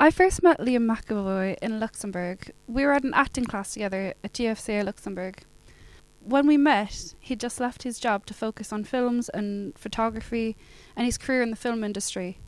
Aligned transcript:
I 0.00 0.10
first 0.10 0.42
met 0.42 0.58
Liam 0.58 0.86
McEvoy 0.86 1.56
in 1.62 1.78
Luxembourg. 1.80 2.50
We 2.66 2.84
were 2.84 2.92
at 2.92 3.04
an 3.04 3.14
acting 3.14 3.44
class 3.44 3.72
together 3.72 4.14
at 4.24 4.32
GFCA 4.32 4.84
Luxembourg. 4.84 5.42
When 6.20 6.46
we 6.46 6.56
met, 6.56 7.14
he'd 7.20 7.40
just 7.40 7.60
left 7.60 7.82
his 7.84 8.00
job 8.00 8.26
to 8.26 8.34
focus 8.34 8.72
on 8.72 8.84
films 8.84 9.28
and 9.28 9.78
photography 9.78 10.56
and 10.96 11.06
his 11.06 11.18
career 11.18 11.42
in 11.42 11.50
the 11.50 11.56
film 11.56 11.84
industry. 11.84 12.38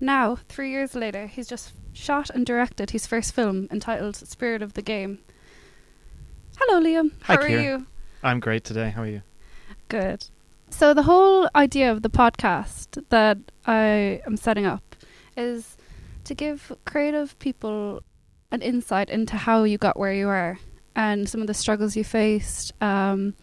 Now, 0.00 0.36
three 0.48 0.70
years 0.70 0.94
later, 0.94 1.26
he's 1.26 1.48
just 1.48 1.72
shot 1.92 2.30
and 2.30 2.46
directed 2.46 2.90
his 2.90 3.06
first 3.06 3.34
film 3.34 3.68
entitled 3.70 4.16
Spirit 4.16 4.62
of 4.62 4.74
the 4.74 4.82
Game. 4.82 5.18
Hello, 6.58 6.80
Liam. 6.82 7.12
Hi, 7.22 7.34
How 7.34 7.40
are 7.40 7.48
Kira. 7.48 7.62
you? 7.62 7.86
I'm 8.22 8.40
great 8.40 8.64
today. 8.64 8.90
How 8.90 9.02
are 9.02 9.06
you? 9.06 9.22
Good. 9.88 10.26
So, 10.70 10.94
the 10.94 11.02
whole 11.04 11.48
idea 11.54 11.90
of 11.92 12.02
the 12.02 12.10
podcast 12.10 13.02
that 13.10 13.38
I 13.66 14.20
am 14.26 14.36
setting 14.36 14.66
up 14.66 14.96
is 15.36 15.75
to 16.26 16.34
give 16.34 16.72
creative 16.84 17.38
people 17.38 18.02
an 18.50 18.62
insight 18.62 19.10
into 19.10 19.36
how 19.36 19.64
you 19.64 19.78
got 19.78 19.98
where 19.98 20.12
you 20.12 20.28
are 20.28 20.58
and 20.94 21.28
some 21.28 21.40
of 21.40 21.46
the 21.46 21.54
struggles 21.54 21.96
you 21.96 22.04
faced. 22.04 22.72
Um, 22.80 23.34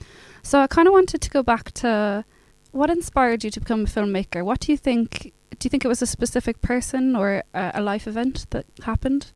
so, 0.42 0.60
I 0.60 0.68
kind 0.68 0.88
of 0.88 0.94
wanted 0.94 1.22
to 1.22 1.30
go 1.30 1.44
back 1.44 1.72
to 1.72 2.26
what 2.72 2.90
inspired 2.90 3.44
you 3.44 3.52
to 3.52 3.60
become 3.60 3.82
a 3.82 3.86
filmmaker. 3.86 4.44
What 4.44 4.60
do 4.60 4.72
you 4.72 4.78
think? 4.78 5.34
Do 5.60 5.66
you 5.66 5.70
think 5.70 5.86
it 5.86 5.88
was 5.88 6.02
a 6.02 6.08
specific 6.08 6.62
person 6.62 7.16
or 7.16 7.44
a, 7.54 7.72
a 7.76 7.82
life 7.82 8.08
event 8.08 8.48
that 8.50 8.66
happened? 8.84 9.32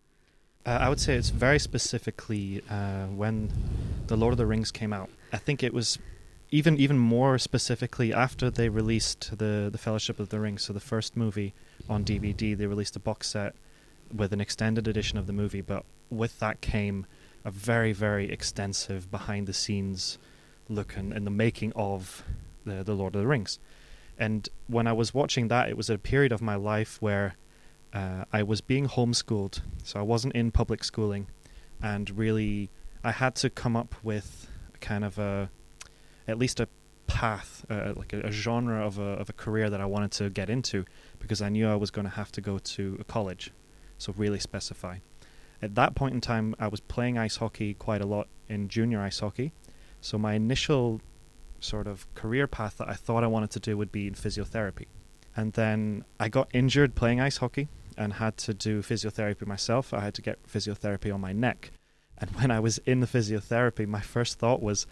Uh, 0.66 0.80
I 0.82 0.90
would 0.90 1.00
say 1.00 1.16
it's 1.16 1.30
very 1.30 1.60
specifically 1.60 2.62
uh, 2.70 3.06
when 3.06 3.50
the 4.08 4.18
Lord 4.18 4.34
of 4.34 4.38
the 4.38 4.46
Rings 4.46 4.72
came 4.72 4.92
out. 4.92 5.10
I 5.32 5.38
think 5.38 5.64
it 5.64 5.74
was 5.74 5.98
even 6.52 6.78
even 6.78 6.98
more 6.98 7.38
specifically 7.38 8.14
after 8.14 8.50
they 8.50 8.70
released 8.70 9.38
the 9.38 9.70
the 9.72 9.78
Fellowship 9.78 10.20
of 10.20 10.30
the 10.30 10.40
Ring. 10.40 10.58
So 10.58 10.74
the 10.74 10.80
first 10.80 11.18
movie 11.18 11.54
on 11.90 12.04
DVD, 12.04 12.58
they 12.58 12.68
released 12.68 12.96
a 12.96 13.00
box 13.00 13.28
set 13.28 13.56
with 14.14 14.32
an 14.34 14.42
extended 14.42 14.88
edition 14.88 15.18
of 15.18 15.28
the 15.28 15.34
movie, 15.34 15.62
but 15.62 15.84
with 16.10 16.40
that 16.40 16.62
came 16.62 17.06
a 17.44 17.52
very 17.52 17.94
very 17.94 18.32
extensive 18.32 19.12
behind 19.12 19.48
the 19.48 19.54
scenes 19.54 20.18
look 20.70 20.96
and, 20.98 21.14
and 21.14 21.26
the 21.26 21.32
making 21.32 21.74
of 21.76 22.24
the 22.66 22.84
the 22.84 22.94
Lord 22.94 23.16
of 23.16 23.22
the 23.22 23.28
Rings. 23.28 23.60
And 24.18 24.50
when 24.68 24.88
I 24.88 24.94
was 24.94 25.14
watching 25.14 25.48
that, 25.50 25.70
it 25.70 25.78
was 25.78 25.90
a 25.90 25.98
period 25.98 26.32
of 26.32 26.42
my 26.42 26.56
life 26.56 26.98
where 27.02 27.36
uh, 27.94 28.26
I 28.34 28.44
was 28.44 28.62
being 28.62 28.88
homeschooled, 28.88 29.62
so 29.84 30.00
I 30.00 30.04
wasn't 30.04 30.34
in 30.34 30.52
public 30.52 30.84
schooling, 30.84 31.28
and 31.82 32.10
really 32.18 32.70
I 33.04 33.12
had 33.12 33.36
to 33.36 33.50
come 33.50 33.76
up 33.76 33.96
with 34.04 34.50
kind 34.82 35.04
of 35.06 35.18
a, 35.20 35.50
at 36.28 36.38
least 36.38 36.60
a 36.60 36.68
path, 37.08 37.66
uh, 37.70 37.94
like 37.96 38.14
a, 38.14 38.22
a 38.22 38.32
genre 38.32 38.86
of 38.86 39.00
a 39.00 39.14
of 39.22 39.30
a 39.30 39.34
career 39.34 39.70
that 39.70 39.82
I 39.82 39.86
wanted 39.86 40.12
to 40.14 40.30
get 40.30 40.50
into, 40.50 40.86
because 41.20 41.42
I 41.42 41.50
knew 41.50 41.68
I 41.70 41.76
was 41.76 41.92
going 41.92 42.06
to 42.06 42.12
have 42.12 42.32
to 42.34 42.42
go 42.42 42.58
to 42.58 42.98
a 43.00 43.04
college, 43.04 43.52
so 43.98 44.14
really 44.18 44.40
specify. 44.40 44.98
At 45.62 45.76
that 45.76 45.96
point 45.96 46.14
in 46.14 46.22
time, 46.22 46.56
I 46.60 46.68
was 46.68 46.82
playing 46.82 47.18
ice 47.18 47.38
hockey 47.38 47.74
quite 47.74 48.02
a 48.02 48.06
lot 48.06 48.28
in 48.48 48.68
junior 48.68 49.02
ice 49.02 49.20
hockey, 49.20 49.54
so 50.02 50.18
my 50.18 50.34
initial 50.34 51.02
sort 51.60 51.88
of 51.88 52.14
career 52.14 52.48
path 52.48 52.78
that 52.78 52.88
I 52.88 52.94
thought 52.94 53.24
I 53.24 53.28
wanted 53.28 53.52
to 53.52 53.60
do 53.60 53.78
would 53.78 53.92
be 53.92 54.08
in 54.08 54.14
physiotherapy. 54.14 54.86
And 55.36 55.54
then 55.54 56.04
I 56.20 56.30
got 56.30 56.50
injured 56.54 56.96
playing 56.96 57.22
ice 57.22 57.38
hockey 57.38 57.68
and 57.98 58.14
had 58.14 58.38
to 58.38 58.54
do 58.54 58.82
physiotherapy 58.82 59.46
myself. 59.46 59.94
I 59.94 60.02
had 60.02 60.14
to 60.16 60.22
get 60.22 60.46
physiotherapy 60.48 61.14
on 61.14 61.22
my 61.22 61.34
neck. 61.34 61.72
And 62.18 62.30
when 62.40 62.52
I 62.52 62.60
was 62.60 62.78
in 62.80 63.00
the 63.00 63.08
physiotherapy, 63.08 63.88
my 63.88 64.02
first 64.02 64.40
thought 64.40 64.62
was, 64.62 64.88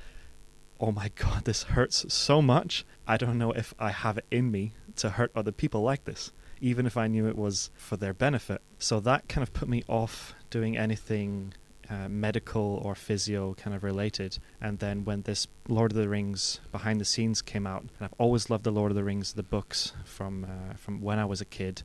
oh 0.79 0.91
my 0.91 1.09
god, 1.15 1.45
this 1.45 1.63
hurts 1.63 2.11
so 2.13 2.41
much. 2.41 2.85
I 3.07 3.17
don't 3.17 3.37
know 3.37 3.51
if 3.51 3.73
I 3.79 3.91
have 3.91 4.17
it 4.17 4.25
in 4.31 4.51
me 4.51 4.73
to 4.97 5.11
hurt 5.11 5.31
other 5.35 5.51
people 5.51 5.81
like 5.81 6.05
this, 6.05 6.31
even 6.61 6.85
if 6.85 6.97
I 6.97 7.07
knew 7.07 7.27
it 7.27 7.37
was 7.37 7.71
for 7.75 7.97
their 7.97 8.13
benefit. 8.13 8.61
So 8.79 8.99
that 9.01 9.27
kind 9.27 9.43
of 9.43 9.53
put 9.53 9.67
me 9.67 9.83
off 9.87 10.33
doing 10.49 10.77
anything 10.77 11.53
uh, 11.89 12.09
medical 12.09 12.81
or 12.83 12.95
physio 12.95 13.53
kind 13.53 13.75
of 13.75 13.83
related. 13.83 14.39
And 14.59 14.79
then 14.79 15.05
when 15.05 15.21
this 15.21 15.47
Lord 15.67 15.91
of 15.91 15.97
the 15.97 16.09
Rings 16.09 16.59
behind 16.71 16.99
the 16.99 17.05
scenes 17.05 17.41
came 17.41 17.67
out, 17.67 17.81
and 17.81 17.91
I've 18.01 18.13
always 18.17 18.49
loved 18.49 18.63
the 18.63 18.71
Lord 18.71 18.91
of 18.91 18.95
the 18.95 19.03
Rings, 19.03 19.33
the 19.33 19.43
books 19.43 19.93
from 20.03 20.45
uh, 20.45 20.75
from 20.75 21.01
when 21.01 21.19
I 21.19 21.25
was 21.25 21.41
a 21.41 21.45
kid. 21.45 21.83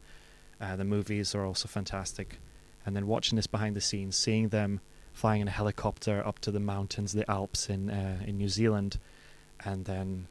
Uh, 0.61 0.77
the 0.77 0.85
movies 0.85 1.35
are 1.35 1.45
also 1.45 1.69
fantastic, 1.69 2.39
and 2.85 2.95
then 2.95 3.07
watching 3.07 3.37
this 3.37 3.47
behind 3.47 3.75
the 3.75 3.81
scenes, 3.81 4.15
seeing 4.15 4.49
them 4.49 4.81
flying 5.13 5.41
in 5.41 5.49
a 5.49 5.53
helicopter 5.53 6.27
up 6.27 6.39
to 6.41 6.51
the 6.51 6.61
mountains, 6.61 7.13
the 7.13 7.29
Alps 7.31 7.69
in 7.69 7.91
uh, 7.91 8.21
in 8.27 8.37
New 8.39 8.49
Zealand, 8.49 8.99
and 9.65 9.85
then 9.85 10.27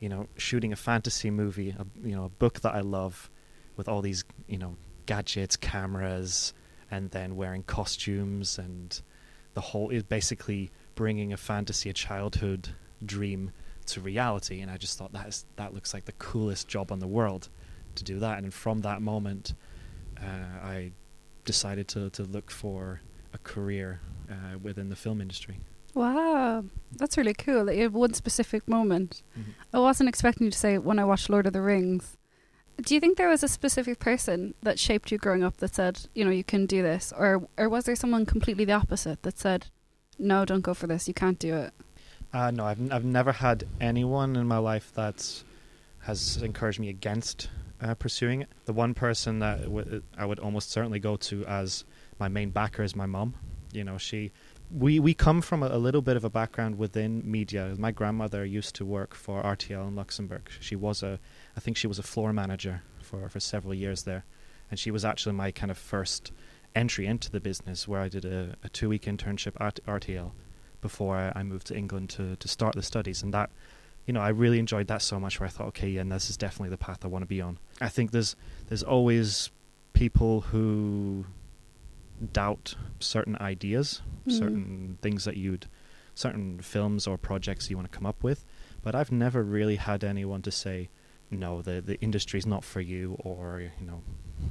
you 0.00 0.08
know 0.08 0.28
shooting 0.36 0.72
a 0.72 0.76
fantasy 0.76 1.30
movie, 1.30 1.70
a, 1.70 1.86
you 2.06 2.14
know 2.14 2.24
a 2.24 2.28
book 2.28 2.60
that 2.60 2.74
I 2.74 2.80
love, 2.80 3.30
with 3.76 3.88
all 3.88 4.02
these 4.02 4.24
you 4.46 4.58
know 4.58 4.76
gadgets, 5.06 5.56
cameras, 5.56 6.54
and 6.90 7.10
then 7.10 7.36
wearing 7.36 7.62
costumes 7.62 8.58
and 8.58 9.00
the 9.54 9.60
whole 9.60 9.90
is 9.90 10.02
basically 10.02 10.70
bringing 10.94 11.32
a 11.32 11.36
fantasy, 11.36 11.88
a 11.88 11.92
childhood 11.92 12.68
dream 13.04 13.52
to 13.86 14.00
reality. 14.00 14.60
And 14.60 14.70
I 14.70 14.76
just 14.76 14.98
thought 14.98 15.12
that 15.12 15.28
is 15.28 15.46
that 15.56 15.72
looks 15.74 15.94
like 15.94 16.04
the 16.04 16.12
coolest 16.12 16.68
job 16.68 16.90
in 16.90 16.98
the 16.98 17.06
world 17.06 17.48
to 17.94 18.04
do 18.04 18.18
that. 18.18 18.38
And 18.38 18.52
from 18.52 18.80
that 18.80 19.00
moment, 19.00 19.54
uh, 20.20 20.58
I 20.62 20.92
decided 21.44 21.88
to 21.88 22.10
to 22.10 22.24
look 22.24 22.50
for 22.50 23.00
a 23.32 23.38
career 23.38 24.00
uh, 24.30 24.58
within 24.62 24.88
the 24.88 24.96
film 24.96 25.20
industry. 25.20 25.58
Wow, 25.94 26.64
that's 26.96 27.16
really 27.16 27.34
cool 27.34 27.64
that 27.66 27.76
you 27.76 27.82
have 27.84 27.94
one 27.94 28.14
specific 28.14 28.66
moment. 28.66 29.22
I 29.72 29.78
wasn't 29.78 30.08
expecting 30.08 30.46
you 30.46 30.50
to 30.50 30.58
say 30.58 30.76
when 30.78 30.98
I 30.98 31.04
watched 31.04 31.30
Lord 31.30 31.46
of 31.46 31.52
the 31.52 31.62
Rings. 31.62 32.16
Do 32.82 32.94
you 32.94 33.00
think 33.00 33.16
there 33.16 33.28
was 33.28 33.44
a 33.44 33.48
specific 33.48 34.00
person 34.00 34.54
that 34.64 34.80
shaped 34.80 35.12
you 35.12 35.18
growing 35.18 35.44
up 35.44 35.58
that 35.58 35.72
said, 35.72 36.08
you 36.12 36.24
know, 36.24 36.32
you 36.32 36.42
can 36.42 36.66
do 36.66 36.82
this, 36.82 37.12
or 37.16 37.46
or 37.56 37.68
was 37.68 37.84
there 37.84 37.94
someone 37.94 38.26
completely 38.26 38.64
the 38.64 38.72
opposite 38.72 39.22
that 39.22 39.38
said, 39.38 39.66
no, 40.18 40.44
don't 40.44 40.62
go 40.62 40.74
for 40.74 40.88
this, 40.88 41.06
you 41.06 41.14
can't 41.14 41.38
do 41.38 41.54
it? 41.54 41.72
Uh, 42.32 42.50
no, 42.50 42.64
I've 42.64 42.92
I've 42.92 43.04
never 43.04 43.30
had 43.30 43.62
anyone 43.80 44.34
in 44.34 44.48
my 44.48 44.58
life 44.58 44.92
that 44.94 45.44
has 46.00 46.42
encouraged 46.42 46.80
me 46.80 46.88
against 46.88 47.48
uh, 47.80 47.94
pursuing 47.94 48.42
it. 48.42 48.48
The 48.64 48.72
one 48.72 48.94
person 48.94 49.38
that 49.38 49.62
w- 49.62 50.02
I 50.18 50.26
would 50.26 50.40
almost 50.40 50.72
certainly 50.72 50.98
go 50.98 51.14
to 51.16 51.44
as 51.46 51.84
my 52.18 52.26
main 52.26 52.50
backer 52.50 52.82
is 52.82 52.96
my 52.96 53.06
mom. 53.06 53.34
You 53.74 53.84
know, 53.84 53.98
she 53.98 54.32
we 54.70 54.98
we 54.98 55.14
come 55.14 55.40
from 55.40 55.62
a, 55.62 55.68
a 55.68 55.78
little 55.78 56.02
bit 56.02 56.16
of 56.16 56.24
a 56.24 56.30
background 56.30 56.78
within 56.78 57.22
media. 57.24 57.74
My 57.78 57.90
grandmother 57.90 58.44
used 58.44 58.74
to 58.76 58.84
work 58.84 59.14
for 59.14 59.42
RTL 59.42 59.88
in 59.88 59.94
Luxembourg. 59.96 60.50
She 60.60 60.76
was 60.76 61.02
a 61.02 61.18
I 61.56 61.60
think 61.60 61.76
she 61.76 61.86
was 61.86 61.98
a 61.98 62.02
floor 62.02 62.32
manager 62.32 62.82
for 63.00 63.28
for 63.28 63.40
several 63.40 63.74
years 63.74 64.04
there, 64.04 64.24
and 64.70 64.78
she 64.78 64.90
was 64.90 65.04
actually 65.04 65.34
my 65.34 65.50
kind 65.50 65.70
of 65.70 65.78
first 65.78 66.32
entry 66.74 67.06
into 67.06 67.30
the 67.30 67.40
business 67.40 67.86
where 67.86 68.00
I 68.00 68.08
did 68.08 68.24
a, 68.24 68.56
a 68.64 68.68
two 68.68 68.88
week 68.88 69.02
internship 69.02 69.52
at 69.60 69.80
RTL 69.86 70.32
before 70.80 71.32
I, 71.34 71.42
moved 71.42 71.66
to 71.68 71.76
England 71.76 72.10
to 72.10 72.36
to 72.36 72.48
start 72.48 72.74
the 72.74 72.82
studies, 72.82 73.22
and 73.22 73.32
that 73.32 73.50
you 74.06 74.12
know 74.12 74.20
I 74.20 74.28
really 74.28 74.58
enjoyed 74.58 74.86
that 74.88 75.02
so 75.02 75.18
much. 75.18 75.40
Where 75.40 75.46
I 75.46 75.50
thought, 75.50 75.68
okay, 75.68 75.88
yeah, 75.88 76.02
and 76.02 76.12
this 76.12 76.28
is 76.28 76.36
definitely 76.36 76.70
the 76.70 76.78
path 76.78 77.04
I 77.04 77.08
want 77.08 77.22
to 77.22 77.26
be 77.26 77.40
on. 77.40 77.58
I 77.80 77.88
think 77.88 78.10
there's 78.10 78.36
there's 78.68 78.82
always 78.82 79.50
people 79.94 80.42
who 80.42 81.24
doubt 82.32 82.74
certain 83.00 83.36
ideas, 83.40 84.02
Mhm. 84.26 84.32
certain 84.38 84.98
things 85.02 85.24
that 85.24 85.36
you'd, 85.36 85.66
certain 86.14 86.60
films 86.60 87.06
or 87.06 87.18
projects 87.18 87.68
you 87.70 87.76
want 87.76 87.90
to 87.90 87.96
come 87.96 88.06
up 88.06 88.22
with. 88.22 88.44
But 88.82 88.94
I've 88.94 89.10
never 89.12 89.42
really 89.42 89.76
had 89.76 90.04
anyone 90.04 90.42
to 90.42 90.50
say, 90.50 90.90
no, 91.30 91.62
the 91.62 91.80
the 91.80 92.00
industry's 92.00 92.46
not 92.46 92.64
for 92.64 92.80
you, 92.80 93.16
or 93.20 93.60
you 93.80 93.86
know, 93.86 94.02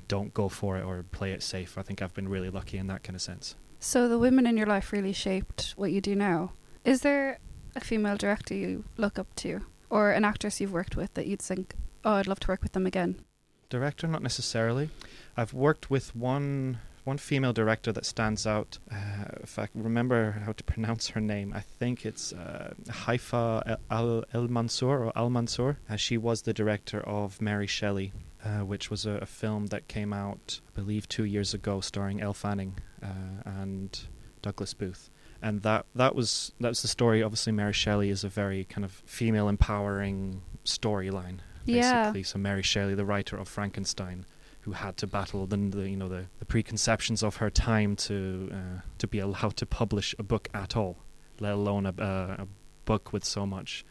don't 0.07 0.33
go 0.33 0.49
for 0.49 0.77
it 0.77 0.83
or 0.83 1.03
play 1.03 1.31
it 1.31 1.43
safe. 1.43 1.77
I 1.77 1.81
think 1.83 2.01
I've 2.01 2.13
been 2.13 2.27
really 2.27 2.49
lucky 2.49 2.77
in 2.77 2.87
that 2.87 3.03
kind 3.03 3.15
of 3.15 3.21
sense. 3.21 3.55
So 3.79 4.07
the 4.07 4.17
women 4.19 4.47
in 4.47 4.57
your 4.57 4.65
life 4.67 4.91
really 4.91 5.13
shaped 5.13 5.73
what 5.75 5.91
you 5.91 6.01
do 6.01 6.15
now. 6.15 6.53
Is 6.83 7.01
there 7.01 7.39
a 7.75 7.79
female 7.79 8.17
director 8.17 8.53
you 8.53 8.83
look 8.97 9.17
up 9.19 9.33
to, 9.37 9.61
or 9.89 10.11
an 10.11 10.25
actress 10.25 10.59
you've 10.59 10.73
worked 10.73 10.95
with 10.95 11.13
that 11.13 11.27
you'd 11.27 11.41
think, 11.41 11.75
oh, 12.03 12.13
I'd 12.13 12.27
love 12.27 12.39
to 12.41 12.47
work 12.47 12.61
with 12.63 12.71
them 12.73 12.85
again? 12.85 13.21
Director, 13.69 14.07
not 14.07 14.21
necessarily. 14.21 14.89
I've 15.37 15.53
worked 15.53 15.89
with 15.89 16.15
one 16.15 16.79
one 17.03 17.17
female 17.17 17.53
director 17.53 17.91
that 17.91 18.05
stands 18.05 18.47
out. 18.47 18.77
Uh, 18.91 18.95
if 19.41 19.59
I 19.59 19.67
remember 19.75 20.41
how 20.45 20.53
to 20.53 20.63
pronounce 20.73 21.09
her 21.09 21.21
name, 21.21 21.53
I 21.53 21.61
think 21.61 22.05
it's 22.05 22.33
uh, 22.33 22.73
Haifa 22.89 23.77
Al 23.89 24.23
El 24.33 24.47
Mansour 24.47 25.05
or 25.05 25.11
Al 25.15 25.29
Mansour. 25.29 25.77
Uh, 25.89 25.95
she 25.95 26.17
was 26.17 26.43
the 26.43 26.53
director 26.53 27.01
of 27.01 27.41
Mary 27.41 27.67
Shelley. 27.67 28.13
uh, 28.45 28.59
which 28.65 28.89
was 28.91 29.05
a, 29.05 29.11
a 29.11 29.25
film 29.25 29.67
that 29.67 29.87
came 29.87 30.11
out, 30.11 30.59
I 30.75 30.79
believe, 30.81 31.07
two 31.07 31.23
years 31.23 31.53
ago, 31.53 31.79
starring 31.79 32.21
Elle 32.21 32.33
Fanning 32.33 32.77
uh, 33.01 33.07
and 33.45 33.97
Douglas 34.41 34.73
Booth. 34.73 35.09
And 35.41 35.61
that 35.61 35.85
that 35.95 36.13
was 36.15 36.51
that's 36.59 36.81
the 36.81 36.87
story. 36.87 37.21
Obviously, 37.23 37.53
Mary 37.53 37.73
Shelley 37.73 38.09
is 38.09 38.23
a 38.23 38.29
very 38.29 38.65
kind 38.65 38.85
of 38.85 38.91
female 39.05 39.47
empowering 39.49 40.41
storyline. 40.65 41.39
Yeah. 41.65 42.03
Basically, 42.03 42.23
so 42.23 42.37
Mary 42.39 42.63
Shelley, 42.63 42.95
the 42.95 43.05
writer 43.05 43.37
of 43.37 43.47
Frankenstein, 43.47 44.25
who 44.63 44.71
had 44.71 44.95
to 44.97 45.07
battle 45.07 45.45
the, 45.45 45.57
the 45.57 45.89
you 45.89 45.97
know 45.97 46.09
the, 46.09 46.25
the 46.39 46.45
preconceptions 46.45 47.21
of 47.21 47.37
her 47.37 47.49
time 47.49 47.95
to 47.95 48.49
uh, 48.51 48.81
to 48.97 49.07
be 49.07 49.19
allowed 49.19 49.57
to 49.57 49.65
publish 49.65 50.15
a 50.17 50.23
book 50.23 50.49
at 50.53 50.75
all, 50.75 50.97
let 51.39 51.53
alone 51.53 51.85
a, 51.85 51.93
a, 51.97 52.43
a 52.43 52.47
book 52.85 53.13
with 53.13 53.23
so 53.23 53.45
much 53.45 53.85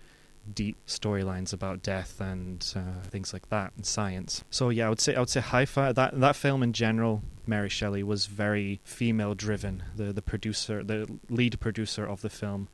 deep 0.53 0.77
storylines 0.87 1.53
about 1.53 1.83
death 1.83 2.21
and 2.21 2.75
uh, 2.75 3.09
things 3.09 3.33
like 3.33 3.49
that 3.49 3.73
and 3.77 3.87
science. 3.87 4.43
So 4.51 4.71
yeah, 4.71 4.87
I 4.87 4.89
would 4.89 5.01
say 5.01 5.15
I 5.15 5.21
would 5.21 5.31
say 5.31 5.41
Haifa 5.41 5.93
that 5.95 6.19
that 6.19 6.37
film 6.37 6.63
in 6.63 6.73
general, 6.73 7.23
Mary 7.47 7.69
Shelley 7.69 8.03
was 8.03 8.27
very 8.27 8.81
female 8.83 9.35
driven. 9.35 9.83
The 9.95 10.13
the 10.13 10.23
producer, 10.23 10.83
the 10.83 11.19
lead 11.29 11.61
producer 11.61 12.07
of 12.07 12.23
the 12.23 12.31
film 12.31 12.69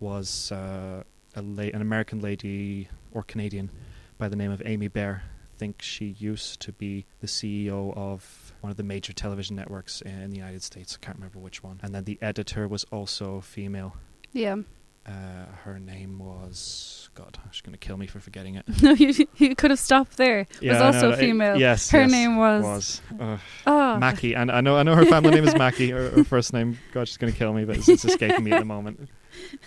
was 0.00 0.52
uh, 0.52 1.02
a 1.34 1.42
la- 1.42 1.62
an 1.74 1.80
American 1.80 2.20
lady 2.20 2.88
or 3.12 3.22
Canadian 3.22 3.70
by 4.18 4.28
the 4.28 4.36
name 4.36 4.50
of 4.50 4.62
Amy 4.64 4.88
Baer. 4.88 5.22
I 5.58 5.66
think 5.66 5.82
she 5.82 6.14
used 6.20 6.60
to 6.60 6.72
be 6.72 7.04
the 7.18 7.26
CEO 7.26 7.92
of 7.96 8.52
one 8.60 8.70
of 8.70 8.76
the 8.76 8.84
major 8.84 9.12
television 9.12 9.56
networks 9.56 10.00
in 10.02 10.30
the 10.30 10.36
United 10.36 10.62
States. 10.62 10.96
I 10.96 11.04
can't 11.04 11.16
remember 11.16 11.40
which 11.40 11.64
one. 11.64 11.80
And 11.82 11.92
then 11.92 12.04
the 12.04 12.16
editor 12.22 12.68
was 12.68 12.84
also 12.92 13.40
female. 13.40 13.96
Yeah. 14.32 14.58
Uh, 15.04 15.46
her 15.64 15.80
name 15.80 16.20
was 16.20 17.10
God. 17.16 17.38
She's 17.50 17.62
going 17.62 17.72
to 17.72 17.78
kill 17.78 17.96
me 17.96 18.06
for 18.06 18.20
forgetting 18.20 18.54
it. 18.54 18.66
No, 18.80 18.92
you 18.92 19.26
you 19.36 19.56
could 19.56 19.72
have 19.72 19.80
stopped 19.80 20.16
there. 20.16 20.46
It 20.62 20.70
was 20.70 20.80
also 20.80 21.10
it- 21.10 21.18
female. 21.18 21.56
yes, 21.58 21.90
Her 21.90 22.02
yes, 22.02 22.10
name 22.12 22.36
was, 22.36 22.62
was 22.62 23.00
uh, 23.18 23.38
oh, 23.66 23.96
Mackie, 23.96 24.34
and 24.36 24.52
I 24.52 24.60
know 24.60 24.76
I 24.76 24.84
know 24.84 24.94
her 24.94 25.06
family 25.06 25.32
name 25.32 25.48
is 25.48 25.56
Mackie. 25.56 25.90
Her, 25.90 26.10
her 26.10 26.22
first 26.24 26.52
name, 26.52 26.78
God, 26.92 27.08
she's 27.08 27.16
going 27.16 27.32
to 27.32 27.38
kill 27.38 27.52
me, 27.52 27.64
but 27.64 27.78
it's, 27.78 27.88
it's 27.88 28.04
escaping 28.04 28.44
me 28.44 28.52
at 28.52 28.60
the 28.60 28.64
moment. 28.64 29.08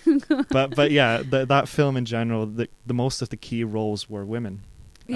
But 0.49 0.75
but 0.75 0.91
yeah, 0.91 1.21
the, 1.21 1.45
that 1.45 1.67
film 1.67 1.97
in 1.97 2.05
general, 2.05 2.45
the 2.45 2.69
the 2.85 2.93
most 2.93 3.21
of 3.21 3.27
the 3.29 3.37
key 3.37 3.63
roles 3.65 4.09
were 4.09 4.23
women. 4.25 4.61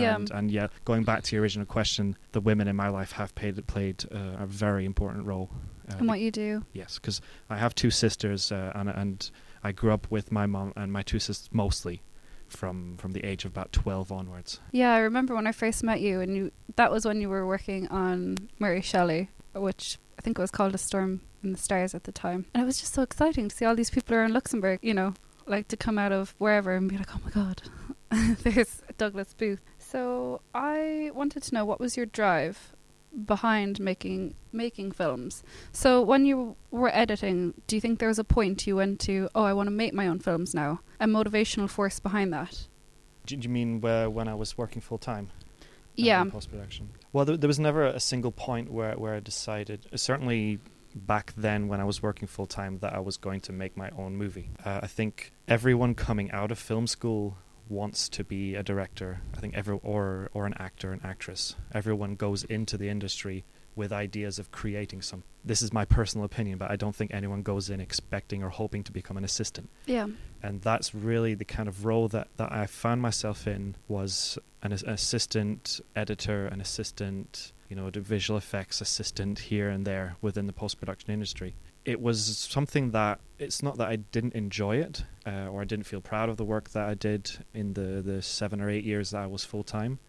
Yeah. 0.02 0.16
And, 0.16 0.32
and 0.32 0.52
yeah, 0.52 0.68
going 0.84 1.04
back 1.04 1.24
to 1.24 1.36
your 1.36 1.44
original 1.44 1.66
question, 1.66 2.18
the 2.32 2.42
women 2.42 2.68
in 2.68 2.76
my 2.76 2.90
life 2.90 3.12
have 3.14 3.34
played 3.36 3.66
played 3.68 4.06
uh, 4.12 4.38
a 4.40 4.46
very 4.46 4.86
important 4.86 5.26
role. 5.26 5.50
Uh, 5.90 5.96
and 6.00 6.08
what 6.08 6.20
you 6.20 6.32
do. 6.32 6.64
Yes, 6.74 7.00
because 7.00 7.22
I 7.50 7.58
have 7.58 7.76
two 7.76 7.92
sisters, 7.92 8.52
uh, 8.52 8.72
and 8.76 8.90
and 8.90 9.30
I 9.64 9.72
grew 9.72 9.92
up 9.92 10.10
with 10.10 10.32
my 10.32 10.46
mom 10.46 10.74
and 10.76 10.92
my 10.92 11.04
two 11.04 11.20
sisters 11.20 11.50
mostly 11.52 12.02
from 12.48 12.98
from 12.98 13.12
the 13.14 13.24
age 13.24 13.46
of 13.46 13.52
about 13.52 13.72
twelve 13.72 14.12
onwards. 14.12 14.60
Yeah, 14.72 14.94
I 14.94 15.00
remember 15.00 15.36
when 15.36 15.48
I 15.48 15.52
first 15.52 15.84
met 15.84 16.02
you, 16.02 16.22
and 16.22 16.36
you 16.36 16.52
that 16.76 16.92
was 16.92 17.06
when 17.06 17.22
you 17.22 17.30
were 17.30 17.46
working 17.46 17.88
on 17.90 18.38
Mary 18.60 18.82
Shelley, 18.82 19.30
which 19.54 19.98
I 20.18 20.22
think 20.22 20.38
it 20.38 20.42
was 20.42 20.52
called 20.52 20.74
A 20.74 20.78
Storm 20.78 21.22
in 21.44 21.52
the 21.52 21.58
Stars 21.58 21.94
at 21.94 22.04
the 22.04 22.12
time. 22.12 22.46
And 22.54 22.64
it 22.64 22.66
was 22.66 22.80
just 22.80 22.94
so 22.94 23.02
exciting 23.02 23.50
to 23.50 23.56
see 23.56 23.66
all 23.66 23.76
these 23.76 23.90
people 23.90 24.16
around 24.16 24.34
Luxembourg, 24.34 24.80
you 24.82 24.94
know, 24.94 25.14
like 25.46 25.68
to 25.70 25.78
come 25.78 25.98
out 25.98 26.12
of 26.12 26.34
wherever 26.38 26.74
and 26.74 26.90
be 26.90 26.98
like, 26.98 27.16
oh 27.16 27.20
my 27.24 27.32
god, 27.32 27.62
there's 28.44 28.82
Douglas 28.98 29.34
Booth. 29.34 29.62
So 29.92 30.42
I 30.54 31.12
wanted 31.14 31.44
to 31.44 31.54
know 31.54 31.66
what 31.66 31.80
was 31.80 31.96
your 31.96 32.06
drive 32.06 32.74
behind 33.26 33.80
making 33.80 34.36
making 34.52 34.92
films. 34.92 35.44
So 35.72 36.02
when 36.02 36.26
you 36.26 36.56
were 36.72 36.94
editing, 36.94 37.54
do 37.68 37.76
you 37.76 37.82
think 37.82 38.00
there 38.00 38.10
was 38.10 38.20
a 38.20 38.24
point 38.24 38.68
you 38.68 38.78
went 38.78 39.00
to, 39.02 39.30
oh, 39.36 39.44
I 39.44 39.54
want 39.54 39.68
to 39.68 39.72
make 39.72 39.94
my 39.94 40.08
own 40.08 40.20
films 40.20 40.54
now? 40.54 40.82
A 41.00 41.06
motivational 41.06 41.70
force 41.70 42.00
behind 42.00 42.34
that? 42.34 42.68
Do, 43.26 43.36
you 43.36 43.50
mean 43.50 43.82
where, 43.82 44.10
when 44.10 44.28
I 44.28 44.36
was 44.36 44.58
working 44.58 44.82
full 44.82 44.98
time? 44.98 45.30
Yeah. 45.96 46.24
Post 46.26 46.52
production. 46.52 46.90
Well, 47.14 47.26
there, 47.26 47.38
there 47.38 47.48
was 47.48 47.60
never 47.60 47.86
a 47.86 48.00
single 48.00 48.32
point 48.32 48.72
where 48.72 48.94
where 48.94 49.14
I 49.14 49.20
decided. 49.20 49.86
uh, 49.94 49.98
Certainly 49.98 50.60
back 50.96 51.34
then, 51.38 51.68
when 51.68 51.80
I 51.80 51.84
was 51.84 52.02
working 52.02 52.28
full 52.28 52.48
time, 52.48 52.80
that 52.80 52.94
I 52.94 53.00
was 53.00 53.18
going 53.18 53.42
to 53.42 53.54
make 53.54 53.78
my 53.78 53.90
own 53.98 54.16
movie. 54.18 54.50
Uh, 54.66 54.80
I 54.84 54.88
think 54.88 55.32
everyone 55.48 55.94
coming 55.96 56.32
out 56.32 56.52
of 56.52 56.60
film 56.60 56.88
school 56.88 57.38
wants 57.70 58.10
to 58.10 58.24
be 58.24 58.56
a 58.56 58.64
director. 58.64 59.22
I 59.36 59.40
think 59.40 59.56
every 59.56 59.80
or 59.84 60.30
or 60.34 60.46
an 60.46 60.54
actor, 60.58 60.92
an 60.92 61.02
actress. 61.04 61.56
Everyone 61.74 62.16
goes 62.16 62.44
into 62.44 62.78
the 62.78 62.90
industry 62.90 63.44
with 63.76 63.92
ideas 63.92 64.40
of 64.40 64.52
creating 64.52 65.02
some. 65.02 65.24
This 65.44 65.62
is 65.62 65.74
my 65.74 65.84
personal 65.84 66.24
opinion, 66.26 66.58
but 66.58 66.72
I 66.72 66.78
don't 66.78 66.96
think 66.96 67.14
anyone 67.14 67.42
goes 67.42 67.70
in 67.70 67.82
expecting 67.82 68.42
or 68.42 68.50
hoping 68.50 68.84
to 68.86 68.92
become 68.94 69.18
an 69.18 69.26
assistant 69.26 69.70
Yeah. 69.86 70.08
and 70.42 70.62
that's 70.62 70.96
really 70.96 71.34
the 71.36 71.44
kind 71.44 71.68
of 71.68 71.84
role 71.86 72.08
that, 72.08 72.30
that 72.38 72.52
I 72.54 72.68
found 72.68 73.02
myself 73.02 73.46
in 73.48 73.76
was 73.90 74.40
an, 74.64 74.72
as- 74.72 74.84
assistant 74.84 75.82
editor, 75.96 76.48
an 76.48 76.62
assistant, 76.62 77.52
you 77.70 77.76
know, 77.76 77.90
visual 77.94 78.38
effects 78.38 78.80
assistant 78.80 79.40
here 79.40 79.70
and 79.70 79.86
there 79.86 80.16
within 80.22 80.48
the 80.48 80.54
post 80.54 80.80
production 80.80 81.12
industry. 81.12 81.54
It 81.86 82.02
was 82.02 82.38
something 82.50 82.92
that 82.92 83.20
it's 83.38 83.62
not 83.62 83.78
that 83.78 83.88
I 83.88 83.98
didn't 83.98 84.34
enjoy 84.34 84.78
it 84.78 85.04
uh, 85.26 85.48
or 85.48 85.62
I 85.62 85.66
didn't 85.66 85.86
feel 85.86 86.02
proud 86.02 86.30
of 86.30 86.38
the 86.38 86.44
work 86.46 86.70
that 86.72 86.90
I 86.90 86.94
did 86.96 87.32
in 87.54 87.74
the, 87.74 88.02
the 88.02 88.22
seven 88.22 88.60
or 88.62 88.70
eight 88.70 88.84
years 88.84 89.12
that 89.12 89.22
I 89.22 89.28
was 89.28 89.44
full 89.46 89.64
time 89.64 90.00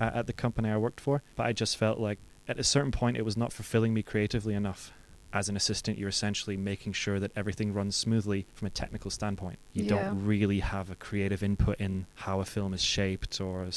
uh, 0.00 0.10
at 0.14 0.26
the 0.26 0.32
company 0.32 0.70
I 0.70 0.76
worked 0.78 1.00
for, 1.00 1.22
but 1.36 1.46
I 1.46 1.52
just 1.52 1.76
felt 1.76 1.98
like 1.98 2.18
at 2.48 2.58
a 2.58 2.64
certain 2.64 2.92
point 2.92 3.16
it 3.16 3.24
was 3.24 3.36
not 3.36 3.52
fulfilling 3.52 3.92
me 3.92 4.02
creatively 4.02 4.54
enough 4.54 4.92
as 5.32 5.48
an 5.50 5.56
assistant, 5.56 5.98
you're 5.98 6.08
essentially 6.08 6.56
making 6.56 6.92
sure 6.94 7.18
that 7.20 7.32
everything 7.36 7.74
runs 7.74 7.94
smoothly 7.96 8.46
from 8.54 8.66
a 8.66 8.70
technical 8.70 9.10
standpoint. 9.10 9.58
You 9.74 9.82
Yeah. 9.82 9.88
don't 9.90 10.24
really 10.24 10.60
have 10.60 10.88
a 10.88 10.94
creative 10.94 11.42
input 11.42 11.78
in 11.78 12.06
how 12.14 12.40
a 12.40 12.44
film 12.46 12.72
is 12.72 12.82
shaped 12.82 13.40
or 13.40 13.68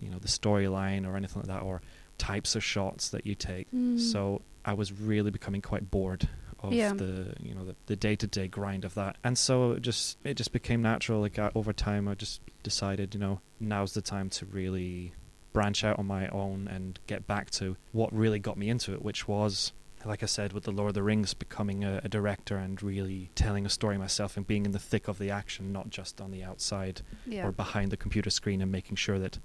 you 0.00 0.10
know 0.10 0.18
the 0.18 0.28
storyline 0.28 1.04
or 1.08 1.16
anything 1.16 1.42
like 1.42 1.48
that 1.48 1.62
or 1.62 1.80
types 2.18 2.54
of 2.54 2.62
shots 2.62 3.08
that 3.08 3.26
you 3.26 3.34
take. 3.34 3.66
Mm. 3.74 3.98
So 3.98 4.42
I 4.64 4.74
was 4.74 4.92
really 4.92 5.30
becoming 5.32 5.62
quite 5.62 5.90
bored 5.90 6.28
of 6.60 6.72
Yeah. 6.72 6.92
the 6.92 7.34
you 7.40 7.54
know 7.54 7.64
the, 7.64 7.76
the 7.86 7.96
day-to-day 7.96 8.48
grind 8.48 8.84
of 8.84 8.94
that. 8.94 9.16
And 9.24 9.38
so 9.38 9.72
it 9.72 9.82
just 9.82 10.18
it 10.24 10.34
just 10.34 10.52
became 10.52 10.82
natural 10.82 11.20
like 11.20 11.38
uh, 11.38 11.50
over 11.54 11.72
time 11.72 12.08
I 12.08 12.14
just 12.14 12.40
decided, 12.62 13.14
you 13.14 13.20
know, 13.20 13.40
now's 13.60 13.94
the 13.94 14.02
time 14.02 14.30
to 14.30 14.46
really 14.46 15.12
branch 15.52 15.82
out 15.84 15.98
on 15.98 16.06
my 16.06 16.28
own 16.28 16.68
and 16.68 16.98
get 17.06 17.26
back 17.26 17.50
to 17.50 17.76
what 17.92 18.12
really 18.12 18.38
got 18.38 18.56
me 18.58 18.68
into 18.68 18.92
it, 18.92 19.02
which 19.02 19.26
was 19.26 19.72
like 20.04 20.22
I 20.22 20.26
said, 20.26 20.52
with 20.52 20.62
the 20.64 20.70
Lord 20.70 20.90
of 20.90 20.94
the 20.94 21.02
Rings, 21.02 21.34
becoming 21.34 21.82
a, 21.84 22.00
a 22.04 22.08
director 22.08 22.56
and 22.56 22.80
really 22.80 23.30
telling 23.34 23.66
a 23.66 23.68
story 23.68 23.98
myself 23.98 24.36
and 24.36 24.46
being 24.46 24.64
in 24.64 24.70
the 24.70 24.78
thick 24.78 25.08
of 25.08 25.18
the 25.18 25.30
action, 25.30 25.72
not 25.72 25.90
just 25.90 26.20
on 26.20 26.30
the 26.30 26.44
outside 26.44 27.02
yeah. 27.26 27.44
or 27.44 27.50
behind 27.50 27.90
the 27.90 27.96
computer 27.96 28.30
screen, 28.30 28.62
and 28.62 28.70
making 28.70 28.96
sure 28.96 29.18
that 29.18 29.38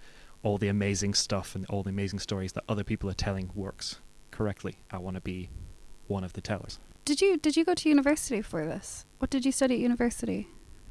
all 0.44 0.60
the 0.60 0.68
amazing 0.68 1.16
stuff 1.16 1.56
and 1.56 1.66
all 1.68 1.82
the 1.82 1.90
amazing 1.90 2.20
stories 2.20 2.54
that 2.54 2.64
other 2.70 2.84
people 2.84 3.10
are 3.10 3.16
telling 3.16 3.50
works 3.56 4.00
correctly. 4.30 4.78
I 4.92 4.98
want 4.98 5.16
to 5.16 5.22
be 5.22 5.50
one 6.08 6.24
of 6.24 6.34
the 6.34 6.42
tellers. 6.42 6.80
Did 7.06 7.20
you 7.20 7.38
did 7.38 7.58
you 7.58 7.66
go 7.66 7.74
to 7.74 7.90
university 7.90 8.42
for 8.42 8.66
this? 8.66 9.06
What 9.20 9.30
did 9.30 9.46
you 9.46 9.52
study 9.52 9.76
at 9.76 9.80
university? 9.82 10.48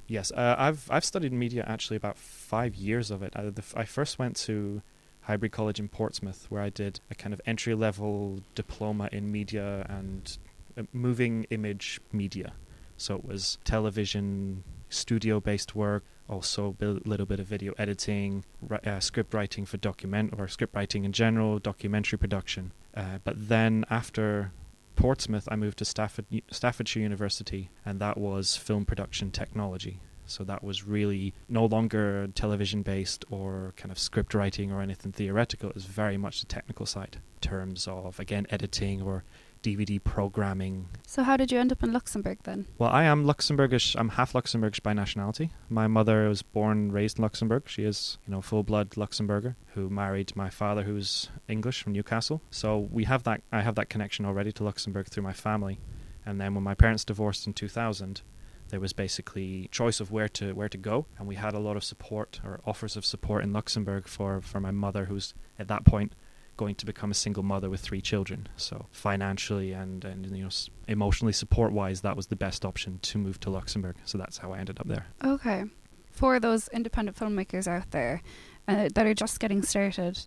Yes, 0.06 0.30
uh, 0.32 0.56
I've 0.58 0.90
I've 0.90 1.04
studied 1.04 1.32
media 1.32 1.64
actually 1.66 1.96
about 1.96 2.18
five 2.18 2.74
years 2.74 3.10
of 3.10 3.22
it. 3.22 3.32
I, 3.34 3.44
the, 3.44 3.64
I 3.74 3.84
first 3.84 4.18
went 4.18 4.36
to 4.48 4.82
Highbury 5.22 5.48
College 5.48 5.80
in 5.80 5.88
Portsmouth, 5.88 6.46
where 6.50 6.62
I 6.62 6.68
did 6.68 7.00
a 7.10 7.14
kind 7.14 7.32
of 7.32 7.40
entry 7.46 7.74
level 7.74 8.40
diploma 8.54 9.08
in 9.10 9.32
media 9.32 9.86
and 9.88 10.36
uh, 10.76 10.82
moving 10.92 11.46
image 11.50 12.00
media. 12.12 12.52
So 12.98 13.16
it 13.16 13.24
was 13.24 13.58
television, 13.64 14.64
studio 14.90 15.40
based 15.40 15.74
work, 15.74 16.04
also 16.28 16.76
a 16.80 16.84
little 17.08 17.26
bit 17.26 17.40
of 17.40 17.46
video 17.46 17.72
editing, 17.78 18.44
uh, 18.70 19.00
script 19.00 19.32
writing 19.32 19.64
for 19.64 19.78
document 19.78 20.34
or 20.36 20.46
script 20.46 20.74
writing 20.74 21.04
in 21.04 21.12
general, 21.12 21.58
documentary 21.58 22.18
production. 22.18 22.72
Uh, 22.94 23.18
but 23.24 23.48
then 23.48 23.86
after 23.88 24.52
Portsmouth, 24.96 25.48
I 25.50 25.56
moved 25.56 25.78
to 25.78 25.84
Stafford, 25.84 26.26
Staffordshire 26.50 27.02
University, 27.02 27.70
and 27.84 28.00
that 28.00 28.18
was 28.18 28.56
film 28.56 28.84
production 28.84 29.30
technology. 29.30 30.00
So 30.26 30.44
that 30.44 30.62
was 30.62 30.84
really 30.84 31.34
no 31.48 31.66
longer 31.66 32.28
television 32.28 32.82
based 32.82 33.24
or 33.30 33.74
kind 33.76 33.90
of 33.90 33.98
script 33.98 34.34
writing 34.34 34.70
or 34.72 34.80
anything 34.80 35.12
theoretical. 35.12 35.68
It 35.70 35.74
was 35.74 35.84
very 35.84 36.16
much 36.16 36.40
the 36.40 36.46
technical 36.46 36.86
side 36.86 37.16
in 37.16 37.40
terms 37.40 37.88
of, 37.88 38.20
again, 38.20 38.46
editing 38.48 39.02
or 39.02 39.24
DVD 39.62 40.02
programming. 40.02 40.88
So 41.06 41.22
how 41.22 41.36
did 41.36 41.52
you 41.52 41.58
end 41.58 41.72
up 41.72 41.82
in 41.82 41.92
Luxembourg 41.92 42.38
then? 42.44 42.66
Well, 42.78 42.90
I 42.90 43.04
am 43.04 43.24
Luxembourgish. 43.24 43.94
I'm 43.98 44.10
half 44.10 44.32
Luxembourgish 44.32 44.82
by 44.82 44.92
nationality. 44.92 45.52
My 45.68 45.86
mother 45.86 46.28
was 46.28 46.42
born 46.42 46.78
and 46.78 46.92
raised 46.92 47.18
in 47.18 47.22
Luxembourg. 47.22 47.64
She 47.66 47.84
is, 47.84 48.18
you 48.26 48.32
know, 48.32 48.40
full 48.40 48.62
blood 48.62 48.90
Luxembourger 48.90 49.56
who 49.74 49.88
married 49.88 50.34
my 50.36 50.50
father, 50.50 50.82
who's 50.82 51.30
English 51.48 51.82
from 51.82 51.92
Newcastle. 51.92 52.42
So 52.50 52.78
we 52.78 53.04
have 53.04 53.22
that. 53.24 53.42
I 53.50 53.62
have 53.62 53.76
that 53.76 53.88
connection 53.88 54.26
already 54.26 54.52
to 54.52 54.64
Luxembourg 54.64 55.06
through 55.08 55.22
my 55.22 55.32
family. 55.32 55.80
And 56.26 56.40
then 56.40 56.54
when 56.54 56.64
my 56.64 56.74
parents 56.74 57.04
divorced 57.04 57.46
in 57.46 57.52
2000, 57.52 58.22
there 58.68 58.80
was 58.80 58.92
basically 58.92 59.68
choice 59.70 60.00
of 60.00 60.10
where 60.10 60.28
to 60.28 60.52
where 60.54 60.68
to 60.68 60.78
go, 60.78 61.06
and 61.18 61.28
we 61.28 61.34
had 61.34 61.52
a 61.52 61.58
lot 61.58 61.76
of 61.76 61.84
support 61.84 62.40
or 62.42 62.60
offers 62.66 62.96
of 62.96 63.04
support 63.04 63.44
in 63.44 63.52
Luxembourg 63.52 64.08
for 64.08 64.40
for 64.40 64.60
my 64.60 64.70
mother, 64.70 65.04
who's 65.04 65.34
at 65.58 65.68
that 65.68 65.84
point 65.84 66.14
going 66.56 66.74
to 66.76 66.86
become 66.86 67.10
a 67.10 67.14
single 67.14 67.42
mother 67.42 67.68
with 67.70 67.80
three 67.80 68.00
children. 68.00 68.48
So 68.56 68.86
financially 68.90 69.72
and 69.72 70.04
and 70.04 70.36
you 70.36 70.44
know 70.44 70.50
emotionally 70.88 71.32
support 71.32 71.72
wise, 71.72 72.00
that 72.02 72.16
was 72.16 72.26
the 72.26 72.36
best 72.36 72.64
option 72.64 72.98
to 73.02 73.18
move 73.18 73.38
to 73.40 73.50
Luxembourg. 73.50 73.96
So 74.04 74.18
that's 74.18 74.38
how 74.38 74.52
I 74.52 74.58
ended 74.58 74.78
up 74.80 74.88
there. 74.88 75.06
Okay. 75.24 75.64
For 76.10 76.38
those 76.38 76.68
independent 76.68 77.16
filmmakers 77.16 77.66
out 77.66 77.90
there 77.90 78.20
uh, 78.68 78.88
that 78.94 79.06
are 79.06 79.14
just 79.14 79.40
getting 79.40 79.62
started, 79.62 80.18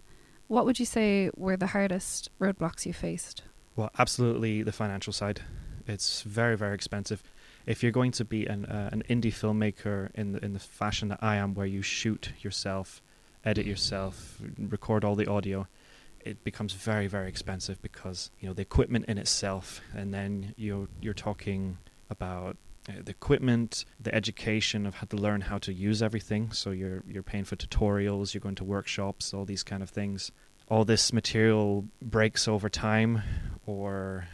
What 0.47 0.65
would 0.65 0.79
you 0.79 0.85
say 0.85 1.31
were 1.35 1.57
the 1.57 1.67
hardest 1.67 2.29
roadblocks 2.39 2.85
you 2.85 2.93
faced? 2.93 3.43
Well, 3.75 3.89
absolutely 3.97 4.63
the 4.63 4.71
financial 4.71 5.11
side. 5.11 5.41
It's 5.87 6.21
very, 6.21 6.55
very 6.55 6.75
expensive. 6.75 7.23
If 7.65 7.81
you're 7.81 7.91
going 7.91 8.11
to 8.13 8.25
be 8.25 8.45
an 8.45 8.65
uh, 8.65 8.89
an 8.91 9.03
indie 9.09 9.33
filmmaker 9.33 10.09
in 10.13 10.33
the, 10.33 10.45
in 10.45 10.53
the 10.53 10.59
fashion 10.59 11.09
that 11.09 11.19
I 11.21 11.37
am, 11.37 11.55
where 11.55 11.65
you 11.65 11.81
shoot 11.81 12.31
yourself, 12.41 13.01
edit 13.43 13.65
yourself, 13.65 14.39
record 14.57 15.03
all 15.03 15.15
the 15.15 15.27
audio, 15.27 15.67
it 16.25 16.43
becomes 16.43 16.73
very, 16.73 17.07
very 17.07 17.29
expensive 17.29 17.81
because 17.81 18.31
you 18.39 18.47
know 18.47 18.53
the 18.53 18.63
equipment 18.63 19.05
in 19.07 19.17
itself, 19.17 19.79
and 19.95 20.13
then 20.13 20.53
you're 20.57 20.89
you're 20.99 21.13
talking 21.13 21.77
about 22.09 22.57
uh, 22.89 22.93
the 23.03 23.11
equipment, 23.11 23.85
the 23.99 24.13
education 24.13 24.85
of 24.85 24.95
how 24.95 25.05
to 25.05 25.15
learn 25.15 25.41
how 25.41 25.59
to 25.59 25.71
use 25.71 26.01
everything. 26.01 26.51
So 26.51 26.71
you're 26.71 27.03
you're 27.07 27.23
paying 27.23 27.45
for 27.45 27.55
tutorials, 27.55 28.33
you're 28.33 28.41
going 28.41 28.55
to 28.55 28.63
workshops, 28.63 29.33
all 29.33 29.45
these 29.45 29.63
kind 29.63 29.83
of 29.83 29.89
things. 29.89 30.31
All 30.67 30.83
this 30.83 31.13
material 31.13 31.85
breaks 32.01 32.47
over 32.47 32.69
time, 32.69 33.21
or 33.67 34.27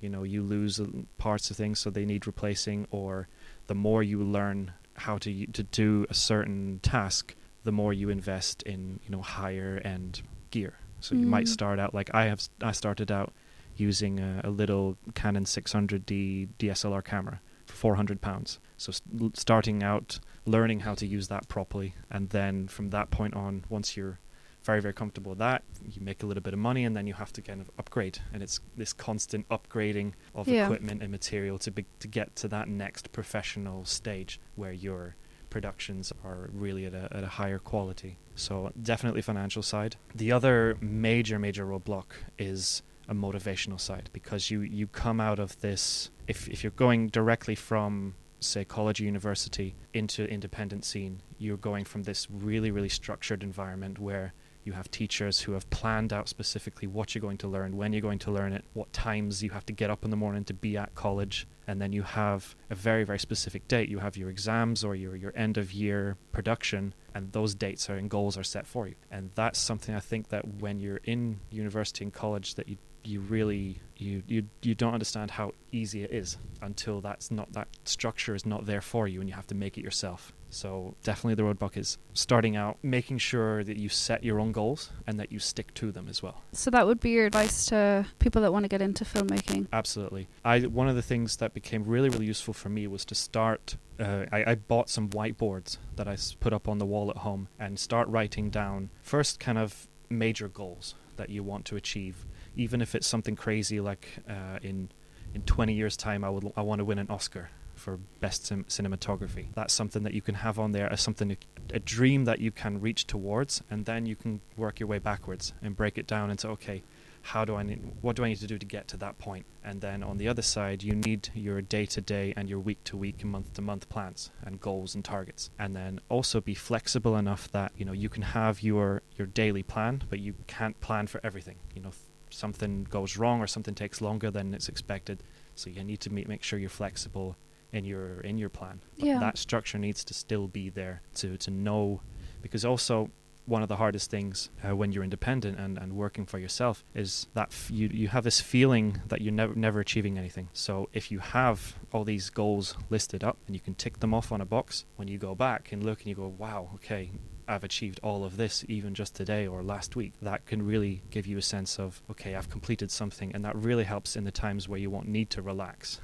you 0.00 0.08
know 0.08 0.22
you 0.22 0.42
lose 0.42 0.80
parts 1.18 1.50
of 1.50 1.56
things, 1.56 1.80
so 1.80 1.90
they 1.90 2.04
need 2.04 2.26
replacing. 2.26 2.86
Or 2.92 3.26
the 3.66 3.74
more 3.74 4.02
you 4.04 4.22
learn 4.22 4.72
how 4.94 5.18
to 5.18 5.46
to 5.46 5.62
do 5.64 6.06
a 6.08 6.14
certain 6.14 6.78
task, 6.84 7.34
the 7.64 7.72
more 7.72 7.92
you 7.92 8.10
invest 8.10 8.62
in 8.62 9.00
you 9.04 9.10
know 9.10 9.22
higher 9.22 9.80
end 9.84 10.22
gear. 10.52 10.74
So 11.02 11.14
you 11.14 11.26
might 11.26 11.44
Mm. 11.46 11.48
start 11.48 11.78
out 11.80 11.92
like 11.94 12.10
I 12.14 12.24
have. 12.26 12.48
I 12.62 12.72
started 12.72 13.10
out 13.10 13.32
using 13.76 14.20
a, 14.20 14.40
a 14.44 14.50
little 14.50 14.96
Canon 15.14 15.44
600D 15.44 16.48
DSLR 16.58 17.02
camera 17.04 17.40
for 17.66 17.74
400 17.74 18.20
pounds. 18.20 18.60
So 18.76 18.90
s- 18.90 19.02
l- 19.20 19.30
starting 19.34 19.82
out, 19.82 20.20
learning 20.46 20.80
how 20.80 20.94
to 20.94 21.06
use 21.06 21.28
that 21.28 21.48
properly, 21.48 21.94
and 22.10 22.30
then 22.30 22.68
from 22.68 22.90
that 22.90 23.10
point 23.10 23.34
on, 23.34 23.64
once 23.68 23.96
you're 23.96 24.18
very 24.64 24.80
very 24.80 24.94
comfortable 24.94 25.30
with 25.30 25.38
that, 25.40 25.64
you 25.84 26.00
make 26.00 26.22
a 26.22 26.26
little 26.26 26.42
bit 26.42 26.52
of 26.52 26.60
money, 26.60 26.84
and 26.84 26.94
then 26.96 27.08
you 27.08 27.14
have 27.14 27.32
to 27.32 27.42
kind 27.42 27.60
of 27.60 27.68
upgrade, 27.80 28.20
and 28.32 28.42
it's 28.44 28.60
this 28.76 28.92
constant 28.92 29.48
upgrading 29.48 30.12
of 30.36 30.46
Yeah. 30.46 30.64
equipment 30.66 31.02
and 31.02 31.10
material 31.10 31.58
to 31.60 31.70
be, 31.72 31.84
to 31.98 32.06
get 32.06 32.36
to 32.36 32.48
that 32.48 32.68
next 32.68 33.10
professional 33.10 33.84
stage 33.84 34.38
where 34.54 34.70
your 34.72 35.16
productions 35.52 36.12
are 36.24 36.48
really 36.52 36.86
at 36.86 36.94
a, 36.94 37.08
at 37.12 37.22
a 37.22 37.32
higher 37.40 37.58
quality. 37.58 38.16
So 38.34 38.72
definitely 38.82 39.20
financial 39.20 39.62
side. 39.62 39.96
The 40.14 40.32
other 40.32 40.78
major 40.80 41.38
major 41.38 41.66
roadblock 41.66 42.06
is 42.38 42.82
a 43.06 43.14
motivational 43.14 43.78
side 43.78 44.08
because 44.12 44.50
you 44.50 44.60
you 44.62 44.86
come 44.86 45.20
out 45.20 45.38
of 45.38 45.60
this 45.60 46.10
if 46.26 46.48
if 46.48 46.62
you're 46.62 46.78
going 46.86 47.08
directly 47.08 47.54
from 47.54 48.14
say 48.40 48.64
college 48.64 49.00
university 49.00 49.74
into 49.92 50.20
independent 50.36 50.84
scene 50.84 51.20
you're 51.38 51.64
going 51.70 51.84
from 51.84 52.04
this 52.04 52.28
really 52.30 52.70
really 52.70 52.88
structured 52.88 53.42
environment 53.42 53.98
where 53.98 54.32
you 54.64 54.72
have 54.72 54.90
teachers 54.90 55.40
who 55.40 55.52
have 55.52 55.68
planned 55.70 56.12
out 56.12 56.28
specifically 56.28 56.86
what 56.86 57.14
you're 57.14 57.22
going 57.22 57.38
to 57.38 57.48
learn, 57.48 57.76
when 57.76 57.92
you're 57.92 58.02
going 58.02 58.18
to 58.20 58.30
learn 58.30 58.52
it, 58.52 58.64
what 58.74 58.92
times 58.92 59.42
you 59.42 59.50
have 59.50 59.66
to 59.66 59.72
get 59.72 59.90
up 59.90 60.04
in 60.04 60.10
the 60.10 60.16
morning 60.16 60.44
to 60.44 60.54
be 60.54 60.76
at 60.76 60.94
college, 60.94 61.46
and 61.66 61.80
then 61.80 61.92
you 61.92 62.02
have 62.02 62.54
a 62.70 62.74
very, 62.74 63.04
very 63.04 63.18
specific 63.18 63.66
date. 63.68 63.88
You 63.88 63.98
have 63.98 64.16
your 64.16 64.30
exams 64.30 64.84
or 64.84 64.94
your, 64.94 65.16
your 65.16 65.32
end 65.36 65.58
of 65.58 65.72
year 65.72 66.16
production, 66.32 66.94
and 67.14 67.32
those 67.32 67.54
dates 67.54 67.88
are 67.90 67.96
and 67.96 68.10
goals 68.10 68.36
are 68.36 68.44
set 68.44 68.66
for 68.66 68.88
you. 68.88 68.94
And 69.10 69.30
that's 69.34 69.58
something 69.58 69.94
I 69.94 70.00
think 70.00 70.28
that 70.28 70.60
when 70.60 70.78
you're 70.80 71.00
in 71.04 71.40
university 71.50 72.04
and 72.04 72.12
college 72.12 72.54
that 72.54 72.68
you 72.68 72.76
you 73.04 73.20
really 73.20 73.80
you, 73.96 74.22
you 74.28 74.44
you 74.62 74.76
don't 74.76 74.92
understand 74.92 75.32
how 75.32 75.52
easy 75.72 76.04
it 76.04 76.12
is 76.12 76.38
until 76.60 77.00
that's 77.00 77.32
not 77.32 77.52
that 77.52 77.66
structure 77.84 78.32
is 78.32 78.46
not 78.46 78.64
there 78.66 78.80
for 78.80 79.08
you 79.08 79.20
and 79.20 79.28
you 79.28 79.34
have 79.34 79.46
to 79.48 79.56
make 79.56 79.76
it 79.76 79.82
yourself. 79.82 80.32
So 80.52 80.94
definitely 81.02 81.34
the 81.34 81.42
roadblock 81.42 81.78
is 81.78 81.96
starting 82.12 82.56
out, 82.56 82.76
making 82.82 83.18
sure 83.18 83.64
that 83.64 83.78
you 83.78 83.88
set 83.88 84.22
your 84.22 84.38
own 84.38 84.52
goals 84.52 84.90
and 85.06 85.18
that 85.18 85.32
you 85.32 85.38
stick 85.38 85.72
to 85.74 85.90
them 85.90 86.08
as 86.08 86.22
well. 86.22 86.42
So 86.52 86.70
that 86.70 86.86
would 86.86 87.00
be 87.00 87.10
your 87.10 87.24
advice 87.24 87.64
to 87.66 88.06
people 88.18 88.42
that 88.42 88.52
want 88.52 88.64
to 88.64 88.68
get 88.68 88.82
into 88.82 89.04
filmmaking. 89.04 89.68
Absolutely. 89.72 90.28
I 90.44 90.60
one 90.60 90.88
of 90.88 90.94
the 90.94 91.02
things 91.02 91.38
that 91.38 91.54
became 91.54 91.84
really 91.84 92.10
really 92.10 92.26
useful 92.26 92.52
for 92.52 92.68
me 92.68 92.86
was 92.86 93.04
to 93.06 93.14
start. 93.14 93.76
Uh, 93.98 94.26
I, 94.30 94.52
I 94.52 94.54
bought 94.56 94.90
some 94.90 95.08
whiteboards 95.08 95.78
that 95.96 96.06
I 96.06 96.16
put 96.40 96.52
up 96.52 96.68
on 96.68 96.78
the 96.78 96.86
wall 96.86 97.08
at 97.08 97.18
home 97.18 97.48
and 97.58 97.78
start 97.78 98.08
writing 98.08 98.50
down 98.50 98.90
first 99.00 99.40
kind 99.40 99.56
of 99.56 99.88
major 100.10 100.48
goals 100.48 100.94
that 101.16 101.30
you 101.30 101.42
want 101.42 101.64
to 101.66 101.76
achieve, 101.76 102.26
even 102.56 102.82
if 102.82 102.94
it's 102.94 103.06
something 103.06 103.36
crazy 103.36 103.80
like 103.80 104.06
uh, 104.28 104.58
in 104.62 104.90
in 105.34 105.40
20 105.42 105.72
years 105.72 105.96
time 105.96 106.24
I 106.24 106.30
would 106.30 106.52
I 106.58 106.60
want 106.60 106.80
to 106.80 106.84
win 106.84 106.98
an 106.98 107.06
Oscar 107.08 107.48
for 107.82 107.98
best 108.20 108.46
cin- 108.46 108.64
cinematography. 108.64 109.48
That's 109.54 109.74
something 109.74 110.04
that 110.04 110.14
you 110.14 110.22
can 110.22 110.36
have 110.36 110.58
on 110.58 110.72
there 110.72 110.90
as 110.90 111.00
something 111.00 111.36
a 111.72 111.80
dream 111.80 112.24
that 112.24 112.38
you 112.38 112.52
can 112.52 112.80
reach 112.80 113.06
towards, 113.06 113.62
and 113.70 113.84
then 113.84 114.06
you 114.06 114.16
can 114.16 114.40
work 114.56 114.78
your 114.80 114.88
way 114.88 114.98
backwards 114.98 115.52
and 115.62 115.76
break 115.76 115.98
it 115.98 116.06
down 116.06 116.30
into 116.30 116.48
okay, 116.48 116.82
how 117.22 117.44
do 117.44 117.54
I 117.54 117.62
need, 117.62 117.80
what 118.00 118.16
do 118.16 118.24
I 118.24 118.28
need 118.28 118.38
to 118.38 118.46
do 118.46 118.58
to 118.58 118.66
get 118.66 118.88
to 118.88 118.96
that 118.98 119.18
point? 119.18 119.46
And 119.64 119.80
then 119.80 120.02
on 120.02 120.18
the 120.18 120.28
other 120.28 120.42
side, 120.42 120.82
you 120.82 120.94
need 120.94 121.30
your 121.34 121.62
day 121.62 121.86
to 121.86 122.00
day 122.00 122.34
and 122.36 122.48
your 122.48 122.58
week 122.58 122.82
to 122.84 122.96
week 122.96 123.22
and 123.22 123.30
month 123.30 123.52
to 123.54 123.62
month 123.62 123.88
plans 123.88 124.30
and 124.44 124.60
goals 124.60 124.94
and 124.94 125.04
targets. 125.04 125.50
And 125.58 125.74
then 125.74 126.00
also 126.08 126.40
be 126.40 126.54
flexible 126.54 127.16
enough 127.16 127.50
that 127.52 127.72
you 127.76 127.84
know 127.84 127.92
you 127.92 128.08
can 128.08 128.22
have 128.22 128.62
your 128.62 129.02
your 129.16 129.26
daily 129.26 129.62
plan, 129.62 130.02
but 130.08 130.18
you 130.20 130.34
can't 130.46 130.80
plan 130.80 131.06
for 131.06 131.20
everything. 131.24 131.56
You 131.74 131.82
know, 131.82 131.92
something 132.30 132.84
goes 132.84 133.16
wrong 133.16 133.40
or 133.40 133.46
something 133.46 133.74
takes 133.74 134.00
longer 134.00 134.30
than 134.30 134.54
it's 134.54 134.68
expected, 134.68 135.22
so 135.54 135.70
you 135.70 135.84
need 135.84 136.00
to 136.00 136.10
make 136.10 136.42
sure 136.42 136.58
you're 136.58 136.68
flexible 136.68 137.36
in 137.72 137.84
your 137.84 138.20
in 138.20 138.38
your 138.38 138.50
plan. 138.50 138.80
But 138.98 139.06
Yeah. 139.06 139.18
that 139.18 139.38
structure 139.38 139.78
needs 139.78 140.04
to 140.04 140.14
still 140.14 140.46
be 140.48 140.68
there 140.70 141.02
to 141.16 141.36
to 141.38 141.50
know, 141.50 142.00
because 142.42 142.64
also 142.64 143.10
one 143.44 143.60
of 143.62 143.68
the 143.68 143.74
hardest 143.76 144.08
things 144.08 144.50
uh, 144.64 144.76
when 144.76 144.92
you're 144.92 145.02
independent 145.02 145.58
and, 145.58 145.76
and 145.76 145.94
working 145.94 146.24
for 146.24 146.38
yourself 146.38 146.84
is 146.94 147.26
that 147.34 147.48
f- 147.50 147.70
you 147.72 147.88
you 147.92 148.06
have 148.08 148.22
this 148.22 148.40
feeling 148.40 149.00
that 149.08 149.20
you're 149.20 149.32
never 149.32 149.54
never 149.54 149.80
achieving 149.80 150.16
anything. 150.16 150.48
So 150.52 150.88
if 150.92 151.10
you 151.10 151.18
have 151.18 151.74
all 151.92 152.04
these 152.04 152.30
goals 152.30 152.76
listed 152.88 153.24
up 153.24 153.38
and 153.46 153.56
you 153.56 153.60
can 153.60 153.74
tick 153.74 153.98
them 153.98 154.14
off 154.14 154.30
on 154.30 154.40
a 154.40 154.44
box, 154.44 154.84
when 154.96 155.08
you 155.08 155.18
go 155.18 155.34
back 155.34 155.72
and 155.72 155.82
look 155.84 156.00
and 156.00 156.06
you 156.08 156.14
go, 156.14 156.28
wow, 156.28 156.70
okay. 156.76 157.10
I've 157.48 157.64
achieved 157.64 157.98
all 158.04 158.22
of 158.24 158.36
this 158.36 158.64
even 158.68 158.94
just 158.94 159.16
today 159.16 159.48
or 159.48 159.64
last 159.64 159.96
week. 159.96 160.12
That 160.22 160.46
can 160.46 160.64
really 160.64 161.02
give 161.10 161.26
you 161.26 161.36
a 161.38 161.42
sense 161.42 161.80
of, 161.80 162.00
okay, 162.08 162.36
I've 162.36 162.48
completed 162.48 162.90
something, 162.92 163.32
and 163.34 163.44
that 163.44 163.56
really 163.56 163.82
helps 163.84 164.14
in 164.14 164.22
the 164.22 164.30
times 164.30 164.68
where 164.68 164.78
you 164.78 164.88
won't 164.90 165.08
need 165.08 165.28
to 165.30 165.42
relax. 165.42 166.00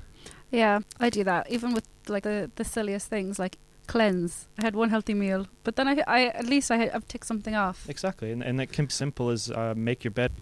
Yeah, 0.50 0.81
I 0.99 1.11
do 1.11 1.25
that. 1.25 1.50
Even 1.50 1.75
with 1.75 1.87
like 2.09 2.23
the 2.25 2.50
the 2.57 2.64
silliest 2.64 3.09
things, 3.09 3.38
like 3.38 3.59
cleanse. 3.87 4.49
I 4.59 4.64
had 4.64 4.75
one 4.75 4.90
healthy 4.90 5.14
meal, 5.14 5.47
but 5.64 5.76
then 5.76 5.88
I, 5.88 6.02
I 6.07 6.26
at 6.26 6.47
least 6.47 6.71
I 6.71 6.76
had, 6.76 6.90
I've 6.90 7.09
ticked 7.09 7.26
something 7.26 7.55
off. 7.55 7.88
Exactly, 7.88 8.33
and, 8.33 8.43
and 8.43 8.61
it 8.61 8.73
can 8.73 8.87
be 8.87 8.93
simple 8.93 9.31
as 9.31 9.50
uh, 9.50 9.75
make 9.76 10.05
your 10.05 10.11
bed. 10.11 10.33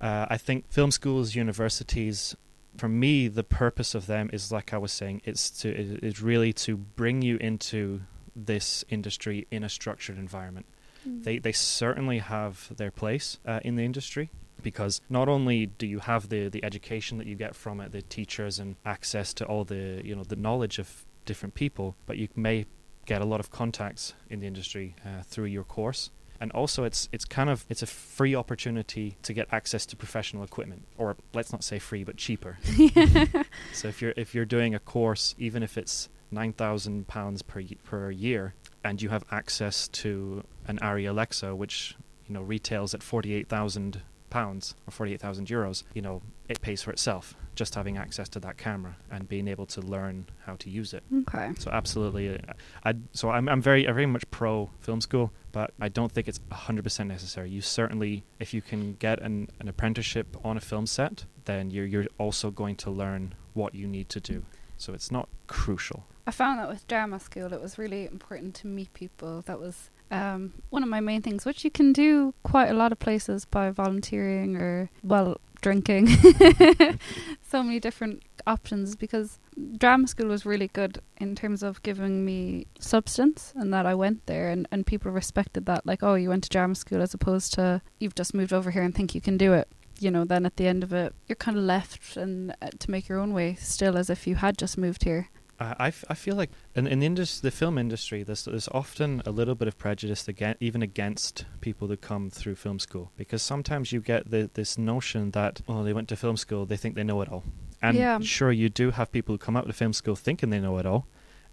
Uh, 0.00 0.26
I 0.28 0.38
think 0.38 0.70
film 0.70 0.90
schools, 0.90 1.34
universities, 1.34 2.36
for 2.76 2.88
me, 2.88 3.28
the 3.28 3.44
purpose 3.44 3.94
of 3.94 4.06
them 4.06 4.30
is 4.32 4.50
like 4.50 4.72
I 4.72 4.78
was 4.78 4.92
saying, 4.92 5.22
it's 5.24 5.50
to 5.62 5.68
it 5.68 6.02
is 6.02 6.22
really 6.22 6.52
to 6.54 6.76
bring 6.76 7.22
you 7.22 7.36
into 7.36 8.02
this 8.34 8.84
industry 8.88 9.46
in 9.50 9.62
a 9.62 9.68
structured 9.68 10.18
environment. 10.18 10.66
They 11.06 11.38
they 11.38 11.52
certainly 11.52 12.18
have 12.18 12.74
their 12.74 12.90
place 12.90 13.38
uh, 13.46 13.60
in 13.62 13.76
the 13.76 13.84
industry 13.84 14.30
because 14.64 15.00
not 15.08 15.28
only 15.28 15.66
do 15.66 15.86
you 15.86 16.00
have 16.00 16.28
the 16.30 16.48
the 16.48 16.64
education 16.64 17.18
that 17.18 17.28
you 17.28 17.36
get 17.36 17.54
from 17.54 17.80
it, 17.80 17.92
the 17.92 18.02
teachers 18.02 18.58
and 18.58 18.74
access 18.84 19.32
to 19.34 19.44
all 19.44 19.62
the 19.64 20.00
you 20.04 20.16
know 20.16 20.24
the 20.24 20.36
knowledge 20.36 20.80
of 20.80 21.04
different 21.24 21.54
people, 21.54 21.94
but 22.06 22.18
you 22.18 22.28
may 22.34 22.66
get 23.06 23.20
a 23.20 23.24
lot 23.24 23.40
of 23.40 23.50
contacts 23.50 24.14
in 24.30 24.40
the 24.40 24.46
industry 24.46 24.96
uh, 25.04 25.22
through 25.22 25.44
your 25.44 25.64
course. 25.64 26.10
And 26.40 26.50
also, 26.52 26.84
it's 26.84 27.08
it's 27.12 27.24
kind 27.24 27.48
of 27.48 27.64
it's 27.68 27.82
a 27.82 27.86
free 27.86 28.34
opportunity 28.34 29.16
to 29.22 29.32
get 29.32 29.46
access 29.52 29.86
to 29.86 29.96
professional 29.96 30.42
equipment, 30.42 30.84
or 30.98 31.16
let's 31.32 31.52
not 31.52 31.62
say 31.62 31.78
free, 31.78 32.02
but 32.02 32.16
cheaper. 32.16 32.58
so 33.72 33.88
if 33.88 34.02
you're 34.02 34.14
if 34.16 34.34
you're 34.34 34.44
doing 34.44 34.74
a 34.74 34.80
course, 34.80 35.34
even 35.38 35.62
if 35.62 35.78
it's 35.78 36.08
nine 36.30 36.52
thousand 36.52 37.06
pounds 37.06 37.42
per 37.42 37.62
per 37.84 38.10
year, 38.10 38.54
and 38.82 39.00
you 39.00 39.10
have 39.10 39.24
access 39.30 39.88
to 39.88 40.42
an 40.66 40.78
Arri 40.78 41.08
Alexa, 41.08 41.54
which 41.54 41.96
you 42.26 42.34
know 42.34 42.42
retails 42.42 42.94
at 42.94 43.02
forty 43.02 43.32
eight 43.32 43.48
thousand 43.48 44.02
pounds 44.38 44.74
or 44.86 44.90
forty 44.90 45.12
eight 45.14 45.20
thousand 45.20 45.46
euros, 45.46 45.84
you 45.96 46.02
know 46.02 46.16
it 46.48 46.60
pays 46.60 46.82
for 46.82 46.90
itself 46.90 47.34
just 47.54 47.74
having 47.74 47.96
access 47.96 48.28
to 48.28 48.40
that 48.40 48.56
camera 48.58 48.96
and 49.10 49.28
being 49.28 49.46
able 49.48 49.64
to 49.64 49.80
learn 49.80 50.26
how 50.44 50.56
to 50.56 50.68
use 50.68 50.92
it. 50.92 51.02
Okay. 51.22 51.52
So 51.58 51.70
absolutely, 51.70 52.26
uh, 52.30 52.52
I 52.84 52.94
so 53.12 53.30
I'm 53.30 53.48
I'm 53.48 53.62
very 53.62 53.86
I'm 53.88 53.94
very 53.94 54.06
much 54.06 54.28
pro 54.30 54.70
film 54.80 55.00
school, 55.00 55.32
but 55.52 55.68
I 55.80 55.88
don't 55.88 56.12
think 56.12 56.26
it's 56.28 56.40
hundred 56.50 56.82
percent 56.82 57.08
necessary. 57.08 57.48
You 57.48 57.60
certainly, 57.60 58.24
if 58.40 58.52
you 58.52 58.62
can 58.70 58.94
get 58.94 59.20
an, 59.20 59.48
an 59.60 59.68
apprenticeship 59.68 60.36
on 60.44 60.56
a 60.56 60.60
film 60.60 60.86
set, 60.86 61.24
then 61.44 61.70
you're 61.70 61.86
you're 61.86 62.06
also 62.18 62.50
going 62.50 62.76
to 62.84 62.90
learn 62.90 63.34
what 63.54 63.74
you 63.74 63.86
need 63.86 64.08
to 64.10 64.20
do. 64.20 64.44
So 64.76 64.92
it's 64.92 65.10
not 65.12 65.28
crucial. 65.46 66.04
I 66.26 66.32
found 66.32 66.58
that 66.58 66.68
with 66.68 66.88
drama 66.88 67.20
school, 67.20 67.52
it 67.52 67.60
was 67.60 67.78
really 67.78 68.06
important 68.06 68.54
to 68.56 68.66
meet 68.66 68.92
people. 68.94 69.42
That 69.42 69.60
was 69.60 69.90
um, 70.14 70.52
one 70.70 70.82
of 70.82 70.88
my 70.88 71.00
main 71.00 71.22
things, 71.22 71.44
which 71.44 71.64
you 71.64 71.70
can 71.70 71.92
do 71.92 72.34
quite 72.42 72.68
a 72.68 72.74
lot 72.74 72.92
of 72.92 72.98
places 72.98 73.44
by 73.44 73.70
volunteering 73.70 74.56
or, 74.56 74.90
well, 75.02 75.40
drinking. 75.60 76.06
so 77.42 77.62
many 77.62 77.80
different 77.80 78.22
options 78.46 78.94
because 78.94 79.38
drama 79.78 80.06
school 80.06 80.28
was 80.28 80.44
really 80.44 80.68
good 80.68 81.00
in 81.16 81.34
terms 81.34 81.62
of 81.62 81.82
giving 81.82 82.24
me 82.24 82.66
substance 82.78 83.52
and 83.56 83.72
that 83.72 83.86
I 83.86 83.94
went 83.94 84.26
there 84.26 84.50
and, 84.50 84.68
and 84.70 84.86
people 84.86 85.10
respected 85.10 85.64
that 85.64 85.86
like 85.86 86.02
oh 86.02 86.14
you 86.14 86.28
went 86.28 86.44
to 86.44 86.50
drama 86.50 86.74
school 86.74 87.00
as 87.00 87.14
opposed 87.14 87.54
to 87.54 87.80
you've 87.98 88.14
just 88.14 88.34
moved 88.34 88.52
over 88.52 88.70
here 88.70 88.82
and 88.82 88.94
think 88.94 89.14
you 89.14 89.22
can 89.22 89.38
do 89.38 89.54
it 89.54 89.68
you 89.98 90.10
know 90.10 90.24
then 90.24 90.44
at 90.44 90.56
the 90.56 90.66
end 90.66 90.82
of 90.82 90.92
it 90.92 91.14
you're 91.26 91.36
kind 91.36 91.56
of 91.56 91.64
left 91.64 92.18
and 92.18 92.54
uh, 92.60 92.68
to 92.78 92.90
make 92.90 93.08
your 93.08 93.18
own 93.18 93.32
way 93.32 93.54
still 93.54 93.96
as 93.96 94.10
if 94.10 94.26
you 94.26 94.34
had 94.34 94.58
just 94.58 94.76
moved 94.76 95.04
here 95.04 95.30
I, 95.60 95.74
I, 95.78 95.88
f- 95.88 96.04
I 96.08 96.14
feel 96.14 96.36
like 96.36 96.50
in, 96.74 96.86
in 96.86 96.98
the, 97.00 97.06
indus- 97.06 97.40
the 97.40 97.50
film 97.50 97.78
industry, 97.78 98.22
there's, 98.22 98.44
there's 98.44 98.68
often 98.68 99.22
a 99.26 99.30
little 99.30 99.54
bit 99.54 99.68
of 99.68 99.78
prejudice 99.78 100.26
again, 100.28 100.56
even 100.60 100.82
against 100.82 101.44
people 101.60 101.86
that 101.88 102.00
come 102.00 102.30
through 102.30 102.56
film 102.56 102.78
school. 102.78 103.12
Because 103.16 103.42
sometimes 103.42 103.92
you 103.92 104.00
get 104.00 104.30
the, 104.30 104.50
this 104.54 104.76
notion 104.78 105.30
that, 105.32 105.60
oh, 105.68 105.82
they 105.84 105.92
went 105.92 106.08
to 106.08 106.16
film 106.16 106.36
school, 106.36 106.66
they 106.66 106.76
think 106.76 106.94
they 106.94 107.04
know 107.04 107.20
it 107.20 107.28
all. 107.28 107.44
And 107.82 107.96
Yeah. 107.96 108.18
sure, 108.20 108.50
you 108.52 108.68
do 108.68 108.90
have 108.92 109.12
people 109.12 109.34
who 109.34 109.38
come 109.38 109.56
out 109.56 109.68
of 109.68 109.76
film 109.76 109.92
school 109.92 110.16
thinking 110.16 110.50
they 110.50 110.60
know 110.60 110.78
it 110.78 110.86
all. 110.86 111.06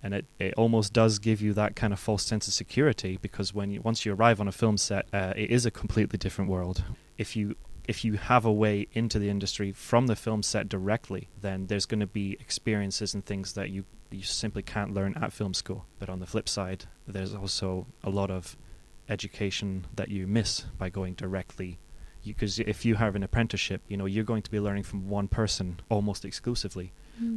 And 0.04 0.16
it, 0.16 0.26
it 0.40 0.56
almost 0.56 0.94
does 0.94 1.20
give 1.20 1.42
you 1.44 1.54
that 1.54 1.76
kind 1.76 1.94
of 1.94 2.00
false 2.00 2.24
sense 2.26 2.48
of 2.48 2.56
security 2.56 3.20
because 3.22 3.54
when 3.54 3.70
you 3.70 3.82
once 3.82 4.04
you 4.04 4.14
arrive 4.16 4.42
on 4.42 4.48
a 4.48 4.52
film 4.52 4.78
set, 4.78 5.06
uh, 5.14 5.34
it 5.36 5.52
is 5.52 5.64
a 5.64 5.70
completely 5.70 6.18
different 6.18 6.50
world. 6.50 6.84
If 7.20 7.36
you 7.36 7.56
if 7.86 8.06
you 8.06 8.14
have 8.14 8.46
a 8.46 8.52
way 8.52 8.88
into 8.94 9.20
the 9.20 9.30
industry 9.30 9.72
from 9.72 10.08
the 10.08 10.16
film 10.16 10.44
set 10.44 10.70
directly, 10.70 11.30
then 11.40 11.68
there's 11.68 11.86
going 11.86 12.00
to 12.00 12.08
be 12.08 12.38
experiences 12.40 13.14
and 13.14 13.26
things 13.26 13.54
that 13.54 13.70
you 13.70 13.86
you 14.12 14.24
simply 14.24 14.62
can't 14.62 14.94
learn 14.94 15.16
at 15.22 15.32
film 15.32 15.54
school. 15.54 15.86
But 15.98 16.10
on 16.10 16.20
the 16.20 16.26
flip 16.26 16.50
side, 16.50 16.86
there's 17.08 17.34
also 17.34 17.88
a 18.04 18.10
lot 18.10 18.30
of 18.30 18.58
education 19.08 19.88
that 19.96 20.10
you 20.10 20.28
miss 20.28 20.66
by 20.78 20.90
going 20.90 21.14
directly. 21.14 21.80
Because 22.26 22.60
if 22.60 22.86
you 22.86 22.96
have 22.96 23.16
an 23.16 23.24
apprenticeship, 23.24 23.82
you 23.88 23.98
know 23.98 24.06
you're 24.06 24.24
going 24.26 24.44
to 24.44 24.52
be 24.52 24.60
learning 24.60 24.84
from 24.84 25.10
one 25.10 25.28
person 25.28 25.80
almost 25.90 26.26
exclusively. 26.26 26.92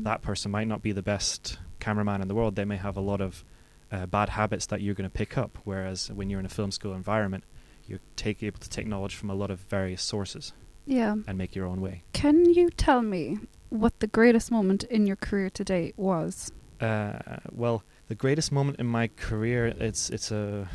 That 0.05 0.23
person 0.23 0.51
might 0.51 0.67
not 0.67 0.83
be 0.83 0.93
the 0.93 1.03
best 1.03 1.59
cameraman 1.79 2.23
in 2.23 2.29
the 2.29 2.35
world. 2.35 2.57
They 2.57 2.65
may 2.65 2.77
have 2.77 2.97
a 2.97 3.01
lot 3.01 3.21
of 3.21 3.45
uh, 3.93 4.07
bad 4.07 4.31
habits 4.31 4.67
that 4.67 4.81
you're 4.81 4.95
going 4.95 5.09
to 5.09 5.15
pick 5.15 5.37
up. 5.39 5.59
Whereas 5.65 6.11
when 6.11 6.31
you're 6.31 6.41
in 6.41 6.47
a 6.47 6.51
film 6.51 6.71
school 6.71 6.95
environment, 6.95 7.45
you're 7.87 8.01
take, 8.17 8.43
able 8.43 8.59
to 8.59 8.69
take 8.69 8.87
knowledge 8.87 9.15
from 9.15 9.31
a 9.31 9.35
lot 9.35 9.51
of 9.51 9.61
various 9.61 10.03
sources 10.03 10.53
yeah 10.87 11.15
and 11.27 11.39
make 11.39 11.55
your 11.55 11.67
own 11.67 11.81
way. 11.81 12.03
can 12.13 12.45
you 12.53 12.69
tell 12.71 13.03
me 13.03 13.39
what 13.71 13.99
the 14.01 14.07
greatest 14.07 14.51
moment 14.51 14.85
in 14.85 15.07
your 15.07 15.17
career 15.17 15.51
to 15.51 15.65
date 15.65 15.95
was 15.97 16.53
Uh, 16.81 17.19
well, 17.53 17.83
the 18.09 18.15
greatest 18.15 18.53
moment 18.53 18.79
in 18.79 18.87
my 18.87 19.09
career 19.17 19.67
it's 19.67 20.11
it's 20.11 20.31
a 20.31 20.69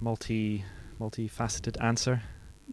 multi 0.00 0.64
multifaceted 1.00 1.76
answer. 1.82 2.22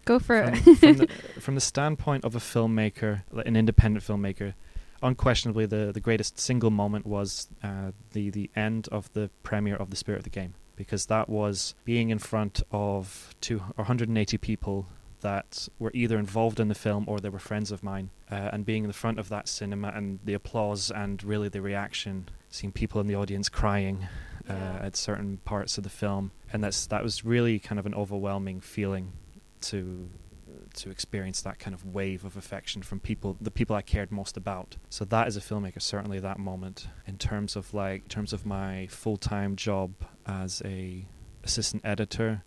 go 0.06 0.20
for 0.20 0.44
From, 0.44 0.54
it 0.54 0.78
from, 0.78 0.98
the, 0.98 1.08
from 1.42 1.56
the 1.56 1.62
standpoint 1.62 2.24
of 2.24 2.36
a 2.36 2.40
filmmaker, 2.40 3.24
an 3.46 3.56
independent 3.56 4.06
filmmaker, 4.06 4.54
unquestionably 5.02 5.66
the, 5.66 5.92
the 5.94 6.00
greatest 6.00 6.40
single 6.40 6.70
moment 6.72 7.06
was 7.06 7.48
uh, 7.64 7.92
the 8.14 8.30
the 8.30 8.50
end 8.56 8.88
of 8.92 9.12
the 9.14 9.30
premiere 9.44 9.76
of 9.76 9.90
the 9.90 9.96
Spirit 9.96 10.20
of 10.20 10.24
the 10.24 10.30
Game 10.30 10.54
because 10.80 11.06
that 11.08 11.28
was 11.30 11.76
being 11.84 12.10
in 12.10 12.18
front 12.20 12.64
of 12.72 13.36
two 13.42 13.58
or 13.78 13.84
180 13.84 14.38
people 14.38 14.88
that 15.22 15.68
were 15.78 15.92
either 15.94 16.18
involved 16.18 16.58
in 16.62 16.70
the 16.70 16.74
film 16.76 17.04
or 17.06 17.20
they 17.20 17.28
were 17.28 17.38
friends 17.40 17.70
of 17.72 17.84
mine, 17.84 18.10
uh, 18.32 18.50
and 18.54 18.66
being 18.66 18.86
in 18.86 18.88
the 18.88 18.94
front 18.94 19.20
of 19.20 19.28
that 19.28 19.50
cinema 19.50 19.90
and 19.94 20.20
the 20.24 20.34
applause 20.34 20.90
and 20.90 21.22
really 21.26 21.50
the 21.50 21.62
reaction, 21.62 22.30
seeing 22.50 22.72
people 22.72 23.02
in 23.02 23.08
the 23.08 23.16
audience 23.16 23.50
crying 23.50 24.08
uh, 24.50 24.54
Yeah. 24.54 24.80
at 24.88 24.96
certain 24.96 25.38
parts 25.44 25.78
of 25.78 25.84
the 25.84 25.90
film, 25.90 26.32
and 26.54 26.64
that's 26.64 26.88
that 26.88 27.04
was 27.04 27.26
really 27.26 27.60
kind 27.60 27.78
of 27.78 27.86
an 27.86 27.94
overwhelming 27.94 28.62
feeling 28.62 29.12
to 29.62 30.10
to 30.76 30.90
experience 30.90 31.42
that 31.42 31.60
kind 31.60 31.74
of 31.74 31.86
wave 31.86 32.24
of 32.24 32.38
affection 32.38 32.82
from 32.82 33.00
people 33.00 33.38
the 33.42 33.52
people 33.52 33.76
I 33.76 33.82
cared 33.82 34.12
most 34.12 34.38
about. 34.38 34.78
So 34.90 35.06
that 35.06 35.28
as 35.28 35.38
a 35.38 35.42
filmmaker 35.42 35.82
certainly 35.82 36.20
that 36.20 36.40
moment 36.40 36.88
in 37.06 37.18
terms 37.18 37.56
of 37.56 37.74
like 37.74 38.04
in 38.04 38.10
terms 38.10 38.34
of 38.34 38.46
my 38.46 38.88
full-time 38.88 39.56
job 39.56 39.94
as 40.26 40.62
a 40.66 41.06
assistant 41.44 41.84
editor 41.86 42.44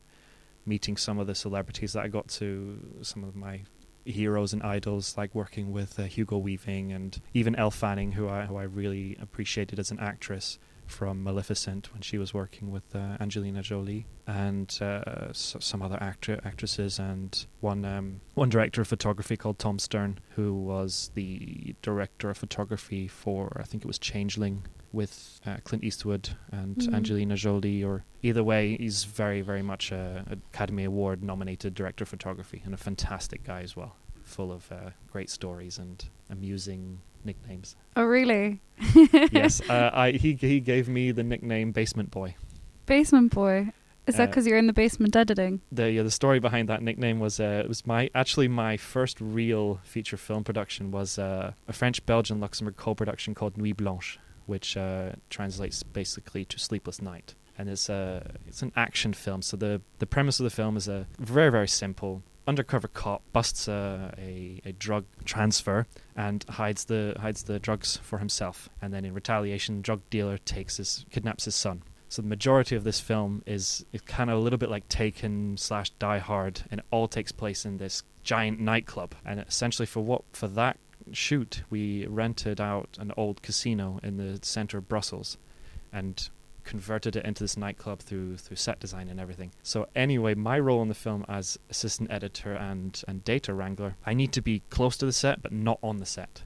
meeting 0.64 0.96
some 0.96 1.18
of 1.18 1.26
the 1.26 1.34
celebrities 1.34 1.92
that 1.94 2.04
I 2.04 2.08
got 2.08 2.28
to 2.28 2.78
some 3.02 3.24
of 3.24 3.34
my 3.34 3.62
heroes 4.04 4.52
and 4.52 4.62
idols 4.62 5.16
like 5.16 5.34
working 5.34 5.72
with 5.72 5.98
uh, 5.98 6.04
Hugo 6.04 6.38
Weaving 6.38 6.92
and 6.92 7.20
even 7.34 7.54
Elle 7.54 7.70
Fanning 7.70 8.12
who 8.12 8.28
I 8.28 8.46
who 8.46 8.56
I 8.56 8.64
really 8.64 9.16
appreciated 9.20 9.78
as 9.78 9.90
an 9.90 10.00
actress 10.00 10.58
from 10.92 11.24
Maleficent 11.24 11.92
when 11.92 12.02
she 12.02 12.18
was 12.18 12.34
working 12.34 12.70
with 12.70 12.94
uh, 12.94 13.16
Angelina 13.24 13.62
Jolie 13.62 14.06
and 14.26 14.68
uh, 14.80 15.30
s 15.30 15.56
some 15.58 15.82
other 15.82 15.98
actor 16.10 16.34
actresses 16.44 16.98
and 16.98 17.30
one 17.60 17.82
um, 17.84 18.20
one 18.34 18.50
director 18.50 18.80
of 18.82 18.88
photography 18.88 19.36
called 19.36 19.58
Tom 19.58 19.78
Stern 19.78 20.12
who 20.36 20.48
was 20.54 21.10
the 21.14 21.74
director 21.82 22.30
of 22.30 22.36
photography 22.38 23.08
for 23.08 23.56
I 23.58 23.64
think 23.68 23.82
it 23.84 23.86
was 23.92 23.98
Changeling 23.98 24.56
with 24.92 25.40
uh, 25.46 25.56
Clint 25.64 25.82
Eastwood 25.84 26.24
and 26.50 26.76
Mhm. 26.76 26.94
Angelina 26.98 27.36
Jolie 27.36 27.82
or 27.82 28.04
either 28.22 28.44
way 28.44 28.76
he's 28.76 29.04
very 29.04 29.40
very 29.40 29.62
much 29.72 29.84
a 29.92 30.24
Academy 30.52 30.84
Award 30.84 31.22
nominated 31.22 31.72
director 31.74 32.02
of 32.04 32.08
photography 32.16 32.60
and 32.64 32.74
a 32.74 32.82
fantastic 32.88 33.42
guy 33.44 33.62
as 33.62 33.74
well 33.74 33.96
full 34.22 34.52
of 34.52 34.70
uh, 34.70 34.90
great 35.10 35.30
stories 35.30 35.78
and 35.78 35.96
amusing 36.30 37.00
nicknames. 37.24 37.76
Oh 37.96 38.04
really? 38.04 38.60
Yes, 39.32 39.60
uh, 39.68 39.90
I 39.92 40.12
he 40.12 40.34
he 40.34 40.60
gave 40.60 40.88
me 40.88 41.12
the 41.12 41.22
nickname 41.22 41.72
Basement 41.72 42.10
Boy. 42.10 42.34
basement 42.86 43.32
boy? 43.32 43.72
Is 44.06 44.16
that 44.16 44.24
Uh, 44.24 44.26
because 44.26 44.46
you're 44.48 44.58
in 44.58 44.66
the 44.66 44.72
basement 44.72 45.14
editing? 45.14 45.60
The 45.70 45.90
yeah, 45.92 46.02
the 46.02 46.10
story 46.10 46.40
behind 46.40 46.68
that 46.68 46.82
nickname 46.82 47.20
was 47.20 47.38
uh, 47.38 47.62
it 47.64 47.68
was 47.68 47.86
my 47.86 48.10
actually 48.14 48.48
my 48.48 48.76
first 48.76 49.20
real 49.20 49.78
feature 49.84 50.16
film 50.16 50.42
production 50.42 50.90
was 50.90 51.18
uh, 51.18 51.52
a 51.68 51.72
French 51.72 52.04
Belgian 52.04 52.40
Luxembourg 52.40 52.76
co-production 52.76 53.34
called 53.34 53.56
Nuit 53.56 53.76
Blanche, 53.76 54.18
which 54.46 54.76
uh, 54.76 55.12
translates 55.30 55.84
basically 55.84 56.44
to 56.46 56.58
Sleepless 56.58 57.00
Night, 57.00 57.36
and 57.62 57.70
it's 57.70 57.88
a 57.88 58.28
it's 58.48 58.60
an 58.62 58.72
action 58.74 59.12
film. 59.12 59.40
So 59.40 59.56
the 59.56 59.80
the 60.00 60.06
premise 60.06 60.40
of 60.40 60.44
the 60.44 60.50
film 60.50 60.76
is 60.76 60.88
a 60.88 61.06
very 61.18 61.50
very 61.50 61.68
simple. 61.68 62.22
Undercover 62.44 62.88
cop 62.88 63.22
busts 63.32 63.68
a, 63.68 64.12
a, 64.18 64.60
a 64.64 64.72
drug 64.72 65.04
transfer 65.24 65.86
and 66.16 66.44
hides 66.48 66.86
the 66.86 67.14
hides 67.20 67.44
the 67.44 67.60
drugs 67.60 67.98
for 68.02 68.18
himself, 68.18 68.68
and 68.82 68.92
then 68.92 69.04
in 69.04 69.14
retaliation, 69.14 69.76
the 69.76 69.82
drug 69.82 70.00
dealer 70.10 70.38
takes 70.38 70.78
his 70.78 71.06
kidnaps 71.12 71.44
his 71.44 71.54
son. 71.54 71.82
So 72.08 72.20
the 72.20 72.28
majority 72.28 72.74
of 72.74 72.82
this 72.82 72.98
film 72.98 73.42
is, 73.46 73.86
is 73.92 74.02
kind 74.02 74.28
of 74.28 74.36
a 74.36 74.40
little 74.40 74.58
bit 74.58 74.68
like 74.68 74.86
Taken 74.88 75.56
slash 75.56 75.88
Die 75.90 76.18
Hard, 76.18 76.62
and 76.70 76.80
it 76.80 76.86
all 76.90 77.08
takes 77.08 77.32
place 77.32 77.64
in 77.64 77.78
this 77.78 78.02
giant 78.22 78.60
nightclub. 78.60 79.14
And 79.24 79.38
essentially, 79.40 79.86
for 79.86 80.00
what 80.00 80.24
for 80.32 80.48
that 80.48 80.78
shoot, 81.12 81.62
we 81.70 82.06
rented 82.06 82.60
out 82.60 82.98
an 82.98 83.12
old 83.16 83.40
casino 83.40 84.00
in 84.02 84.16
the 84.16 84.40
center 84.42 84.78
of 84.78 84.88
Brussels, 84.88 85.38
and 85.92 86.28
converted 86.64 87.16
it 87.16 87.24
into 87.24 87.42
this 87.42 87.56
nightclub 87.56 88.00
through 88.00 88.36
through 88.36 88.56
set 88.56 88.80
design 88.80 89.08
and 89.08 89.20
everything. 89.20 89.52
So 89.62 89.88
anyway, 89.94 90.34
my 90.34 90.58
role 90.58 90.82
in 90.82 90.88
the 90.88 90.94
film 90.94 91.24
as 91.28 91.58
assistant 91.70 92.10
editor 92.10 92.52
and 92.54 93.02
and 93.06 93.24
data 93.24 93.54
wrangler, 93.54 93.96
I 94.06 94.14
need 94.14 94.32
to 94.32 94.42
be 94.42 94.62
close 94.70 94.96
to 94.98 95.06
the 95.06 95.12
set 95.12 95.42
but 95.42 95.52
not 95.52 95.78
on 95.82 95.98
the 95.98 96.06
set 96.06 96.42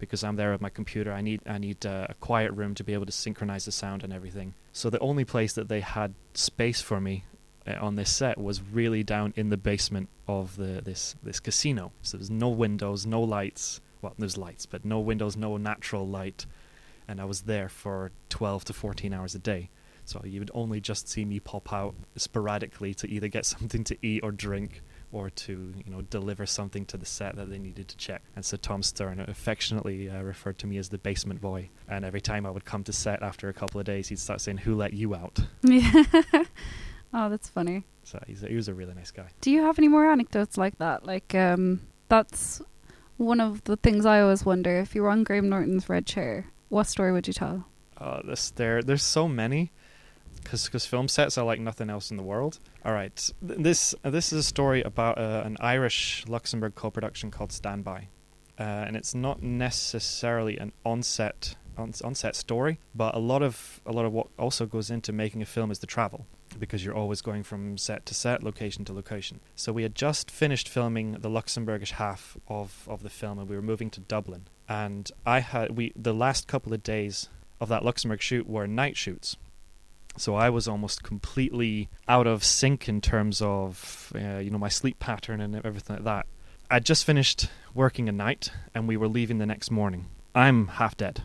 because 0.00 0.24
I'm 0.24 0.36
there 0.36 0.50
with 0.50 0.60
my 0.60 0.70
computer. 0.70 1.12
I 1.12 1.20
need 1.20 1.40
I 1.46 1.58
need 1.58 1.86
uh, 1.86 2.06
a 2.08 2.14
quiet 2.14 2.52
room 2.52 2.74
to 2.74 2.84
be 2.84 2.94
able 2.94 3.06
to 3.06 3.12
synchronize 3.12 3.66
the 3.66 3.72
sound 3.72 4.02
and 4.02 4.12
everything. 4.12 4.54
So 4.72 4.90
the 4.90 4.98
only 4.98 5.24
place 5.24 5.52
that 5.52 5.68
they 5.68 5.80
had 5.80 6.14
space 6.34 6.80
for 6.80 7.00
me 7.00 7.24
uh, 7.66 7.74
on 7.80 7.96
this 7.96 8.10
set 8.10 8.38
was 8.38 8.62
really 8.62 9.04
down 9.04 9.32
in 9.36 9.50
the 9.50 9.56
basement 9.56 10.08
of 10.26 10.56
the 10.56 10.80
this 10.82 11.14
this 11.22 11.38
casino. 11.38 11.92
So 12.02 12.16
there's 12.16 12.30
no 12.30 12.48
windows, 12.48 13.06
no 13.06 13.20
lights. 13.20 13.80
Well, 14.02 14.14
there's 14.18 14.38
lights, 14.38 14.64
but 14.64 14.84
no 14.84 14.98
windows, 14.98 15.36
no 15.36 15.58
natural 15.58 16.08
light. 16.08 16.46
And 17.10 17.20
I 17.20 17.24
was 17.24 17.42
there 17.42 17.68
for 17.68 18.12
12 18.28 18.66
to 18.66 18.72
14 18.72 19.12
hours 19.12 19.34
a 19.34 19.40
day. 19.40 19.68
So 20.04 20.22
you 20.24 20.38
would 20.40 20.50
only 20.54 20.80
just 20.80 21.08
see 21.08 21.24
me 21.24 21.40
pop 21.40 21.72
out 21.72 21.94
sporadically 22.16 22.94
to 22.94 23.10
either 23.10 23.26
get 23.26 23.44
something 23.54 23.82
to 23.84 23.96
eat 24.00 24.22
or 24.22 24.30
drink 24.30 24.82
or 25.12 25.28
to 25.28 25.74
you 25.84 25.90
know 25.92 26.02
deliver 26.02 26.46
something 26.46 26.86
to 26.86 26.96
the 26.96 27.04
set 27.04 27.34
that 27.34 27.50
they 27.50 27.58
needed 27.58 27.88
to 27.88 27.96
check. 27.96 28.22
And 28.36 28.44
so 28.44 28.56
Tom 28.56 28.82
Stern 28.84 29.18
affectionately 29.20 30.08
uh, 30.08 30.22
referred 30.22 30.58
to 30.58 30.68
me 30.68 30.78
as 30.78 30.88
the 30.88 30.98
basement 30.98 31.40
boy. 31.40 31.70
And 31.88 32.04
every 32.04 32.20
time 32.20 32.46
I 32.46 32.50
would 32.50 32.64
come 32.64 32.84
to 32.84 32.92
set 32.92 33.22
after 33.22 33.48
a 33.48 33.52
couple 33.52 33.80
of 33.80 33.86
days, 33.86 34.08
he'd 34.08 34.20
start 34.20 34.40
saying, 34.40 34.58
"Who 34.58 34.76
let 34.76 34.92
you 34.92 35.16
out?" 35.16 35.40
yeah 35.62 36.04
oh 37.12 37.28
that's 37.28 37.48
funny 37.48 37.84
So 38.04 38.22
he's 38.26 38.44
a, 38.44 38.48
he 38.48 38.54
was 38.54 38.68
a 38.68 38.74
really 38.74 38.94
nice 38.94 39.10
guy. 39.10 39.28
Do 39.40 39.50
you 39.50 39.62
have 39.62 39.78
any 39.78 39.88
more 39.88 40.10
anecdotes 40.10 40.56
like 40.56 40.78
that? 40.78 41.04
Like, 41.04 41.34
um, 41.34 41.80
that's 42.08 42.62
one 43.16 43.40
of 43.40 43.64
the 43.64 43.76
things 43.76 44.06
I 44.06 44.20
always 44.20 44.44
wonder. 44.44 44.78
If 44.78 44.94
you 44.94 45.02
were 45.02 45.10
on 45.10 45.24
Graham 45.24 45.48
Norton's 45.48 45.88
red 45.88 46.06
chair, 46.06 46.46
what 46.70 46.86
story 46.86 47.12
would 47.12 47.26
you 47.26 47.34
tell? 47.34 47.66
Uh, 47.98 48.22
this 48.24 48.50
there 48.52 48.82
there's 48.82 49.02
so 49.02 49.28
many 49.28 49.70
because 50.42 50.86
film 50.86 51.06
sets 51.06 51.36
are 51.36 51.44
like 51.44 51.60
nothing 51.60 51.90
else 51.90 52.10
in 52.10 52.16
the 52.16 52.22
world. 52.22 52.58
All 52.84 52.94
right, 52.94 53.30
this 53.42 53.94
this 54.02 54.32
is 54.32 54.38
a 54.38 54.42
story 54.42 54.80
about 54.82 55.18
uh, 55.18 55.42
an 55.44 55.58
Irish 55.60 56.24
Luxembourg 56.26 56.74
co-production 56.74 57.30
called 57.30 57.52
Standby, 57.52 58.08
uh, 58.58 58.62
and 58.62 58.96
it's 58.96 59.14
not 59.14 59.42
necessarily 59.42 60.56
an 60.56 60.72
on-set 60.84 61.56
on- 61.76 61.92
on-set 62.02 62.34
story, 62.36 62.78
but 62.94 63.14
a 63.14 63.18
lot 63.18 63.42
of 63.42 63.80
a 63.84 63.92
lot 63.92 64.06
of 64.06 64.12
what 64.12 64.28
also 64.38 64.64
goes 64.66 64.90
into 64.90 65.12
making 65.12 65.42
a 65.42 65.46
film 65.46 65.70
is 65.70 65.80
the 65.80 65.86
travel. 65.86 66.26
because 66.58 66.84
you're 66.84 66.96
always 66.96 67.22
going 67.22 67.44
from 67.44 67.78
set 67.78 68.04
to 68.06 68.14
set, 68.14 68.42
location 68.42 68.84
to 68.84 68.92
location. 68.92 69.40
So 69.54 69.72
we 69.72 69.82
had 69.84 69.94
just 69.94 70.30
finished 70.30 70.68
filming 70.68 71.12
the 71.12 71.28
Luxembourgish 71.30 71.92
half 71.92 72.36
of, 72.48 72.88
of 72.88 73.02
the 73.04 73.08
film, 73.10 73.38
and 73.38 73.48
we 73.48 73.54
were 73.54 73.62
moving 73.62 73.88
to 73.90 74.00
Dublin. 74.00 74.48
And 74.70 75.10
I 75.26 75.40
had 75.40 75.76
we 75.76 75.92
the 75.96 76.14
last 76.14 76.46
couple 76.46 76.72
of 76.72 76.84
days 76.84 77.28
of 77.60 77.68
that 77.68 77.84
Luxembourg 77.84 78.22
shoot 78.22 78.48
were 78.48 78.68
night 78.68 78.96
shoots. 78.96 79.36
So 80.16 80.36
I 80.36 80.48
was 80.48 80.68
almost 80.68 81.02
completely 81.02 81.88
out 82.06 82.28
of 82.28 82.44
sync 82.44 82.88
in 82.88 83.00
terms 83.00 83.42
of 83.42 84.12
uh, 84.14 84.38
you 84.38 84.50
know 84.50 84.58
my 84.58 84.68
sleep 84.68 85.00
pattern 85.00 85.40
and 85.40 85.56
everything 85.56 85.96
like 85.96 86.04
that. 86.04 86.26
I'd 86.70 86.84
just 86.86 87.04
finished 87.04 87.48
working 87.74 88.08
a 88.08 88.12
night, 88.12 88.52
and 88.72 88.86
we 88.86 88.96
were 88.96 89.08
leaving 89.08 89.38
the 89.38 89.46
next 89.46 89.72
morning. 89.72 90.06
I'm 90.36 90.68
half 90.68 90.96
dead. 90.96 91.24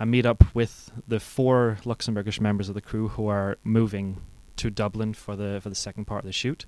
I 0.00 0.06
meet 0.06 0.24
up 0.24 0.54
with 0.54 0.90
the 1.06 1.20
four 1.20 1.76
Luxembourgish 1.84 2.40
members 2.40 2.70
of 2.70 2.74
the 2.74 2.80
crew 2.80 3.08
who 3.08 3.26
are 3.26 3.58
moving 3.64 4.22
to 4.56 4.70
Dublin 4.70 5.12
for 5.12 5.36
the 5.36 5.60
for 5.62 5.68
the 5.68 5.74
second 5.74 6.06
part 6.06 6.20
of 6.20 6.26
the 6.26 6.32
shoot, 6.32 6.64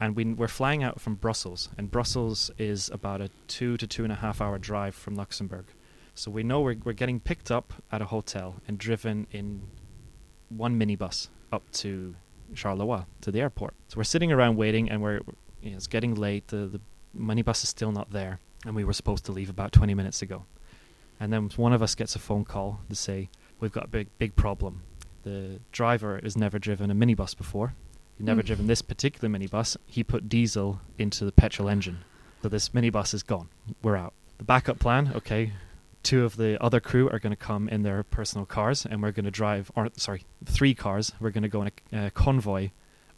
and 0.00 0.16
we, 0.16 0.24
we're 0.24 0.48
flying 0.48 0.82
out 0.82 1.00
from 1.00 1.14
Brussels, 1.14 1.68
and 1.78 1.90
Brussels 1.90 2.50
is 2.58 2.90
about 2.90 3.20
a 3.20 3.30
two 3.48 3.76
to 3.76 3.86
two 3.86 4.02
and 4.04 4.12
a 4.12 4.16
half 4.16 4.40
hour 4.40 4.58
drive 4.58 4.94
from 4.94 5.14
Luxembourg. 5.14 5.66
So 6.14 6.30
we 6.30 6.42
know 6.42 6.60
we're 6.60 6.76
we're 6.84 6.92
getting 6.92 7.20
picked 7.20 7.50
up 7.50 7.72
at 7.90 8.02
a 8.02 8.06
hotel 8.06 8.56
and 8.68 8.78
driven 8.78 9.26
in 9.30 9.62
one 10.48 10.78
minibus 10.78 11.28
up 11.52 11.62
to 11.72 12.14
Charleroi 12.54 13.06
to 13.22 13.30
the 13.30 13.40
airport. 13.40 13.74
So 13.88 13.96
we're 13.96 14.04
sitting 14.04 14.32
around 14.32 14.56
waiting, 14.56 14.90
and 14.90 15.02
we're 15.02 15.20
you 15.62 15.70
know, 15.70 15.76
it's 15.76 15.86
getting 15.86 16.14
late. 16.14 16.48
The 16.48 16.66
the 16.66 16.80
minibus 17.16 17.62
is 17.62 17.68
still 17.68 17.92
not 17.92 18.10
there, 18.10 18.40
and 18.64 18.74
we 18.74 18.84
were 18.84 18.92
supposed 18.92 19.24
to 19.26 19.32
leave 19.32 19.50
about 19.50 19.72
20 19.72 19.94
minutes 19.94 20.22
ago. 20.22 20.44
And 21.20 21.32
then 21.32 21.50
one 21.56 21.72
of 21.72 21.82
us 21.82 21.94
gets 21.94 22.16
a 22.16 22.18
phone 22.18 22.44
call 22.44 22.80
to 22.88 22.96
say 22.96 23.30
we've 23.60 23.72
got 23.72 23.84
a 23.84 23.88
big 23.88 24.08
big 24.18 24.36
problem. 24.36 24.82
The 25.22 25.60
driver 25.72 26.20
has 26.22 26.36
never 26.36 26.58
driven 26.58 26.90
a 26.90 26.94
minibus 26.94 27.36
before. 27.36 27.74
He's 28.18 28.26
never 28.26 28.42
Mm. 28.42 28.46
driven 28.46 28.66
this 28.66 28.82
particular 28.82 29.28
minibus. 29.28 29.76
He 29.86 30.04
put 30.04 30.28
diesel 30.28 30.80
into 30.98 31.24
the 31.24 31.32
petrol 31.32 31.68
engine, 31.68 32.04
so 32.42 32.48
this 32.48 32.68
minibus 32.70 33.12
is 33.14 33.22
gone. 33.22 33.48
We're 33.82 33.96
out. 33.96 34.14
The 34.38 34.44
backup 34.44 34.78
plan, 34.78 35.12
okay. 35.14 35.52
Two 36.02 36.24
of 36.24 36.36
the 36.36 36.62
other 36.62 36.80
crew 36.80 37.08
are 37.10 37.18
going 37.18 37.30
to 37.32 37.36
come 37.36 37.68
in 37.68 37.82
their 37.82 38.02
personal 38.02 38.44
cars, 38.46 38.84
and 38.84 39.02
we're 39.02 39.10
going 39.12 39.24
to 39.24 39.30
drive. 39.30 39.70
Or 39.74 39.88
sorry, 39.96 40.24
three 40.44 40.74
cars. 40.74 41.12
We're 41.18 41.30
going 41.30 41.42
to 41.44 41.48
go 41.48 41.62
in 41.62 41.70
a 41.92 41.96
uh, 42.06 42.10
convoy 42.10 42.70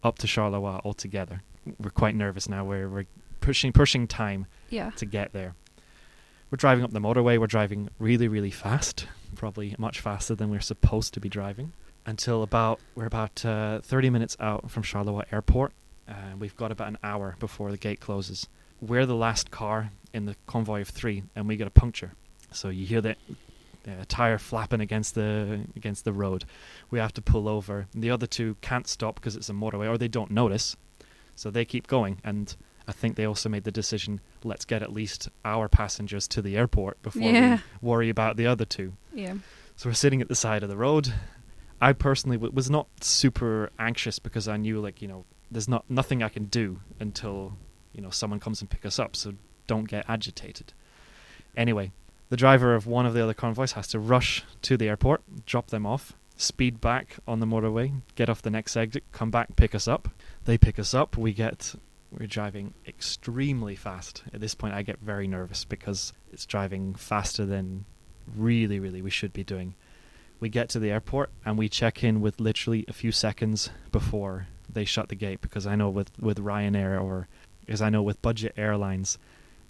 up 0.04 0.18
to 0.20 0.26
Charleroi 0.26 0.80
all 0.84 0.94
together. 0.94 1.42
We're 1.80 1.90
quite 1.90 2.14
nervous 2.14 2.48
now. 2.48 2.64
We're 2.64 2.88
we're 2.88 3.06
pushing 3.40 3.72
pushing 3.72 4.06
time 4.06 4.46
Yeah. 4.70 4.90
to 4.90 5.04
get 5.04 5.32
there. 5.32 5.54
We're 6.50 6.56
driving 6.58 6.84
up 6.84 6.92
the 6.92 7.00
motorway. 7.00 7.38
We're 7.40 7.48
driving 7.48 7.88
really, 7.98 8.28
really 8.28 8.52
fast, 8.52 9.08
probably 9.34 9.74
much 9.78 9.98
faster 9.98 10.36
than 10.36 10.48
we're 10.48 10.60
supposed 10.60 11.12
to 11.14 11.20
be 11.20 11.28
driving. 11.28 11.72
Until 12.08 12.44
about 12.44 12.78
we're 12.94 13.06
about 13.06 13.44
uh, 13.44 13.80
30 13.80 14.10
minutes 14.10 14.36
out 14.38 14.70
from 14.70 14.84
Charleroi 14.84 15.24
Airport, 15.32 15.72
and 16.06 16.38
we've 16.40 16.56
got 16.56 16.70
about 16.70 16.86
an 16.86 16.98
hour 17.02 17.34
before 17.40 17.72
the 17.72 17.76
gate 17.76 17.98
closes. 17.98 18.46
We're 18.80 19.06
the 19.06 19.16
last 19.16 19.50
car 19.50 19.90
in 20.12 20.26
the 20.26 20.36
convoy 20.46 20.82
of 20.82 20.88
three, 20.88 21.24
and 21.34 21.48
we 21.48 21.56
get 21.56 21.66
a 21.66 21.70
puncture. 21.70 22.12
So 22.52 22.68
you 22.68 22.86
hear 22.86 23.00
the 23.00 23.16
uh, 23.88 24.04
tire 24.06 24.38
flapping 24.38 24.80
against 24.80 25.16
the 25.16 25.62
against 25.74 26.04
the 26.04 26.12
road. 26.12 26.44
We 26.92 27.00
have 27.00 27.12
to 27.14 27.22
pull 27.22 27.48
over. 27.48 27.88
The 27.92 28.10
other 28.10 28.28
two 28.28 28.56
can't 28.60 28.86
stop 28.86 29.16
because 29.16 29.34
it's 29.34 29.50
a 29.50 29.52
motorway, 29.52 29.88
or 29.90 29.98
they 29.98 30.06
don't 30.06 30.30
notice, 30.30 30.76
so 31.34 31.50
they 31.50 31.64
keep 31.64 31.88
going. 31.88 32.18
And 32.22 32.54
I 32.86 32.92
think 32.92 33.16
they 33.16 33.24
also 33.24 33.48
made 33.48 33.64
the 33.64 33.72
decision: 33.72 34.20
let's 34.44 34.64
get 34.64 34.80
at 34.80 34.92
least 34.92 35.28
our 35.44 35.68
passengers 35.68 36.28
to 36.28 36.40
the 36.40 36.56
airport 36.56 37.02
before 37.02 37.22
Yeah. 37.22 37.58
we 37.82 37.88
worry 37.88 38.10
about 38.10 38.36
the 38.36 38.46
other 38.46 38.64
two. 38.64 38.92
Yeah. 39.12 39.34
So 39.74 39.88
we're 39.88 39.94
sitting 39.94 40.22
at 40.22 40.28
the 40.28 40.36
side 40.36 40.62
of 40.62 40.68
the 40.68 40.76
road. 40.76 41.12
I 41.80 41.92
personally 41.92 42.36
w- 42.36 42.52
was 42.54 42.70
not 42.70 42.88
super 43.02 43.70
anxious 43.78 44.18
because 44.18 44.48
I 44.48 44.56
knew, 44.56 44.80
like, 44.80 45.02
you 45.02 45.08
know, 45.08 45.24
there's 45.50 45.68
not 45.68 45.84
nothing 45.88 46.22
I 46.22 46.28
can 46.28 46.44
do 46.44 46.80
until 46.98 47.56
you 47.92 48.02
know 48.02 48.10
someone 48.10 48.40
comes 48.40 48.60
and 48.60 48.70
pick 48.70 48.84
us 48.84 48.98
up. 48.98 49.16
So 49.16 49.34
don't 49.66 49.88
get 49.88 50.04
agitated. 50.08 50.72
Anyway, 51.56 51.92
the 52.28 52.36
driver 52.36 52.74
of 52.74 52.86
one 52.86 53.06
of 53.06 53.14
the 53.14 53.22
other 53.22 53.34
convoys 53.34 53.72
has 53.72 53.88
to 53.88 53.98
rush 53.98 54.44
to 54.62 54.76
the 54.76 54.88
airport, 54.88 55.22
drop 55.46 55.68
them 55.68 55.86
off, 55.86 56.14
speed 56.36 56.80
back 56.80 57.16
on 57.26 57.40
the 57.40 57.46
motorway, 57.46 58.02
get 58.14 58.28
off 58.28 58.42
the 58.42 58.50
next 58.50 58.76
exit, 58.76 59.04
come 59.12 59.30
back, 59.30 59.56
pick 59.56 59.74
us 59.74 59.88
up. 59.88 60.08
They 60.44 60.58
pick 60.58 60.78
us 60.78 60.94
up. 60.94 61.16
We 61.16 61.32
get 61.32 61.74
we're 62.12 62.26
driving 62.26 62.74
extremely 62.86 63.76
fast. 63.76 64.22
At 64.32 64.40
this 64.40 64.54
point, 64.54 64.74
I 64.74 64.82
get 64.82 64.98
very 65.00 65.26
nervous 65.26 65.64
because 65.64 66.12
it's 66.32 66.46
driving 66.46 66.94
faster 66.94 67.44
than 67.44 67.84
really, 68.36 68.78
really 68.78 69.02
we 69.02 69.10
should 69.10 69.32
be 69.32 69.44
doing. 69.44 69.74
We 70.40 70.48
get 70.48 70.68
to 70.70 70.78
the 70.78 70.90
airport 70.90 71.30
and 71.44 71.56
we 71.56 71.68
check 71.68 72.04
in 72.04 72.20
with 72.20 72.40
literally 72.40 72.84
a 72.88 72.92
few 72.92 73.10
seconds 73.12 73.70
before 73.90 74.48
they 74.68 74.84
shut 74.84 75.08
the 75.08 75.14
gate 75.14 75.40
because 75.40 75.66
I 75.66 75.74
know 75.76 75.88
with, 75.88 76.10
with 76.20 76.38
Ryanair 76.38 77.00
or 77.02 77.28
because 77.60 77.80
I 77.82 77.88
know 77.90 78.02
with 78.02 78.20
budget 78.22 78.52
airlines, 78.56 79.18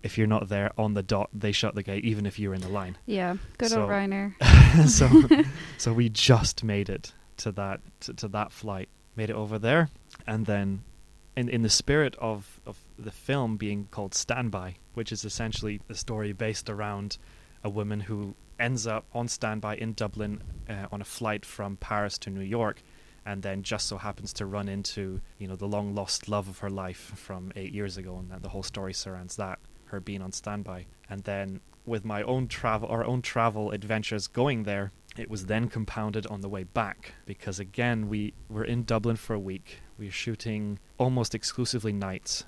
if 0.02 0.18
you're 0.18 0.26
not 0.26 0.48
there 0.48 0.72
on 0.76 0.94
the 0.94 1.02
dot, 1.02 1.31
they 1.33 1.52
shut 1.52 1.74
the 1.74 1.83
gate 1.83 2.05
even 2.05 2.26
if 2.26 2.38
you're 2.38 2.55
in 2.55 2.61
the 2.61 2.68
line. 2.68 2.96
Yeah. 3.07 3.37
Good 3.59 3.70
So- 3.70 3.83
old 3.83 3.90
Ryanair. 3.90 4.35
so 4.88 5.09
so 5.79 5.92
we 5.92 6.09
just 6.09 6.64
made 6.64 6.88
it 6.90 7.12
to 7.38 7.52
that 7.52 7.81
to, 8.00 8.14
to 8.14 8.29
that 8.29 8.50
flight 8.52 8.88
made 9.14 9.31
it 9.31 9.37
over 9.37 9.59
there 9.59 9.88
and 10.26 10.46
then 10.46 10.83
in 11.37 11.48
in 11.48 11.62
the 11.62 11.68
spirit 11.70 12.14
of 12.18 12.61
of 12.66 12.79
the 12.98 13.11
film 13.11 13.57
being 13.59 13.88
called 13.90 14.14
standby 14.14 14.74
which 14.94 15.12
is 15.12 15.24
essentially 15.24 15.81
the 15.87 15.94
story 15.94 16.33
based 16.33 16.68
around 16.70 17.18
a 17.62 17.68
woman 17.70 18.00
who 18.00 18.35
ends 18.59 18.87
up 18.87 19.07
on 19.12 19.29
standby 19.29 19.77
in 19.77 19.92
Dublin 19.92 20.42
uh, 20.69 20.87
on 20.90 21.01
a 21.01 21.05
flight 21.05 21.45
from 21.45 21.77
Paris 21.77 22.19
to 22.19 22.31
New 22.31 22.40
York 22.40 22.83
and 23.27 23.42
then 23.42 23.62
just 23.62 23.88
so 23.88 23.99
happens 23.99 24.33
to 24.35 24.47
run 24.47 24.69
into 24.69 25.21
you 25.38 25.49
know 25.49 25.57
the 25.57 25.66
long 25.66 25.95
lost 25.95 26.29
love 26.29 26.49
of 26.49 26.61
her 26.61 26.71
life 26.71 27.12
from 27.16 27.53
8 27.57 27.73
years 27.73 27.97
ago 27.97 28.16
and 28.19 28.42
the 28.42 28.49
whole 28.49 28.62
story 28.62 28.95
surrounds 28.95 29.37
that 29.37 29.59
her 29.87 30.01
being 30.01 30.23
on 30.23 30.33
standby. 30.33 30.87
And 31.09 31.23
then 31.25 31.61
with 31.85 32.05
my 32.05 32.23
own 32.23 32.49
travel 32.49 32.88
our 32.88 33.05
own 33.05 33.23
travel 33.23 33.71
adventures 33.73 34.27
going 34.27 34.62
there 34.62 34.92
it 35.16 35.31
was 35.31 35.47
then 35.47 35.69
compounded 35.69 36.27
on 36.27 36.40
the 36.40 36.49
way 36.49 36.64
back 36.64 37.14
because 37.25 37.59
again 37.59 38.09
we 38.09 38.35
were 38.49 38.64
in 38.64 38.85
Dublin 38.85 39.16
for 39.16 39.35
a 39.35 39.38
week. 39.38 39.81
We 39.99 40.07
were 40.07 40.12
shooting 40.12 40.79
almost 40.99 41.35
exclusively 41.35 41.92
nights 41.92 42.45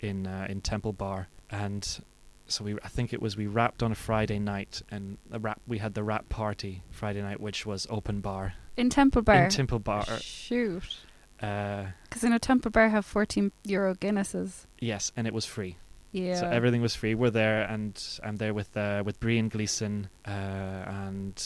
in 0.00 0.26
uh, 0.26 0.46
in 0.48 0.60
Temple 0.60 0.92
Bar 0.92 1.28
and 1.50 2.02
so 2.52 2.64
we 2.64 2.74
I 2.84 2.88
think 2.88 3.12
it 3.12 3.20
was 3.22 3.36
we 3.36 3.46
wrapped 3.46 3.82
on 3.82 3.90
a 3.92 3.94
Friday 3.96 4.38
night 4.38 4.82
and 4.90 5.18
the 5.28 5.38
wrap 5.40 5.60
we 5.66 5.78
had 5.78 5.94
the 5.94 6.02
wrap 6.04 6.28
party 6.28 6.82
Friday 6.90 7.22
night 7.22 7.40
which 7.40 7.64
was 7.66 7.86
open 7.90 8.20
bar 8.20 8.54
In 8.76 8.90
Temple 8.90 9.22
Bar. 9.22 9.44
in 9.44 9.50
Temple 9.50 9.78
Bar 9.80 10.04
Shoot. 10.20 10.96
uh 11.40 11.86
Because 12.04 12.24
in 12.24 12.32
a 12.32 12.38
Temple 12.38 12.70
Bar 12.70 12.88
have 12.90 13.04
14 13.06 13.52
euro 13.64 13.94
Guinnesses. 13.94 14.66
yes 14.80 15.12
and 15.16 15.26
it 15.26 15.34
was 15.34 15.44
free 15.46 15.76
Yeah. 16.12 16.40
So 16.40 16.46
everything 16.46 16.82
was 16.82 16.94
free. 16.94 17.14
We're 17.14 17.30
there, 17.32 17.62
and 17.74 17.94
I'm 18.22 18.36
there 18.36 18.52
with 18.52 18.76
uh, 18.76 19.02
with 19.06 19.16
Brian 19.18 19.48
Gleeson 19.48 20.10
uh, 20.26 20.30
and 21.08 21.36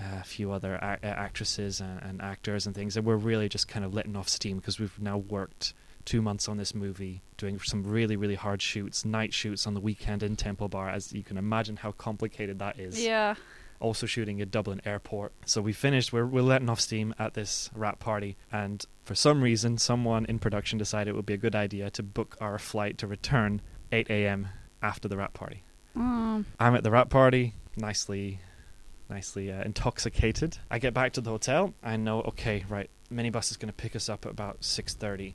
uh, 0.00 0.18
a 0.20 0.24
few 0.24 0.50
other 0.50 0.74
a- 0.74 0.98
uh, 1.02 1.06
actresses 1.26 1.80
and, 1.80 2.02
and 2.02 2.20
actors 2.20 2.66
and 2.66 2.74
things, 2.74 2.96
and 2.96 3.06
we're 3.06 3.22
really 3.32 3.48
just 3.48 3.68
kind 3.68 3.84
of 3.86 3.94
letting 3.94 4.16
off 4.16 4.28
steam 4.28 4.56
because 4.58 4.80
we've 4.80 4.98
now 5.00 5.18
worked 5.18 5.72
two 6.08 6.22
months 6.22 6.48
on 6.48 6.56
this 6.56 6.74
movie, 6.74 7.20
doing 7.36 7.58
some 7.60 7.84
really 7.84 8.16
really 8.16 8.34
hard 8.34 8.62
shoots, 8.62 9.04
night 9.04 9.34
shoots 9.34 9.66
on 9.66 9.74
the 9.74 9.80
weekend 9.80 10.22
in 10.22 10.36
Temple 10.36 10.68
Bar. 10.68 10.88
As 10.88 11.12
you 11.12 11.22
can 11.22 11.36
imagine, 11.36 11.76
how 11.76 11.92
complicated 11.92 12.58
that 12.60 12.78
is. 12.80 13.04
Yeah. 13.04 13.34
Also 13.78 14.06
shooting 14.06 14.40
at 14.40 14.50
Dublin 14.50 14.80
Airport. 14.86 15.32
So 15.44 15.60
we 15.60 15.74
finished. 15.74 16.10
We're 16.10 16.26
we're 16.26 16.40
letting 16.42 16.70
off 16.70 16.80
steam 16.80 17.14
at 17.18 17.34
this 17.34 17.70
wrap 17.74 17.98
party, 17.98 18.38
and 18.50 18.84
for 19.04 19.14
some 19.14 19.42
reason, 19.42 19.76
someone 19.76 20.24
in 20.24 20.38
production 20.38 20.78
decided 20.78 21.10
it 21.10 21.14
would 21.14 21.26
be 21.26 21.34
a 21.34 21.44
good 21.46 21.54
idea 21.54 21.90
to 21.90 22.02
book 22.02 22.36
our 22.40 22.58
flight 22.58 22.96
to 22.98 23.06
return 23.06 23.60
8 23.92 24.08
a.m. 24.08 24.48
after 24.82 25.08
the 25.08 25.16
wrap 25.16 25.34
party. 25.34 25.62
Oh. 25.94 26.42
I'm 26.58 26.74
at 26.74 26.82
the 26.82 26.90
wrap 26.90 27.10
party, 27.10 27.54
nicely, 27.76 28.40
nicely 29.10 29.52
uh, 29.52 29.62
intoxicated. 29.62 30.58
I 30.70 30.78
get 30.78 30.94
back 30.94 31.12
to 31.12 31.20
the 31.20 31.30
hotel. 31.30 31.74
I 31.82 31.96
know, 31.96 32.22
okay, 32.22 32.64
right, 32.68 32.90
minibus 33.12 33.50
is 33.50 33.56
going 33.58 33.68
to 33.68 33.74
pick 33.74 33.94
us 33.94 34.08
up 34.08 34.24
at 34.26 34.32
about 34.32 34.62
6:30. 34.62 35.34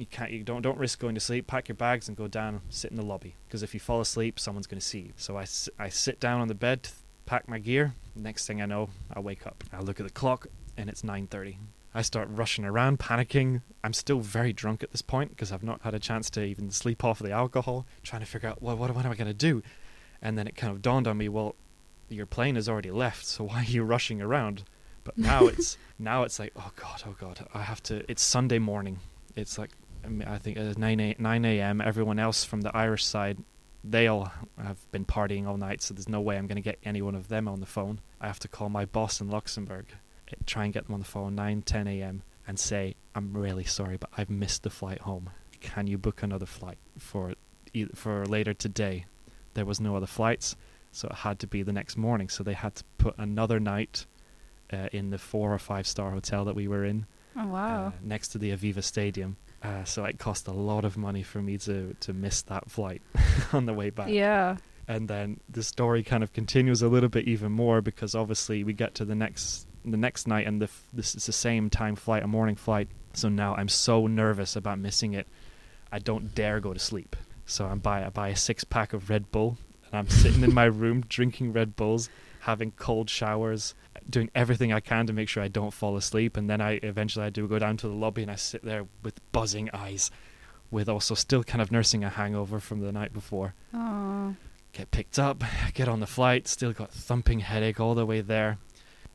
You 0.00 0.06
can't, 0.06 0.30
you 0.30 0.42
don't, 0.42 0.62
don't 0.62 0.78
risk 0.78 0.98
going 0.98 1.14
to 1.14 1.20
sleep. 1.20 1.46
Pack 1.46 1.68
your 1.68 1.76
bags 1.76 2.08
and 2.08 2.16
go 2.16 2.26
down, 2.26 2.62
sit 2.70 2.90
in 2.90 2.96
the 2.96 3.04
lobby. 3.04 3.34
Because 3.46 3.62
if 3.62 3.74
you 3.74 3.80
fall 3.80 4.00
asleep, 4.00 4.40
someone's 4.40 4.66
going 4.66 4.80
to 4.80 4.86
see 4.86 5.00
you. 5.00 5.12
So 5.16 5.36
I 5.36 5.44
sit 5.90 6.18
down 6.18 6.40
on 6.40 6.48
the 6.48 6.54
bed, 6.54 6.88
pack 7.26 7.46
my 7.50 7.58
gear. 7.58 7.92
Next 8.16 8.46
thing 8.46 8.62
I 8.62 8.66
know, 8.66 8.88
I 9.12 9.20
wake 9.20 9.46
up. 9.46 9.62
I 9.70 9.80
look 9.80 10.00
at 10.00 10.06
the 10.06 10.12
clock, 10.12 10.46
and 10.78 10.88
it's 10.88 11.02
9:30. 11.02 11.56
I 11.94 12.00
start 12.00 12.28
rushing 12.30 12.64
around, 12.64 12.98
panicking. 12.98 13.60
I'm 13.84 13.92
still 13.92 14.20
very 14.20 14.54
drunk 14.54 14.82
at 14.82 14.90
this 14.90 15.02
point 15.02 15.30
because 15.32 15.52
I've 15.52 15.62
not 15.62 15.82
had 15.82 15.92
a 15.92 15.98
chance 15.98 16.30
to 16.30 16.42
even 16.42 16.70
sleep 16.70 17.04
off 17.04 17.18
the 17.18 17.32
alcohol. 17.32 17.84
Trying 18.02 18.22
to 18.22 18.26
figure 18.26 18.48
out 18.48 18.62
well, 18.62 18.76
what, 18.78 18.94
what 18.94 19.04
am 19.04 19.12
I 19.12 19.16
going 19.16 19.28
to 19.28 19.34
do? 19.34 19.62
And 20.22 20.38
then 20.38 20.46
it 20.46 20.56
kind 20.56 20.72
of 20.72 20.80
dawned 20.80 21.06
on 21.06 21.18
me, 21.18 21.28
well, 21.28 21.56
your 22.08 22.26
plane 22.26 22.54
has 22.54 22.70
already 22.70 22.90
left, 22.90 23.26
so 23.26 23.44
why 23.44 23.60
are 23.60 23.70
you 23.70 23.82
rushing 23.82 24.22
around? 24.22 24.64
But 25.04 25.18
now 25.18 25.46
it's 25.52 25.76
now 25.98 26.22
it's 26.22 26.38
like, 26.38 26.52
oh 26.56 26.72
god, 26.74 27.02
oh 27.06 27.16
god, 27.20 27.46
I 27.52 27.62
have 27.62 27.82
to. 27.84 28.10
It's 28.10 28.22
Sunday 28.22 28.58
morning. 28.58 29.00
It's 29.36 29.58
like 29.58 29.70
I, 30.26 30.38
think 30.38 30.56
it's 30.56 30.78
9 30.78 31.00
a, 31.00 31.16
9 31.18 31.44
a.m. 31.44 31.80
Everyone 31.80 32.18
else 32.18 32.44
from 32.44 32.60
the 32.62 32.74
Irish 32.76 33.04
side, 33.04 33.38
they 33.84 34.06
all 34.08 34.32
have 34.62 34.78
been 34.92 35.04
partying 35.04 35.46
all 35.46 35.56
night, 35.56 35.82
so 35.82 35.94
there's 35.94 36.08
no 36.08 36.20
way 36.20 36.36
I'm 36.36 36.46
going 36.46 36.56
to 36.56 36.62
get 36.62 36.78
any 36.84 37.02
one 37.02 37.14
of 37.14 37.28
them 37.28 37.48
on 37.48 37.60
the 37.60 37.66
phone. 37.66 38.00
I 38.20 38.26
have 38.26 38.38
to 38.40 38.48
call 38.48 38.68
my 38.68 38.84
boss 38.84 39.20
in 39.20 39.28
Luxembourg, 39.30 39.86
eh, 40.28 40.34
try 40.46 40.64
and 40.64 40.72
get 40.72 40.86
them 40.86 40.94
on 40.94 41.00
the 41.00 41.06
phone 41.06 41.34
9 41.34 41.62
10 41.62 41.86
a.m. 41.88 42.22
and 42.46 42.58
say, 42.58 42.94
"I'm 43.14 43.32
really 43.36 43.64
sorry, 43.64 43.96
but 43.96 44.10
I've 44.16 44.30
missed 44.30 44.62
the 44.62 44.70
flight 44.70 45.00
home. 45.02 45.30
Can 45.60 45.86
you 45.86 45.98
book 45.98 46.22
another 46.22 46.46
flight 46.46 46.78
for 46.98 47.34
for 47.94 48.26
later 48.26 48.54
today?" 48.54 49.06
There 49.54 49.64
was 49.66 49.80
no 49.80 49.96
other 49.96 50.06
flights, 50.06 50.56
so 50.92 51.08
it 51.08 51.16
had 51.16 51.38
to 51.40 51.46
be 51.46 51.62
the 51.62 51.72
next 51.72 51.96
morning. 51.96 52.28
So 52.28 52.42
they 52.44 52.52
had 52.54 52.74
to 52.76 52.84
put 52.98 53.14
another 53.18 53.58
night 53.58 54.06
uh, 54.72 54.88
in 54.92 55.10
the 55.10 55.18
four 55.18 55.52
or 55.52 55.58
five 55.58 55.86
star 55.86 56.10
hotel 56.12 56.44
that 56.44 56.54
we 56.54 56.68
were 56.68 56.84
in, 56.84 57.06
Oh 57.36 57.46
wow. 57.48 57.86
uh, 57.86 57.90
next 58.02 58.28
to 58.28 58.38
the 58.38 58.50
Aviva 58.50 58.82
Stadium. 58.84 59.36
Uh, 59.62 59.84
so 59.84 60.04
it 60.04 60.18
cost 60.18 60.48
a 60.48 60.52
lot 60.52 60.84
of 60.84 60.96
money 60.96 61.22
for 61.22 61.42
me 61.42 61.58
to 61.58 61.94
to 62.00 62.12
miss 62.12 62.42
that 62.42 62.70
flight 62.70 63.02
on 63.52 63.66
the 63.66 63.74
way 63.74 63.90
back. 63.90 64.08
yeah. 64.08 64.56
And 64.88 65.06
then 65.06 65.38
the 65.48 65.62
story 65.62 66.02
kind 66.02 66.24
of 66.24 66.32
continues 66.32 66.82
a 66.82 66.88
little 66.88 67.08
bit 67.08 67.28
even 67.28 67.52
more 67.52 67.80
because 67.80 68.14
obviously 68.16 68.64
we 68.64 68.72
get 68.72 68.94
to 68.96 69.04
the 69.04 69.14
next 69.14 69.66
the 69.84 69.96
next 69.96 70.26
night 70.26 70.46
and 70.46 70.60
the 70.60 70.64
f- 70.64 70.84
this 70.92 71.14
is 71.14 71.26
the 71.26 71.32
same 71.32 71.70
time 71.70 71.94
flight, 71.94 72.22
a 72.22 72.26
morning 72.26 72.56
flight. 72.56 72.88
So 73.12 73.28
now 73.28 73.54
I'm 73.54 73.68
so 73.68 74.06
nervous 74.06 74.56
about 74.56 74.78
missing 74.78 75.12
it, 75.14 75.28
I 75.92 75.98
don't 75.98 76.34
dare 76.34 76.58
go 76.60 76.72
to 76.72 76.78
sleep. 76.80 77.14
So 77.46 77.66
I 77.66 77.74
buy 77.74 78.04
I 78.04 78.08
buy 78.08 78.28
a 78.28 78.36
six 78.36 78.64
pack 78.64 78.92
of 78.92 79.10
Red 79.10 79.30
Bull 79.30 79.58
and 79.86 79.98
I'm 79.98 80.08
sitting 80.08 80.42
in 80.42 80.54
my 80.54 80.64
room 80.82 81.04
drinking 81.08 81.52
Red 81.52 81.76
Bulls, 81.76 82.08
having 82.40 82.72
cold 82.72 83.10
showers, 83.10 83.74
doing 84.08 84.30
everything 84.34 84.72
I 84.72 84.80
can 84.80 85.06
to 85.06 85.12
make 85.12 85.28
sure 85.28 85.42
I 85.42 85.48
don't 85.48 85.72
fall 85.72 85.96
asleep. 85.96 86.36
And 86.36 86.48
then 86.48 86.60
I 86.60 86.80
eventually 86.82 87.24
I 87.26 87.30
do 87.30 87.46
go 87.48 87.58
down 87.58 87.76
to 87.78 87.88
the 87.88 87.94
lobby 87.94 88.22
and 88.22 88.30
I 88.30 88.36
sit 88.36 88.64
there 88.64 88.86
with 89.02 89.20
buzzing 89.32 89.70
eyes, 89.72 90.10
with 90.70 90.88
also 90.88 91.14
still 91.14 91.42
kind 91.44 91.60
of 91.60 91.70
nursing 91.72 92.04
a 92.04 92.08
hangover 92.08 92.60
from 92.60 92.80
the 92.80 92.92
night 92.92 93.12
before 93.12 93.54
Oh. 93.74 94.34
get 94.72 94.90
picked 94.90 95.18
up, 95.18 95.42
get 95.74 95.88
on 95.88 96.00
the 96.00 96.06
flight, 96.06 96.46
still 96.48 96.72
got 96.72 96.92
thumping 96.92 97.40
headache 97.40 97.80
all 97.80 97.94
the 97.94 98.06
way 98.06 98.20
there. 98.20 98.58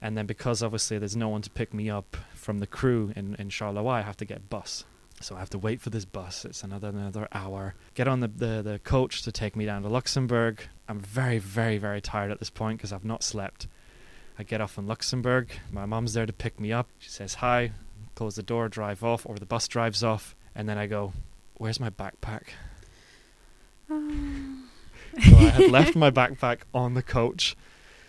And 0.02 0.18
then 0.18 0.26
because 0.26 0.62
obviously 0.62 1.00
there's 1.00 1.16
no 1.16 1.30
one 1.30 1.42
to 1.42 1.50
pick 1.50 1.74
me 1.74 1.90
up 1.90 2.18
from 2.34 2.60
the 2.60 2.68
crew 2.68 3.12
in, 3.16 3.36
in 3.40 3.50
Charleroi, 3.50 3.94
I 3.94 4.02
have 4.02 4.18
to 4.18 4.26
get 4.26 4.50
bus. 4.50 4.84
So 5.22 5.36
I 5.38 5.40
have 5.40 5.50
to 5.52 5.58
wait 5.58 5.80
for 5.80 5.90
this 5.90 6.04
bus. 6.04 6.44
It's 6.44 6.62
another 6.62 6.90
another 6.90 7.30
hour. 7.32 7.74
Get 7.94 8.08
on 8.10 8.20
the, 8.20 8.28
the, 8.28 8.62
the 8.62 8.80
coach 8.84 9.22
to 9.22 9.32
take 9.32 9.56
me 9.56 9.66
down 9.66 9.82
to 9.84 9.88
Luxembourg. 9.88 10.68
I'm 10.90 11.00
very, 11.00 11.40
very, 11.40 11.78
very 11.78 12.02
tired 12.02 12.32
at 12.32 12.40
this 12.40 12.50
point 12.50 12.78
because 12.80 12.92
I've 12.92 13.06
not 13.06 13.24
slept. 13.24 13.68
I 14.38 14.44
get 14.44 14.62
off 14.62 14.78
in 14.78 14.88
Luxembourg. 14.88 15.50
My 15.72 15.86
mom's 15.86 16.14
there 16.14 16.26
to 16.26 16.34
pick 16.34 16.60
me 16.60 16.74
up. 16.74 16.90
She 17.00 17.10
says 17.10 17.36
hi, 17.36 17.72
close 18.16 18.36
the 18.36 18.44
door, 18.44 18.68
drive 18.70 19.04
off, 19.04 19.26
or 19.26 19.36
the 19.36 19.46
bus 19.46 19.68
drives 19.68 20.04
off. 20.04 20.36
And 20.54 20.68
then 20.68 20.78
I 20.78 20.88
go, 20.88 21.14
Where's 21.58 21.80
my 21.80 21.90
backpack? 21.90 22.44
Um. 23.90 24.70
So 25.24 25.38
I 25.38 25.50
had 25.50 25.72
left 25.72 25.96
my 25.96 26.12
backpack 26.12 26.62
on 26.74 26.94
the 26.94 27.04
coach. 27.04 27.56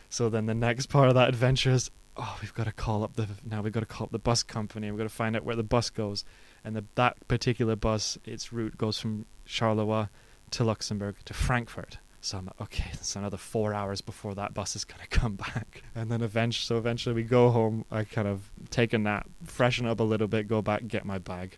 So 0.09 0.29
then 0.29 0.47
the 0.47 0.55
next 0.55 0.87
part 0.87 1.09
of 1.09 1.15
that 1.15 1.29
adventure 1.29 1.71
is, 1.71 1.91
oh, 2.17 2.39
we've 2.41 2.55
got 2.55 2.65
to 2.65 2.73
call 2.73 3.05
up 3.05 3.15
the 3.15 3.29
now 3.45 3.63
we've 3.63 3.73
got 3.73 3.81
to 3.81 3.87
call 3.87 4.07
up 4.07 4.13
the 4.13 4.19
bus 4.19 4.43
company. 4.43 4.91
We've 4.91 4.99
got 4.99 5.05
to 5.05 5.09
find 5.09 5.37
out 5.37 5.45
where 5.45 5.57
the 5.57 5.63
bus 5.63 5.91
goes, 5.91 6.25
and 6.65 6.75
the, 6.75 6.85
that 6.97 7.29
particular 7.29 7.77
bus, 7.77 8.19
its 8.25 8.53
route 8.53 8.77
goes 8.77 8.99
from 8.99 9.27
Charleroi 9.47 10.09
to 10.53 10.65
Luxembourg 10.65 11.17
to 11.25 11.35
Frankfurt. 11.35 11.99
So 12.27 12.39
I'm 12.39 12.47
like, 12.47 12.61
okay, 12.61 12.91
it's 12.93 13.15
another 13.15 13.37
four 13.37 13.73
hours 13.73 14.01
before 14.01 14.35
that 14.35 14.53
bus 14.53 14.75
is 14.75 14.85
gonna 14.85 15.07
come 15.11 15.37
back, 15.37 15.85
and 15.95 16.11
then 16.11 16.23
eventually, 16.23 16.65
so 16.67 16.77
eventually 16.77 17.15
we 17.15 17.23
go 17.23 17.51
home. 17.51 17.85
I 17.89 18.03
kind 18.03 18.27
of 18.27 18.51
take 18.71 18.93
a 18.93 18.99
nap, 18.99 19.29
freshen 19.45 19.87
up 19.87 20.01
a 20.01 20.03
little 20.03 20.27
bit, 20.27 20.49
go 20.49 20.61
back, 20.61 20.89
get 20.89 21.05
my 21.05 21.19
bag. 21.19 21.57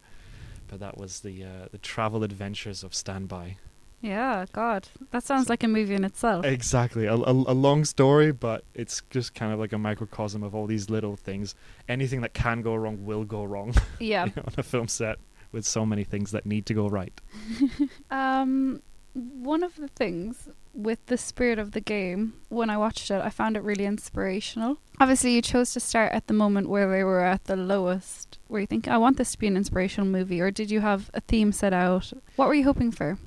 But 0.67 0.81
that 0.81 0.99
was 0.99 1.21
the 1.21 1.43
uh, 1.43 1.69
the 1.73 1.79
travel 1.79 2.23
adventures 2.23 2.85
of 2.85 2.95
Standby. 2.95 3.57
Yeah, 4.03 4.45
God. 4.53 4.89
That 5.11 5.25
sounds 5.25 5.49
like 5.49 5.65
a 5.65 5.69
movie 5.69 5.95
in 5.95 6.05
itself. 6.05 6.45
Exactly. 6.45 7.07
A, 7.07 7.15
a, 7.15 7.33
a 7.33 7.57
long 7.67 7.87
story, 7.87 8.31
but 8.31 8.63
it's 8.75 9.01
just 9.09 9.35
kind 9.35 9.55
of 9.55 9.59
like 9.59 9.73
a 9.73 9.79
microcosm 9.79 10.43
of 10.43 10.55
all 10.55 10.67
these 10.67 10.91
little 10.91 11.17
things. 11.17 11.55
Anything 11.89 12.21
that 12.21 12.35
can 12.35 12.61
go 12.61 12.75
wrong 12.75 13.07
will 13.07 13.25
go 13.25 13.43
wrong 13.43 13.73
Yeah. 14.01 14.25
on 14.25 14.55
a 14.59 14.63
film 14.63 14.87
set 14.87 15.17
with 15.51 15.65
so 15.65 15.87
many 15.87 16.05
things 16.05 16.31
that 16.33 16.45
need 16.45 16.67
to 16.67 16.75
go 16.75 16.89
right. 16.89 17.19
Um, 18.11 18.83
one 19.19 19.63
of 19.63 19.77
the 19.77 19.89
things 19.89 20.49
with 20.75 21.05
the 21.07 21.19
spirit 21.19 21.59
of 21.59 21.73
the 21.73 21.81
game, 21.81 22.35
when 22.49 22.71
I 22.71 22.77
watched 22.77 23.11
it, 23.11 23.21
I 23.21 23.31
found 23.31 23.57
it 23.57 23.63
really 23.63 23.85
inspirational. 23.85 24.79
Obviously, 25.01 25.35
you 25.35 25.43
chose 25.43 25.73
to 25.73 25.81
start 25.81 26.13
at 26.13 26.27
the 26.29 26.35
moment 26.35 26.69
where 26.69 26.89
they 26.91 27.05
were 27.05 27.21
at 27.21 27.45
the 27.45 27.57
lowest, 27.57 28.39
where 28.47 28.61
you 28.61 28.67
think, 28.67 28.87
I 28.87 28.97
want 28.97 29.17
this 29.17 29.33
to 29.33 29.39
be 29.39 29.47
an 29.47 29.57
inspirational 29.57 30.09
movie, 30.09 30.41
or 30.41 30.51
did 30.51 30.71
you 30.71 30.81
have 30.81 31.11
a 31.15 31.21
theme 31.21 31.53
set 31.53 31.73
out? 31.73 32.13
What 32.37 32.49
were 32.49 32.55
you 32.55 32.65
hoping 32.65 32.93
for? 32.93 33.19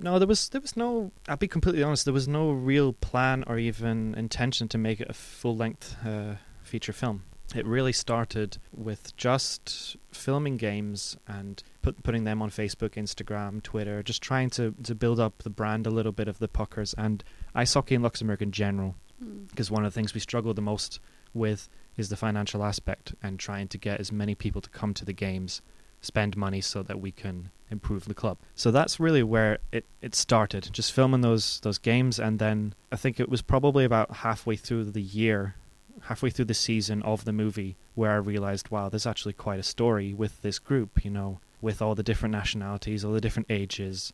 No, 0.00 0.18
there 0.18 0.28
was 0.28 0.48
there 0.48 0.60
was 0.60 0.76
no. 0.76 1.12
I'll 1.28 1.36
be 1.36 1.48
completely 1.48 1.82
honest. 1.82 2.04
There 2.04 2.12
was 2.12 2.26
no 2.26 2.50
real 2.50 2.92
plan 2.92 3.44
or 3.46 3.58
even 3.58 4.14
intention 4.16 4.68
to 4.68 4.78
make 4.78 5.00
it 5.00 5.08
a 5.08 5.14
full 5.14 5.56
length 5.56 5.96
uh, 6.04 6.34
feature 6.62 6.92
film. 6.92 7.22
It 7.54 7.66
really 7.66 7.92
started 7.92 8.58
with 8.72 9.16
just 9.16 9.96
filming 10.12 10.56
games 10.56 11.16
and 11.28 11.62
put, 11.82 12.02
putting 12.02 12.24
them 12.24 12.42
on 12.42 12.50
Facebook, 12.50 12.90
Instagram, 12.90 13.62
Twitter, 13.62 14.02
just 14.02 14.22
trying 14.22 14.50
to, 14.50 14.74
to 14.82 14.94
build 14.94 15.20
up 15.20 15.42
the 15.42 15.50
brand 15.50 15.86
a 15.86 15.90
little 15.90 16.12
bit 16.12 16.28
of 16.28 16.38
the 16.38 16.48
Puckers 16.48 16.94
and 16.96 17.22
ice 17.54 17.74
hockey 17.74 17.94
in 17.94 18.02
Luxembourg 18.02 18.42
in 18.42 18.50
general. 18.50 18.96
Hmm. 19.22 19.44
Because 19.44 19.70
one 19.70 19.84
of 19.84 19.92
the 19.92 19.94
things 19.94 20.14
we 20.14 20.20
struggle 20.20 20.54
the 20.54 20.62
most 20.62 21.00
with 21.32 21.68
is 21.96 22.08
the 22.08 22.16
financial 22.16 22.64
aspect 22.64 23.14
and 23.22 23.38
trying 23.38 23.68
to 23.68 23.78
get 23.78 24.00
as 24.00 24.10
many 24.10 24.34
people 24.34 24.60
to 24.60 24.70
come 24.70 24.94
to 24.94 25.04
the 25.04 25.12
games, 25.12 25.60
spend 26.00 26.36
money 26.36 26.60
so 26.60 26.82
that 26.82 27.00
we 27.00 27.12
can 27.12 27.50
improve 27.70 28.06
the 28.06 28.14
club. 28.14 28.38
So 28.54 28.70
that's 28.70 29.00
really 29.00 29.22
where 29.22 29.58
it, 29.72 29.84
it 30.00 30.14
started, 30.14 30.70
just 30.72 30.92
filming 30.92 31.20
those 31.20 31.60
those 31.60 31.78
games 31.78 32.18
and 32.18 32.38
then 32.38 32.74
I 32.92 32.96
think 32.96 33.20
it 33.20 33.28
was 33.28 33.42
probably 33.42 33.84
about 33.84 34.16
halfway 34.16 34.56
through 34.56 34.84
the 34.86 35.02
year, 35.02 35.56
halfway 36.02 36.30
through 36.30 36.46
the 36.46 36.54
season 36.54 37.02
of 37.02 37.24
the 37.24 37.32
movie 37.32 37.76
where 37.94 38.12
I 38.12 38.16
realized, 38.16 38.70
wow, 38.70 38.88
there's 38.88 39.06
actually 39.06 39.32
quite 39.32 39.60
a 39.60 39.64
story 39.64 40.12
with 40.12 40.42
this 40.42 40.58
group, 40.58 41.04
you 41.04 41.10
know, 41.10 41.40
with 41.60 41.80
all 41.80 41.94
the 41.94 42.02
different 42.02 42.32
nationalities, 42.32 43.04
all 43.04 43.12
the 43.12 43.20
different 43.20 43.50
ages, 43.50 44.12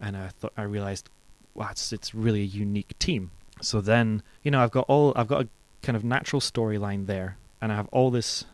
and 0.00 0.16
I 0.16 0.28
thought 0.28 0.52
I 0.56 0.62
realized, 0.62 1.10
wow, 1.54 1.68
it's 1.70 1.92
it's 1.92 2.14
really 2.14 2.40
a 2.42 2.44
unique 2.44 2.98
team. 2.98 3.30
So 3.60 3.80
then, 3.80 4.22
you 4.42 4.50
know, 4.50 4.60
I've 4.60 4.70
got 4.70 4.86
all 4.88 5.12
I've 5.16 5.28
got 5.28 5.42
a 5.42 5.48
kind 5.82 5.96
of 5.96 6.04
natural 6.04 6.40
storyline 6.40 7.06
there, 7.06 7.36
and 7.60 7.72
I 7.72 7.76
have 7.76 7.88
all 7.92 8.10
this 8.10 8.44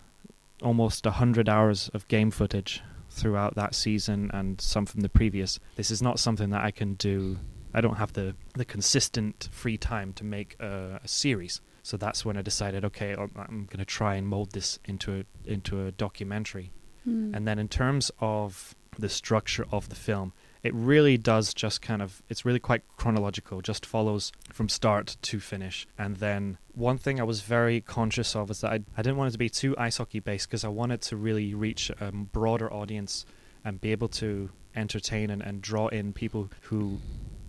almost 0.63 1.07
a 1.07 1.13
hundred 1.13 1.49
hours 1.49 1.91
of 1.95 2.07
game 2.09 2.31
footage 2.31 2.83
throughout 3.11 3.55
that 3.55 3.75
season 3.75 4.31
and 4.35 4.61
some 4.61 4.87
from 4.87 5.01
the 5.03 5.09
previous. 5.09 5.59
This 5.77 5.91
is 5.91 6.03
not 6.03 6.19
something 6.19 6.51
that 6.51 6.65
I 6.65 6.71
can 6.71 6.95
do. 6.95 7.39
I 7.73 7.81
don't 7.81 7.97
have 7.97 8.13
the 8.13 8.35
the 8.55 8.65
consistent 8.65 9.49
free 9.53 9.77
time 9.77 10.13
to 10.15 10.25
make 10.25 10.57
a, 10.61 11.01
a 11.03 11.09
series. 11.09 11.61
So 11.85 11.99
that's 11.99 12.25
when 12.25 12.39
I 12.39 12.43
decided, 12.43 12.83
okay, 12.87 13.13
I'm, 13.13 13.31
I'm 13.37 13.67
going 13.67 13.79
to 13.79 13.85
try 13.85 14.15
and 14.15 14.27
mold 14.27 14.53
this 14.53 14.79
into 14.87 15.21
a 15.21 15.25
into 15.45 15.87
a 15.87 15.93
documentary. 15.93 16.73
Hmm. 17.05 17.35
And 17.35 17.47
then 17.47 17.59
in 17.59 17.69
terms 17.69 18.11
of 18.21 18.75
the 18.99 19.11
structure 19.11 19.67
of 19.71 19.91
the 19.91 19.95
film, 19.95 20.33
it 20.63 20.73
really 20.73 21.19
does 21.19 21.53
just 21.53 21.83
kind 21.83 22.01
of 22.01 22.23
it's 22.31 22.47
really 22.47 22.59
quite 22.59 22.83
chronological, 22.97 23.61
just 23.61 23.85
follows 23.85 24.33
from 24.51 24.71
start 24.71 25.19
to 25.21 25.39
finish. 25.39 25.87
And 25.99 26.17
then 26.17 26.57
one 26.73 26.97
thing 26.97 27.21
I 27.21 27.25
was 27.25 27.43
very 27.43 27.83
conscious 27.83 28.35
of 28.35 28.51
is 28.51 28.63
that 28.63 28.73
I, 28.73 28.81
I 28.97 29.03
didn't 29.03 29.19
want 29.19 29.29
it 29.29 29.33
to 29.33 29.39
be 29.39 29.51
too 29.51 29.77
ice 29.77 29.99
hockey 29.99 30.21
based 30.21 30.49
because 30.49 30.65
I 30.65 30.69
wanted 30.69 31.03
to 31.03 31.17
really 31.17 31.53
reach 31.53 31.91
a 32.01 32.11
broader 32.11 32.73
audience 32.73 33.27
and 33.63 33.79
be 33.79 33.93
able 33.93 34.09
to 34.09 34.49
entertain 34.75 35.29
and, 35.29 35.43
and 35.43 35.61
draw 35.61 35.89
in 35.89 36.15
people 36.15 36.51
who 36.63 36.99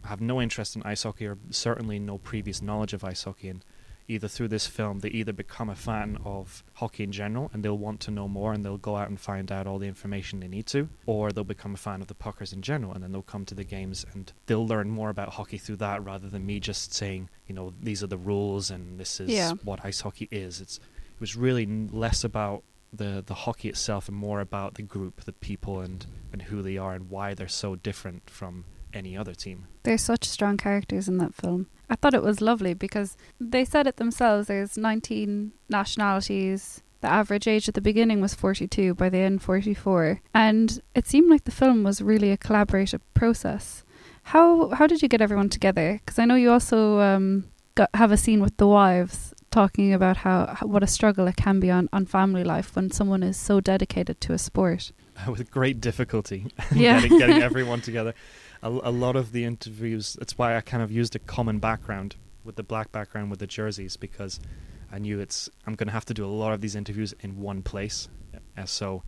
have 0.03 0.19
no 0.19 0.41
interest 0.41 0.75
in 0.75 0.83
ice 0.83 1.03
hockey 1.03 1.25
or 1.25 1.37
certainly 1.51 1.99
no 1.99 2.17
previous 2.17 2.61
knowledge 2.61 2.91
of 2.91 3.05
ice 3.05 3.23
hockey 3.23 3.47
and 3.47 3.63
either 4.07 4.27
through 4.27 4.47
this 4.47 4.67
film 4.67 4.99
they 4.99 5.09
either 5.09 5.33
become 5.33 5.69
a 5.69 5.75
fan 5.75 6.17
of 6.23 6.63
hockey 6.75 7.03
in 7.03 7.11
general 7.11 7.49
and 7.53 7.63
they'll 7.63 7.77
want 7.77 7.99
to 7.99 8.11
know 8.11 8.27
more 8.27 8.53
and 8.53 8.63
they'll 8.63 8.77
go 8.77 8.95
out 8.95 9.09
and 9.09 9.19
find 9.19 9.51
out 9.51 9.65
all 9.67 9.79
the 9.79 9.87
information 9.87 10.39
they 10.39 10.47
need 10.47 10.65
to 10.67 10.87
or 11.05 11.31
they'll 11.31 11.43
become 11.43 11.73
a 11.73 11.77
fan 11.77 12.01
of 12.01 12.07
the 12.07 12.13
puckers 12.13 12.53
in 12.53 12.61
general 12.61 12.93
and 12.93 13.03
then 13.03 13.11
they'll 13.11 13.21
come 13.21 13.45
to 13.45 13.55
the 13.55 13.63
games 13.63 14.05
and 14.13 14.31
they'll 14.45 14.67
learn 14.67 14.89
more 14.89 15.09
about 15.09 15.29
hockey 15.29 15.57
through 15.57 15.75
that 15.75 16.03
rather 16.03 16.29
than 16.29 16.45
me 16.45 16.59
just 16.59 16.93
saying 16.93 17.29
you 17.47 17.55
know 17.55 17.73
these 17.81 18.03
are 18.03 18.07
the 18.07 18.17
rules 18.17 18.69
and 18.69 18.99
this 18.99 19.19
is 19.19 19.29
Yeah. 19.29 19.53
what 19.63 19.83
ice 19.83 20.01
hockey 20.01 20.27
is 20.31 20.61
it's 20.61 20.77
it 20.77 21.19
was 21.21 21.35
really 21.35 21.65
less 21.65 22.23
about 22.23 22.63
the 22.93 23.23
the 23.25 23.33
hockey 23.33 23.67
itself 23.69 24.07
and 24.07 24.15
more 24.15 24.39
about 24.39 24.75
the 24.75 24.81
group 24.83 25.21
the 25.25 25.33
people 25.33 25.79
and 25.81 26.05
and 26.31 26.43
who 26.43 26.61
they 26.61 26.77
are 26.77 26.93
and 26.93 27.09
why 27.09 27.33
they're 27.33 27.47
so 27.47 27.75
different 27.75 28.29
from 28.29 28.63
any 28.95 29.17
other 29.17 29.33
team 29.33 29.67
There's 29.83 30.01
such 30.01 30.25
strong 30.25 30.57
characters 30.57 31.07
in 31.07 31.17
that 31.19 31.35
film. 31.35 31.67
I 31.89 31.95
thought 31.95 32.13
it 32.15 32.23
was 32.23 32.41
lovely 32.41 32.73
because 32.73 33.15
they 33.39 33.63
said 33.65 33.85
it 33.87 33.97
themselves. 33.97 34.47
There's 34.47 34.77
19 34.77 35.51
nationalities. 35.69 36.81
The 37.01 37.07
average 37.07 37.47
age 37.47 37.67
at 37.67 37.75
the 37.75 37.81
beginning 37.81 38.21
was 38.21 38.33
42, 38.33 38.95
by 38.95 39.09
the 39.09 39.19
end 39.19 39.43
44, 39.43 40.21
and 40.33 40.81
it 40.95 41.05
seemed 41.07 41.29
like 41.29 41.43
the 41.43 41.51
film 41.51 41.83
was 41.83 42.01
really 42.01 42.31
a 42.31 42.37
collaborative 42.37 43.01
process. 43.13 43.83
How 44.23 44.69
how 44.69 44.87
did 44.87 45.03
you 45.03 45.07
get 45.07 45.21
everyone 45.21 45.49
together? 45.49 46.01
Because 46.03 46.17
I 46.17 46.25
know 46.25 46.33
you 46.33 46.51
also 46.51 46.99
um, 47.01 47.45
got, 47.75 47.91
have 47.93 48.11
a 48.11 48.17
scene 48.17 48.41
with 48.41 48.57
the 48.57 48.67
wives 48.67 49.35
talking 49.51 49.93
about 49.93 50.17
how, 50.17 50.53
how 50.57 50.67
what 50.67 50.83
a 50.83 50.87
struggle 50.87 51.27
it 51.27 51.35
can 51.35 51.59
be 51.59 51.71
on, 51.71 51.87
on 51.93 52.05
family 52.05 52.43
life 52.43 52.75
when 52.75 52.91
someone 52.91 53.23
is 53.23 53.37
so 53.37 53.61
dedicated 53.61 54.19
to 54.21 54.33
a 54.33 54.37
sport. 54.37 54.91
with 55.29 55.49
great 55.49 55.79
difficulty 55.79 56.47
Yeah. 56.73 56.99
getting, 57.01 57.17
getting 57.17 57.41
everyone 57.49 57.81
together. 57.81 58.13
A, 58.65 58.69
a 58.69 58.91
lot 58.91 59.15
of 59.15 59.31
the 59.31 59.45
interviews, 59.45 60.17
that's 60.19 60.37
why 60.37 60.57
I 60.57 60.61
kind 60.61 60.83
of 60.83 60.91
used 60.91 61.15
a 61.15 61.19
common 61.19 61.59
background 61.59 62.15
with 62.43 62.55
the 62.55 62.63
black 62.63 62.91
background 62.91 63.29
with 63.29 63.39
the 63.39 63.47
jerseys 63.47 63.95
because 63.95 64.39
I 64.91 64.99
knew 64.99 65.19
it's 65.19 65.49
I'm 65.65 65.75
going 65.75 65.87
to 65.87 65.93
have 65.93 66.05
to 66.05 66.13
do 66.13 66.25
a 66.25 66.33
lot 66.43 66.53
of 66.53 66.61
these 66.61 66.75
interviews 66.75 67.13
in 67.19 67.39
one 67.39 67.61
place 67.61 68.09
Uh, 68.57 68.65
so 68.65 69.03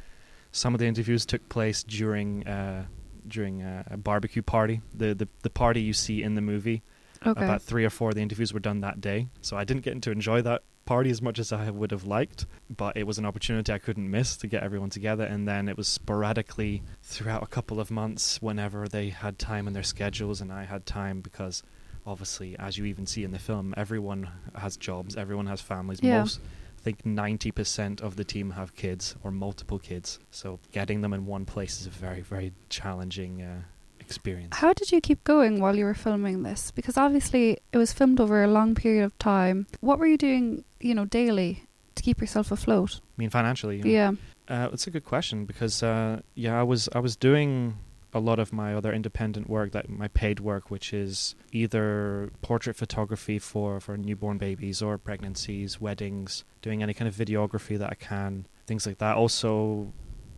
some 0.52 0.74
of 0.74 0.80
the 0.80 0.86
interviews 0.88 1.26
took 1.26 1.48
place 1.50 1.84
during 1.84 2.48
uh, 2.48 2.86
during 3.28 3.62
uh, 3.62 3.84
a 3.88 3.98
barbecue 3.98 4.42
party. 4.42 4.82
The, 4.94 5.14
the 5.14 5.28
the 5.44 5.50
party 5.50 5.82
you 5.82 5.94
see 5.94 6.24
in 6.24 6.36
the 6.36 6.42
movie. 6.42 6.84
Okay. 7.26 7.44
About 7.44 7.62
three 7.62 7.86
or 7.86 7.90
four 7.90 8.10
of 8.10 8.16
the 8.16 8.22
interviews 8.22 8.54
were 8.54 8.60
done 8.60 8.82
that 8.82 9.02
day, 9.02 9.28
so 9.42 9.58
I 9.58 9.64
didn't 9.64 9.84
get 9.84 10.02
to 10.02 10.12
enjoy 10.12 10.42
that 10.44 10.64
party 10.86 11.10
as 11.10 11.22
much 11.22 11.38
as 11.38 11.52
I 11.52 11.70
would 11.70 11.92
have 11.92 12.06
liked. 12.06 12.46
But 12.70 12.96
it 12.96 13.06
was 13.06 13.18
an 13.18 13.26
opportunity 13.26 13.74
I 13.74 13.78
couldn't 13.78 14.10
miss 14.10 14.38
to 14.38 14.48
get 14.48 14.64
everyone 14.64 14.90
together. 14.90 15.26
And 15.26 15.48
then 15.48 15.68
it 15.68 15.76
was 15.76 15.88
sporadically 15.88 16.84
throughout 17.04 17.44
a 17.44 17.48
couple 17.48 17.80
of 17.80 17.92
months, 17.92 18.42
whenever 18.42 18.88
they 18.88 19.10
had 19.10 19.38
time 19.38 19.68
in 19.68 19.74
their 19.74 19.84
schedules, 19.84 20.40
and 20.42 20.52
I 20.52 20.64
had 20.64 20.86
time 20.86 21.22
because 21.22 21.64
obviously, 22.06 22.58
as 22.58 22.78
you 22.78 22.86
even 22.86 23.06
see 23.06 23.24
in 23.24 23.32
the 23.32 23.40
film, 23.40 23.74
everyone 23.76 24.30
has 24.56 24.78
jobs, 24.78 25.18
everyone 25.18 25.48
has 25.48 25.60
families. 25.60 26.00
Yeah. 26.02 26.20
Most, 26.20 26.40
I 26.80 26.82
think, 26.82 27.06
ninety 27.06 27.52
percent 27.52 28.00
of 28.00 28.16
the 28.16 28.24
team 28.24 28.52
have 28.52 28.76
kids 28.76 29.16
or 29.24 29.32
multiple 29.32 29.80
kids. 29.80 30.20
So 30.32 30.60
getting 30.72 31.02
them 31.02 31.14
in 31.14 31.26
one 31.26 31.44
place 31.46 31.82
is 31.82 31.88
a 31.88 31.90
very, 31.90 32.22
very 32.22 32.54
challenging 32.70 33.42
uh, 33.42 33.62
experience. 34.10 34.56
How 34.64 34.72
did 34.74 34.92
you 34.92 35.00
keep 35.02 35.24
going 35.24 35.60
while 35.60 35.76
you 35.76 35.86
were 35.86 36.00
filming 36.08 36.44
this? 36.44 36.72
Because 36.72 36.98
obviously 36.98 37.60
it 37.74 37.78
was 37.78 37.92
filmed 37.94 38.20
over 38.20 38.44
a 38.44 38.48
long 38.48 38.74
period 38.74 39.04
of 39.04 39.18
time. 39.20 39.68
What 39.82 40.00
were 40.00 40.08
you 40.08 40.18
doing, 40.18 40.64
you 40.80 40.96
know, 40.96 41.06
daily 41.06 41.52
to 41.96 42.04
keep 42.04 42.22
yourself 42.22 42.52
afloat? 42.52 42.92
I 43.04 43.16
mean, 43.18 43.30
financially, 43.30 43.78
you 43.78 43.84
know? 43.84 43.90
Yeah. 43.90 44.12
Uh, 44.48 44.70
it's 44.72 44.88
a 44.88 44.92
good 44.92 45.04
question 45.04 45.46
because 45.46 45.84
uh, 45.84 46.22
yeah, 46.34 46.60
I 46.60 46.64
was 46.64 46.88
I 46.94 47.00
was 47.00 47.16
doing 47.18 47.78
a 48.14 48.20
lot 48.20 48.40
of 48.40 48.54
my 48.54 48.74
other 48.74 48.94
independent 48.94 49.50
work, 49.50 49.74
that 49.74 49.90
my 49.90 50.08
paid 50.08 50.40
work, 50.40 50.72
which 50.72 50.94
is 50.94 51.36
either 51.52 52.32
portrait 52.42 52.76
photography 52.78 53.38
for 53.40 53.80
for 53.82 53.98
newborn 53.98 54.38
babies 54.38 54.82
or 54.82 54.98
pregnancies, 54.98 55.82
weddings, 55.82 56.46
doing 56.62 56.82
any 56.82 56.94
kind 56.94 57.10
of 57.10 57.16
videography 57.16 57.78
that 57.78 57.90
I 57.92 57.96
can, 57.96 58.48
things 58.66 58.88
like 58.88 59.00
that. 59.00 59.18
Also. 59.18 59.92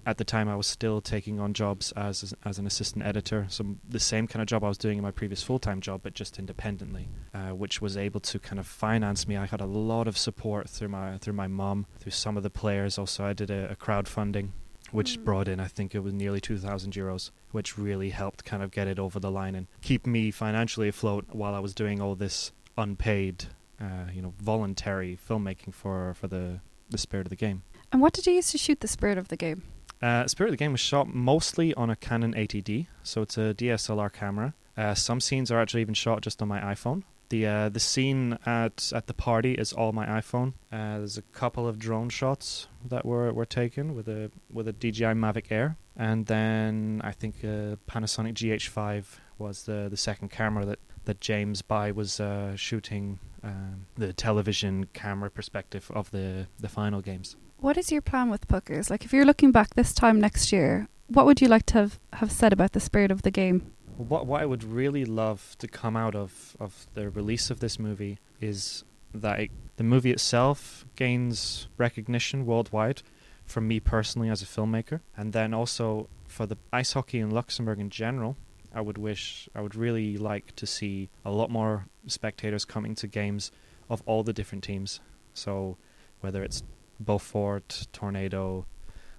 At 0.06 0.18
the 0.18 0.24
time, 0.24 0.50
I 0.50 0.56
was 0.56 0.66
still 0.66 1.02
taking 1.02 1.40
on 1.40 1.54
jobs 1.54 1.92
as 1.94 2.34
as 2.44 2.58
an 2.58 2.66
assistant 2.66 3.06
editor, 3.06 3.46
so 3.50 3.76
the 3.88 4.00
same 4.00 4.28
kind 4.28 4.42
of 4.42 4.48
job 4.48 4.64
I 4.64 4.68
was 4.68 4.78
doing 4.78 4.98
in 4.98 5.04
my 5.04 5.12
previous 5.12 5.44
full 5.44 5.60
time 5.60 5.82
job, 5.82 6.02
but 6.04 6.14
just 6.14 6.40
independently, 6.40 7.10
uh, 7.34 7.50
which 7.50 7.82
was 7.82 7.96
able 7.98 8.20
to 8.22 8.40
kind 8.40 8.60
of 8.60 8.66
finance 8.68 9.28
me. 9.28 9.38
I 9.38 9.46
had 9.46 9.62
a 9.62 9.66
lot 9.66 10.08
of 10.08 10.18
support 10.18 10.70
through 10.70 10.88
my 10.90 11.18
through 11.20 11.34
my 11.34 11.48
mom, 11.48 11.86
through 12.00 12.14
some 12.14 12.38
of 12.38 12.44
the 12.44 12.50
players. 12.50 12.98
Also, 12.98 13.24
I 13.26 13.34
did 13.34 13.52
a, 13.52 13.72
a 13.72 13.76
crowdfunding 13.76 14.50
which 14.92 15.20
Mm. 15.20 15.24
brought 15.26 15.48
in 15.48 15.60
I 15.60 15.68
think 15.68 15.94
it 15.94 16.00
was 16.00 16.14
nearly 16.14 16.42
2000 16.42 16.94
euros 16.94 17.30
which 17.52 17.78
really 17.78 18.10
helped 18.10 18.44
kind 18.44 18.64
of 18.64 18.72
get 18.72 18.88
it 18.88 18.98
over 18.98 19.20
the 19.20 19.30
line 19.30 19.54
and 19.54 19.68
keep 19.82 20.08
me 20.08 20.32
financially 20.32 20.88
afloat 20.88 21.26
while 21.32 21.54
I 21.54 21.60
was 21.60 21.76
doing 21.76 22.02
all 22.02 22.16
this 22.16 22.52
unpaid 22.76 23.46
uh, 23.80 24.06
you 24.12 24.22
know 24.24 24.34
voluntary 24.42 25.16
filmmaking 25.30 25.76
for 25.76 26.16
for 26.16 26.28
the 26.28 26.62
the 26.90 26.98
spirit 26.98 27.28
of 27.28 27.30
the 27.30 27.36
game 27.36 27.62
And 27.92 28.02
what 28.02 28.14
did 28.14 28.26
you 28.26 28.34
use 28.34 28.50
to 28.52 28.58
shoot 28.58 28.80
the 28.80 28.88
spirit 28.88 29.20
of 29.20 29.28
the 29.28 29.38
game? 29.38 29.62
Uh, 30.02 30.28
Spirit 30.28 30.50
of 30.50 30.54
the 30.54 30.58
Game 30.58 30.72
was 30.72 30.82
shot 30.82 31.14
mostly 31.14 31.74
on 31.74 31.90
a 31.90 31.96
Canon 31.96 32.34
80D, 32.34 32.88
so 33.04 33.22
it's 33.22 33.38
a 33.38 33.54
DSLR 33.54 34.12
camera. 34.12 34.54
Uh, 34.78 34.94
some 34.94 35.20
scenes 35.20 35.52
are 35.52 35.60
actually 35.60 35.82
even 35.82 35.94
shot 35.94 36.22
just 36.22 36.42
on 36.42 36.48
my 36.48 36.62
iPhone. 36.62 37.04
The 37.30 37.46
uh, 37.46 37.70
the 37.70 37.80
scene 37.80 38.40
at 38.46 38.92
at 38.96 39.06
the 39.06 39.14
party 39.14 39.54
is 39.54 39.72
all 39.72 39.92
my 39.92 40.08
iPhone. 40.08 40.54
Uh, 40.72 40.98
there's 41.00 41.18
a 41.18 41.22
couple 41.22 41.68
of 41.68 41.78
drone 41.78 42.10
shots 42.10 42.68
that 42.88 43.06
were, 43.06 43.32
were 43.32 43.46
taken 43.46 43.94
with 43.94 44.08
a 44.08 44.32
with 44.52 44.68
a 44.68 44.74
DJI 44.74 45.14
Mavic 45.14 45.52
Air, 45.52 45.78
and 45.96 46.26
then 46.26 47.02
I 47.04 47.12
think 47.12 47.44
uh, 47.44 47.76
Panasonic 47.88 48.34
GH5 48.34 49.20
was 49.38 49.64
the 49.64 49.88
the 49.92 49.98
second 49.98 50.30
camera 50.32 50.66
that 50.66 50.80
that 51.06 51.22
James 51.22 51.62
By 51.62 51.92
was 51.92 52.20
uh, 52.20 52.56
shooting 52.56 53.20
um, 53.44 53.86
the 53.96 54.12
television 54.12 54.88
camera 54.94 55.30
perspective 55.30 55.92
of 55.94 56.10
the 56.10 56.48
the 56.60 56.70
final 56.70 57.02
games. 57.02 57.36
What 57.62 57.78
is 57.78 57.92
your 57.92 58.02
plan 58.02 58.30
with 58.30 58.48
Puckers? 58.48 58.90
Like, 58.90 59.04
if 59.04 59.12
you're 59.12 59.26
looking 59.26 59.52
back 59.52 59.74
this 59.76 59.94
time 59.94 60.22
next 60.22 60.54
year, 60.54 60.88
what 61.08 61.26
would 61.26 61.42
you 61.42 61.50
like 61.50 61.66
to 61.68 61.74
have, 61.74 62.00
have 62.14 62.32
said 62.32 62.54
about 62.54 62.72
the 62.72 62.80
spirit 62.80 63.12
of 63.12 63.24
the 63.24 63.32
game? 63.32 63.74
What 63.98 64.26
what 64.26 64.42
I 64.42 64.46
would 64.46 64.64
really 64.64 65.04
love 65.04 65.58
to 65.58 65.68
come 65.68 65.98
out 65.98 66.16
of 66.16 66.56
of 66.58 66.88
the 66.94 67.10
release 67.10 67.50
of 67.50 67.60
this 67.60 67.78
movie 67.78 68.18
is 68.40 68.86
that 69.14 69.40
it, 69.42 69.52
the 69.76 69.84
movie 69.84 70.12
itself 70.12 70.86
gains 70.96 71.68
recognition 71.78 72.46
worldwide 72.46 73.02
from 73.46 73.68
me 73.68 73.82
personally 73.82 74.30
as 74.30 74.42
a 74.42 74.46
filmmaker, 74.46 75.02
and 75.18 75.34
then 75.34 75.54
also 75.54 76.08
for 76.28 76.46
the 76.46 76.58
ice 76.72 76.94
hockey 76.94 77.20
in 77.20 77.30
Luxembourg 77.30 77.78
in 77.80 77.90
general. 77.90 78.38
I 78.74 78.80
would 78.80 78.98
wish 78.98 79.50
I 79.54 79.60
would 79.60 79.76
really 79.76 80.18
like 80.18 80.56
to 80.56 80.66
see 80.66 81.10
a 81.26 81.32
lot 81.32 81.50
more 81.50 81.88
spectators 82.08 82.64
coming 82.64 82.96
to 82.96 83.08
games 83.08 83.52
of 83.90 84.02
all 84.06 84.24
the 84.24 84.32
different 84.32 84.64
teams. 84.64 85.02
So 85.34 85.76
whether 86.22 86.42
it's 86.42 86.64
Beaufort, 87.00 87.88
Tornado, 87.92 88.66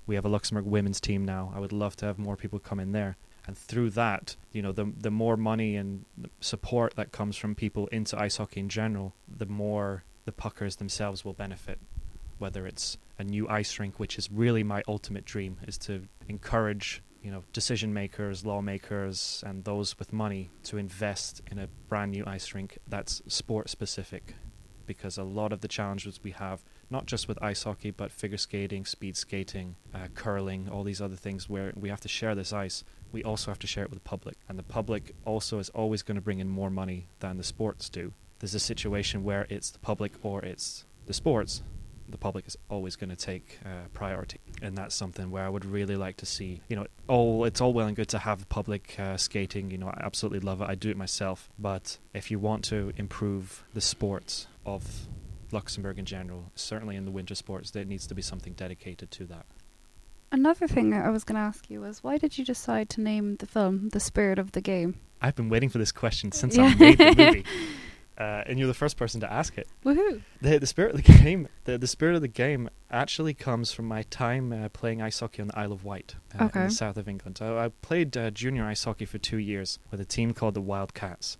we 0.06 0.14
have 0.14 0.24
a 0.24 0.28
Luxembourg 0.28 0.66
women's 0.66 1.00
team 1.00 1.24
now. 1.24 1.52
I 1.54 1.60
would 1.60 1.72
love 1.72 1.96
to 1.96 2.06
have 2.06 2.18
more 2.18 2.36
people 2.36 2.58
come 2.58 2.80
in 2.80 2.92
there 2.92 3.16
and 3.46 3.56
through 3.56 3.90
that, 3.90 4.36
you 4.52 4.62
know, 4.62 4.72
the 4.72 4.92
the 4.96 5.10
more 5.10 5.36
money 5.36 5.76
and 5.76 6.04
support 6.40 6.94
that 6.96 7.12
comes 7.12 7.36
from 7.36 7.54
people 7.54 7.86
into 7.88 8.18
ice 8.18 8.36
hockey 8.36 8.60
in 8.60 8.68
general, 8.68 9.14
the 9.28 9.46
more 9.46 10.04
the 10.24 10.32
puckers 10.32 10.76
themselves 10.76 11.24
will 11.24 11.32
benefit. 11.32 11.80
Whether 12.38 12.66
it's 12.66 12.96
a 13.18 13.24
new 13.24 13.48
ice 13.48 13.78
rink, 13.78 13.98
which 13.98 14.18
is 14.18 14.30
really 14.30 14.62
my 14.62 14.82
ultimate 14.86 15.24
dream, 15.24 15.56
is 15.66 15.78
to 15.78 16.06
encourage 16.28 17.02
you 17.22 17.30
know 17.30 17.42
decision 17.52 17.92
makers, 17.92 18.46
lawmakers, 18.46 19.42
and 19.46 19.64
those 19.64 19.98
with 19.98 20.12
money 20.12 20.50
to 20.64 20.76
invest 20.76 21.42
in 21.50 21.58
a 21.58 21.68
brand 21.88 22.12
new 22.12 22.24
ice 22.26 22.54
rink 22.54 22.78
that's 22.86 23.20
sport 23.26 23.68
specific, 23.68 24.34
because 24.86 25.18
a 25.18 25.24
lot 25.24 25.52
of 25.52 25.60
the 25.60 25.68
challenges 25.68 26.20
we 26.22 26.30
have, 26.30 26.62
not 26.90 27.06
just 27.06 27.28
with 27.28 27.42
ice 27.42 27.62
hockey, 27.62 27.90
but 27.90 28.10
figure 28.12 28.38
skating, 28.38 28.84
speed 28.84 29.16
skating, 29.16 29.76
uh, 29.94 30.08
curling, 30.14 30.68
all 30.68 30.82
these 30.82 31.00
other 31.00 31.16
things 31.16 31.48
where 31.48 31.72
we 31.76 31.88
have 31.88 32.00
to 32.00 32.08
share 32.08 32.34
this 32.34 32.52
ice 32.52 32.84
we 33.12 33.22
also 33.24 33.50
have 33.50 33.58
to 33.60 33.66
share 33.66 33.84
it 33.84 33.90
with 33.90 34.02
the 34.02 34.08
public. 34.08 34.36
And 34.48 34.58
the 34.58 34.62
public 34.62 35.14
also 35.24 35.58
is 35.58 35.68
always 35.70 36.02
going 36.02 36.16
to 36.16 36.20
bring 36.20 36.38
in 36.38 36.48
more 36.48 36.70
money 36.70 37.08
than 37.20 37.36
the 37.36 37.44
sports 37.44 37.88
do. 37.88 38.12
There's 38.38 38.54
a 38.54 38.60
situation 38.60 39.24
where 39.24 39.46
it's 39.50 39.70
the 39.70 39.78
public 39.80 40.12
or 40.22 40.42
it's 40.42 40.84
the 41.06 41.12
sports. 41.12 41.62
The 42.08 42.18
public 42.18 42.46
is 42.48 42.56
always 42.68 42.96
going 42.96 43.10
to 43.10 43.16
take 43.16 43.60
uh, 43.64 43.86
priority, 43.92 44.40
and 44.60 44.76
that's 44.76 44.96
something 44.96 45.30
where 45.30 45.44
I 45.44 45.48
would 45.48 45.64
really 45.64 45.94
like 45.94 46.16
to 46.16 46.26
see. 46.26 46.60
You 46.68 46.74
know, 46.74 46.86
all 47.06 47.44
it's 47.44 47.60
all 47.60 47.72
well 47.72 47.86
and 47.86 47.94
good 47.94 48.08
to 48.08 48.18
have 48.18 48.48
public 48.48 48.98
uh, 48.98 49.16
skating. 49.16 49.70
You 49.70 49.78
know, 49.78 49.86
I 49.86 50.00
absolutely 50.02 50.40
love 50.40 50.60
it. 50.60 50.68
I 50.68 50.74
do 50.74 50.90
it 50.90 50.96
myself. 50.96 51.48
But 51.56 51.98
if 52.12 52.28
you 52.28 52.40
want 52.40 52.64
to 52.64 52.92
improve 52.96 53.62
the 53.74 53.80
sports 53.80 54.48
of 54.66 55.06
Luxembourg 55.52 55.98
in 55.98 56.04
general, 56.04 56.52
certainly 56.54 56.96
in 56.96 57.04
the 57.04 57.10
winter 57.10 57.34
sports, 57.34 57.70
there 57.70 57.84
needs 57.84 58.06
to 58.08 58.14
be 58.14 58.22
something 58.22 58.52
dedicated 58.54 59.10
to 59.12 59.24
that. 59.26 59.46
Another 60.32 60.68
thing 60.68 60.94
I 60.94 61.10
was 61.10 61.24
going 61.24 61.34
to 61.36 61.40
ask 61.40 61.68
you 61.70 61.80
was 61.80 62.04
why 62.04 62.16
did 62.16 62.38
you 62.38 62.44
decide 62.44 62.88
to 62.90 63.00
name 63.00 63.36
the 63.36 63.46
film 63.46 63.88
The 63.88 63.98
Spirit 64.00 64.38
of 64.38 64.52
the 64.52 64.60
Game? 64.60 65.00
I've 65.20 65.34
been 65.34 65.48
waiting 65.48 65.68
for 65.68 65.78
this 65.78 65.92
question 65.92 66.30
since 66.40 66.56
Yeah. 66.56 66.64
I 66.64 66.74
made 66.76 66.98
the 66.98 67.14
movie, 67.16 67.44
uh, 68.18 68.44
and 68.46 68.58
you're 68.58 68.68
the 68.68 68.74
first 68.74 68.96
person 68.96 69.20
to 69.22 69.32
ask 69.32 69.58
it. 69.58 69.66
Woohoo! 69.84 70.22
The 70.40 70.58
the 70.58 70.66
spirit 70.66 70.94
of 70.94 71.02
the 71.02 71.12
game, 71.12 71.48
the 71.64 71.78
the 71.78 71.86
spirit 71.88 72.14
of 72.14 72.22
the 72.22 72.28
game 72.28 72.70
actually 72.92 73.34
comes 73.34 73.72
from 73.72 73.86
my 73.86 74.02
time 74.04 74.52
uh, 74.52 74.68
playing 74.68 75.02
ice 75.02 75.18
hockey 75.20 75.42
on 75.42 75.48
the 75.48 75.58
Isle 75.58 75.72
of 75.72 75.84
Wight, 75.84 76.14
uh, 76.38 76.48
in 76.54 76.62
the 76.66 76.70
south 76.70 76.96
of 76.96 77.08
England. 77.08 77.40
I, 77.42 77.64
I 77.64 77.68
played 77.82 78.16
uh, 78.16 78.30
junior 78.30 78.64
ice 78.64 78.84
hockey 78.84 79.04
for 79.06 79.18
two 79.18 79.38
years 79.38 79.78
with 79.90 80.00
a 80.00 80.04
team 80.04 80.32
called 80.32 80.54
the 80.54 80.60
Wildcats, 80.60 81.38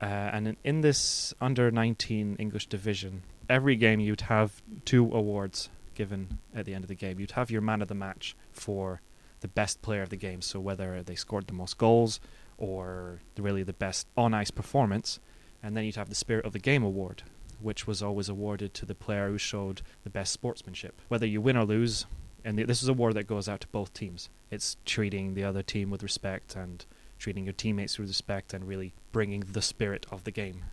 uh, 0.00 0.04
and 0.04 0.48
in, 0.48 0.56
in 0.64 0.80
this 0.80 1.34
under 1.40 1.70
19 1.70 2.36
English 2.38 2.66
division, 2.66 3.22
every 3.48 3.76
game 3.76 4.00
you'd 4.00 4.22
have 4.22 4.62
two 4.84 5.04
awards 5.12 5.70
given 5.94 6.38
at 6.54 6.64
the 6.64 6.74
end 6.74 6.84
of 6.84 6.88
the 6.88 6.94
game. 6.94 7.18
You'd 7.18 7.32
have 7.32 7.50
your 7.50 7.60
man 7.60 7.82
of 7.82 7.88
the 7.88 7.94
match 7.94 8.36
for 8.52 9.00
the 9.40 9.48
best 9.48 9.82
player 9.82 10.02
of 10.02 10.10
the 10.10 10.16
game, 10.16 10.40
so 10.40 10.60
whether 10.60 11.02
they 11.02 11.14
scored 11.14 11.46
the 11.46 11.52
most 11.52 11.78
goals 11.78 12.20
or 12.56 13.20
really 13.36 13.62
the 13.62 13.72
best 13.72 14.06
on 14.16 14.34
ice 14.34 14.50
performance, 14.50 15.20
and 15.62 15.76
then 15.76 15.84
you'd 15.84 15.96
have 15.96 16.08
the 16.08 16.14
Spirit 16.14 16.44
of 16.44 16.52
the 16.52 16.58
Game 16.58 16.82
award, 16.82 17.22
which 17.60 17.86
was 17.86 18.02
always 18.02 18.28
awarded 18.28 18.74
to 18.74 18.86
the 18.86 18.94
player 18.94 19.28
who 19.28 19.38
showed 19.38 19.82
the 20.04 20.10
best 20.10 20.32
sportsmanship. 20.32 21.00
Whether 21.08 21.26
you 21.26 21.40
win 21.40 21.56
or 21.56 21.64
lose, 21.64 22.06
and 22.44 22.58
this 22.58 22.82
is 22.82 22.88
a 22.88 22.92
award 22.92 23.14
that 23.14 23.26
goes 23.26 23.48
out 23.48 23.60
to 23.60 23.68
both 23.68 23.92
teams. 23.92 24.28
It's 24.50 24.76
treating 24.84 25.34
the 25.34 25.44
other 25.44 25.62
team 25.62 25.90
with 25.90 26.02
respect 26.02 26.56
and 26.56 26.84
treating 27.18 27.44
your 27.44 27.52
teammates 27.52 27.98
with 27.98 28.08
respect 28.08 28.54
and 28.54 28.66
really 28.66 28.92
bringing 29.12 29.40
the 29.40 29.62
spirit 29.62 30.06
of 30.10 30.24
the 30.24 30.30
game. 30.30 30.64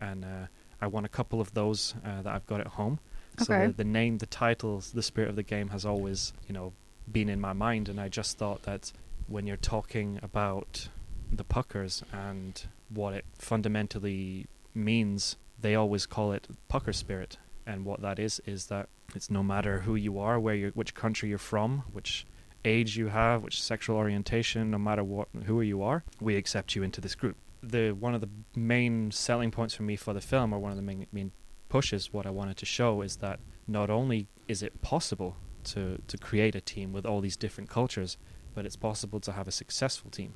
And 0.00 0.24
uh, 0.24 0.46
I 0.80 0.86
won 0.86 1.04
a 1.04 1.08
couple 1.08 1.40
of 1.40 1.52
those 1.54 1.94
uh, 2.04 2.22
that 2.22 2.34
I've 2.34 2.46
got 2.46 2.60
at 2.60 2.68
home. 2.68 3.00
So 3.38 3.52
Okay. 3.54 3.66
the, 3.68 3.72
the 3.74 3.84
name, 3.84 4.18
the 4.18 4.26
titles, 4.26 4.92
the 4.92 5.02
spirit 5.02 5.30
of 5.30 5.36
the 5.36 5.42
game 5.42 5.68
has 5.68 5.84
always, 5.86 6.32
you 6.48 6.54
know, 6.54 6.72
been 7.10 7.28
in 7.28 7.40
my 7.40 7.52
mind. 7.52 7.88
And 7.88 8.00
I 8.00 8.08
just 8.08 8.38
thought 8.38 8.62
that 8.62 8.92
when 9.28 9.46
you're 9.46 9.56
talking 9.56 10.18
about 10.22 10.88
the 11.32 11.44
puckers 11.44 12.02
and 12.12 12.60
what 12.88 13.14
it 13.14 13.24
fundamentally 13.38 14.46
means, 14.74 15.36
they 15.60 15.74
always 15.74 16.06
call 16.06 16.32
it 16.32 16.48
pucker 16.68 16.92
spirit. 16.92 17.36
And 17.66 17.84
what 17.84 18.00
that 18.00 18.18
is 18.18 18.40
is 18.46 18.66
that 18.66 18.88
it's 19.14 19.30
no 19.30 19.42
matter 19.42 19.80
who 19.80 19.94
you 19.94 20.18
are, 20.18 20.40
where 20.40 20.54
you, 20.54 20.70
which 20.74 20.94
country 20.94 21.28
you're 21.28 21.38
from, 21.38 21.84
which 21.92 22.26
age 22.64 22.96
you 22.96 23.08
have, 23.08 23.42
which 23.42 23.62
sexual 23.62 23.96
orientation, 23.96 24.70
no 24.70 24.78
matter 24.78 25.04
what, 25.04 25.28
who 25.46 25.60
you 25.60 25.82
are, 25.82 26.04
we 26.20 26.36
accept 26.36 26.74
you 26.74 26.82
into 26.82 27.00
this 27.00 27.14
group. 27.14 27.36
The 27.62 27.92
one 27.92 28.14
of 28.14 28.20
the 28.20 28.30
main 28.56 29.10
selling 29.10 29.50
points 29.50 29.74
for 29.74 29.82
me 29.82 29.96
for 29.96 30.14
the 30.14 30.20
film, 30.20 30.52
or 30.52 30.58
one 30.58 30.70
of 30.70 30.76
the 30.76 30.82
main, 30.82 31.06
main 31.12 31.32
pushes, 31.68 32.12
what 32.12 32.26
I 32.26 32.30
wanted 32.30 32.56
to 32.58 32.66
show 32.66 33.02
is 33.02 33.16
that 33.16 33.40
not 33.66 33.90
only 33.90 34.28
is 34.48 34.62
it 34.62 34.80
possible 34.82 35.36
to 35.64 36.00
to 36.06 36.18
create 36.18 36.54
a 36.54 36.60
team 36.60 36.92
with 36.92 37.04
all 37.04 37.20
these 37.20 37.36
different 37.36 37.70
cultures, 37.70 38.16
but 38.54 38.64
it's 38.64 38.76
possible 38.76 39.20
to 39.20 39.32
have 39.32 39.46
a 39.46 39.52
successful 39.52 40.10
team 40.10 40.34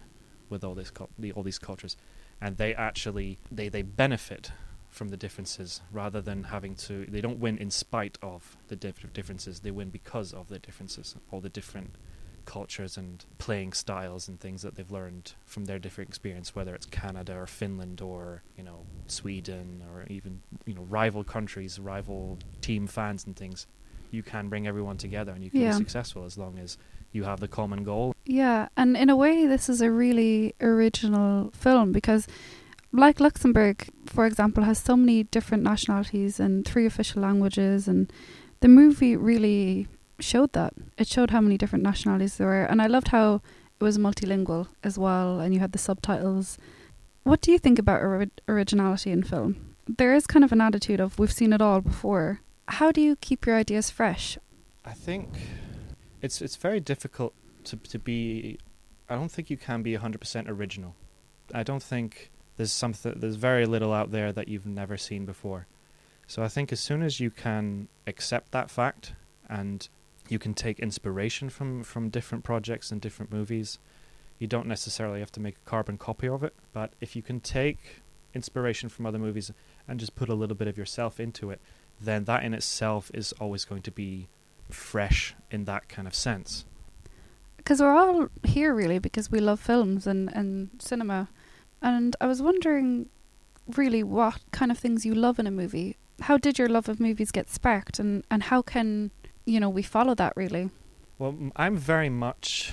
with 0.49 0.63
all 0.65 0.75
this 0.75 0.93
all 1.35 1.43
these 1.43 1.59
cultures, 1.59 1.97
and 2.41 2.57
they 2.57 2.75
actually 2.75 3.39
they 3.51 3.69
they 3.69 3.83
benefit 3.83 4.53
from 4.95 5.09
the 5.09 5.17
differences 5.17 5.81
rather 5.91 6.21
than 6.21 6.45
having 6.45 6.75
to. 6.77 7.07
They 7.07 7.21
don't 7.21 7.41
win 7.41 7.59
in 7.59 7.71
spite 7.71 8.17
of 8.23 8.57
the 8.69 8.77
differences. 8.77 9.61
They 9.61 9.73
win 9.73 9.91
because 9.91 10.33
of 10.33 10.49
the 10.49 10.61
differences, 10.61 11.17
all 11.31 11.41
the 11.41 11.49
different 11.49 11.97
cultures 12.45 12.97
and 12.97 13.25
playing 13.39 13.73
styles 13.73 14.29
and 14.29 14.39
things 14.41 14.63
that 14.63 14.75
they've 14.77 14.91
learned 14.91 15.35
from 15.45 15.65
their 15.67 15.79
different 15.79 16.09
experience, 16.11 16.55
whether 16.55 16.75
it's 16.75 16.87
Canada 16.87 17.35
or 17.37 17.47
Finland 17.47 18.01
or 18.01 18.43
you 18.57 18.63
know 18.63 18.87
Sweden 19.07 19.83
or 19.93 20.05
even 20.09 20.43
you 20.67 20.75
know 20.75 20.83
rival 20.83 21.25
countries, 21.25 21.79
rival 21.79 22.39
team 22.61 22.87
fans 22.87 23.27
and 23.27 23.37
things. 23.37 23.67
You 24.11 24.23
can 24.23 24.49
bring 24.49 24.67
everyone 24.67 24.97
together 24.97 25.33
and 25.33 25.43
you 25.43 25.51
can 25.51 25.61
Yeah. 25.61 25.71
be 25.73 25.79
successful 25.85 26.25
as 26.25 26.39
long 26.39 26.59
as 26.59 26.79
you 27.13 27.25
have 27.25 27.41
the 27.41 27.49
common 27.49 27.83
goal. 27.85 28.15
Yeah, 28.25 28.69
and 28.77 28.97
in 28.97 29.11
a 29.11 29.17
way, 29.17 29.47
this 29.47 29.69
is 29.69 29.81
a 29.81 29.91
really 29.91 30.55
original 30.61 31.51
film 31.53 31.93
because, 31.93 32.27
like 32.93 33.19
Luxembourg, 33.21 33.89
for 34.07 34.25
example, 34.27 34.63
has 34.65 34.79
so 34.79 34.97
many 34.97 35.25
different 35.25 35.63
nationalities 35.65 36.39
and 36.41 36.65
three 36.65 36.87
official 36.87 37.23
languages, 37.23 37.89
and 37.89 38.13
the 38.61 38.69
movie 38.69 39.17
really 39.17 39.89
showed 40.21 40.53
that. 40.53 40.73
It 40.99 41.09
showed 41.09 41.31
how 41.31 41.41
many 41.41 41.59
different 41.59 41.83
nationalities 41.83 42.37
there 42.37 42.47
were, 42.47 42.65
and 42.65 42.81
I 42.81 42.87
loved 42.87 43.09
how 43.09 43.43
it 43.81 43.85
was 43.85 43.99
multilingual 43.99 44.69
as 44.83 44.99
well, 44.99 45.41
and 45.41 45.53
you 45.53 45.61
had 45.61 45.73
the 45.73 45.79
subtitles. 45.79 46.59
What 47.23 47.41
do 47.41 47.51
you 47.51 47.59
think 47.59 47.79
about 47.79 48.03
ori- 48.03 48.31
originality 48.49 49.11
in 49.11 49.23
film? 49.23 49.77
There 49.87 50.15
is 50.15 50.27
kind 50.27 50.45
of 50.45 50.53
an 50.53 50.61
attitude 50.61 51.01
of 51.01 51.19
we've 51.19 51.33
seen 51.33 51.53
it 51.53 51.61
all 51.61 51.81
before. 51.81 52.41
How 52.69 52.93
do 52.93 53.01
you 53.01 53.17
keep 53.17 53.47
your 53.47 53.57
ideas 53.57 53.91
fresh? 53.91 54.39
I 54.85 54.93
think 54.93 55.29
it's 56.23 56.41
it's 56.41 56.57
very 56.57 56.81
difficult 56.81 57.35
to 57.65 57.77
to 57.77 57.99
be. 57.99 58.59
I 59.09 59.15
don't 59.17 59.31
think 59.31 59.51
you 59.51 59.57
can 59.57 59.83
be 59.83 59.95
hundred 59.95 60.21
percent 60.21 60.49
original. 60.49 60.95
I 61.53 61.63
don't 61.63 61.83
think 61.83 62.31
there's 62.57 62.73
something. 62.73 63.15
There's 63.17 63.37
very 63.37 63.67
little 63.67 63.93
out 63.93 64.11
there 64.11 64.33
that 64.33 64.49
you've 64.49 64.67
never 64.67 64.97
seen 64.97 65.27
before. 65.27 65.67
So 66.27 66.43
I 66.43 66.49
think 66.49 66.73
as 66.73 66.81
soon 66.81 67.03
as 67.03 67.21
you 67.21 67.31
can 67.31 67.89
accept 68.07 68.53
that 68.53 68.71
fact 68.71 69.13
and 69.49 69.87
you 70.29 70.39
can 70.39 70.55
take 70.55 70.79
inspiration 70.81 71.51
from 71.51 71.83
from 71.85 72.09
different 72.11 72.45
projects 72.45 72.91
and 72.91 73.01
different 73.01 73.33
movies, 73.33 73.79
you 74.39 74.47
don't 74.47 74.67
necessarily 74.67 75.21
have 75.21 75.33
to 75.33 75.41
make 75.41 75.57
a 75.57 75.69
carbon 75.69 75.99
copy 75.99 76.29
of 76.29 76.43
it. 76.43 76.55
But 76.73 76.93
if 77.01 77.15
you 77.17 77.23
can 77.23 77.41
take 77.41 78.03
inspiration 78.35 78.89
from 78.89 79.07
other 79.07 79.19
movies 79.19 79.53
and 79.87 80.01
just 80.01 80.15
put 80.17 80.29
a 80.29 80.35
little 80.35 80.57
bit 80.57 80.67
of 80.69 80.77
yourself 80.79 81.21
into 81.21 81.51
it, 81.51 81.61
then 82.01 82.25
that 82.25 82.43
in 82.43 82.55
itself 82.55 83.11
is 83.15 83.33
always 83.41 83.65
going 83.65 83.83
to 83.83 83.91
be 83.93 84.29
fresh 84.71 85.35
in 85.51 85.65
that 85.67 85.89
kind 85.89 86.09
of 86.09 86.15
sense. 86.15 86.65
because 87.59 87.81
we're 87.81 87.97
all 87.97 88.29
here 88.45 88.75
really 88.75 88.99
because 88.99 89.31
we 89.31 89.41
love 89.41 89.59
films 89.61 90.07
and, 90.07 90.31
and 90.35 90.71
cinema. 90.79 91.29
And 91.81 92.15
I 92.21 92.27
was 92.27 92.43
wondering 92.43 93.09
really 93.75 94.03
what 94.03 94.41
kind 94.53 94.71
of 94.71 94.79
things 94.79 95.07
you 95.07 95.15
love 95.15 95.39
in 95.39 95.47
a 95.47 95.51
movie. 95.51 95.97
How 96.21 96.37
did 96.37 96.59
your 96.59 96.69
love 96.69 96.89
of 96.89 97.01
movies 97.01 97.31
get 97.31 97.49
sparked 97.51 97.99
and, 97.99 98.25
and 98.31 98.45
how 98.45 98.61
can, 98.63 99.11
you 99.45 99.61
know, 99.61 99.69
we 99.69 99.83
follow 99.83 100.15
that 100.15 100.33
really? 100.37 100.71
Well, 101.19 101.37
I'm 101.57 101.77
very 101.77 102.09
much 102.09 102.73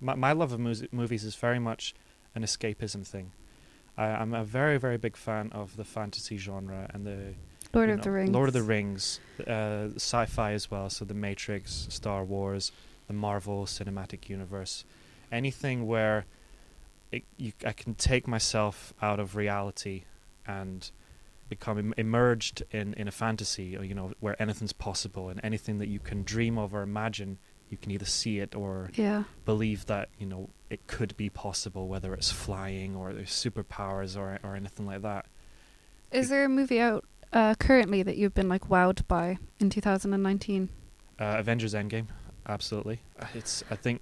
my, 0.00 0.14
my 0.14 0.32
love 0.32 0.52
of 0.52 0.60
mus- 0.60 0.84
movies 0.92 1.24
is 1.24 1.34
very 1.34 1.58
much 1.58 1.94
an 2.34 2.42
escapism 2.42 3.06
thing. 3.06 3.32
I, 3.96 4.06
I'm 4.06 4.34
a 4.34 4.44
very 4.44 4.78
very 4.78 4.98
big 4.98 5.16
fan 5.16 5.50
of 5.52 5.76
the 5.76 5.84
fantasy 5.84 6.36
genre 6.36 6.90
and 6.92 7.06
the 7.06 7.34
Lord 7.72 7.90
of 7.90 8.02
the 8.02 8.10
Rings. 8.10 8.30
Lord 8.30 8.48
of 8.48 8.54
the 8.54 8.62
Rings, 8.62 9.20
uh, 9.46 9.88
sci-fi 9.96 10.52
as 10.52 10.70
well. 10.70 10.88
So 10.88 11.04
the 11.04 11.14
Matrix, 11.14 11.86
Star 11.90 12.24
Wars, 12.24 12.72
the 13.06 13.12
Marvel 13.12 13.66
Cinematic 13.66 14.28
Universe, 14.28 14.84
anything 15.30 15.86
where 15.86 16.26
it, 17.12 17.24
you, 17.36 17.52
I 17.66 17.72
can 17.72 17.94
take 17.94 18.26
myself 18.26 18.94
out 19.02 19.20
of 19.20 19.36
reality 19.36 20.04
and 20.46 20.90
become 21.48 21.78
Im- 21.78 21.94
immersed 21.96 22.62
in, 22.70 22.94
in 22.94 23.06
a 23.08 23.10
fantasy, 23.12 23.76
or, 23.76 23.84
you 23.84 23.94
know, 23.94 24.12
where 24.20 24.40
anything's 24.40 24.72
possible 24.72 25.28
and 25.28 25.40
anything 25.42 25.78
that 25.78 25.88
you 25.88 25.98
can 26.00 26.22
dream 26.22 26.58
of 26.58 26.74
or 26.74 26.82
imagine, 26.82 27.38
you 27.70 27.76
can 27.76 27.90
either 27.92 28.04
see 28.04 28.38
it 28.38 28.54
or 28.54 28.90
Yeah. 28.94 29.24
believe 29.44 29.86
that 29.86 30.08
you 30.18 30.26
know 30.26 30.50
it 30.70 30.86
could 30.86 31.16
be 31.16 31.28
possible, 31.30 31.88
whether 31.88 32.14
it's 32.14 32.30
flying 32.30 32.94
or 32.96 33.12
there's 33.12 33.30
superpowers 33.30 34.16
or 34.16 34.38
or 34.42 34.54
anything 34.56 34.86
like 34.86 35.02
that. 35.02 35.26
Is 36.12 36.28
there 36.28 36.44
a 36.44 36.48
movie 36.48 36.80
out 36.80 37.04
uh, 37.32 37.54
currently 37.58 38.02
that 38.04 38.16
you've 38.16 38.34
been 38.34 38.48
like 38.48 38.68
wowed 38.68 39.06
by 39.08 39.38
in 39.58 39.70
2019? 39.70 40.68
Uh, 41.18 41.24
Avengers 41.38 41.74
Endgame, 41.74 42.06
absolutely. 42.48 43.00
It's 43.34 43.64
I 43.70 43.74
think 43.76 44.00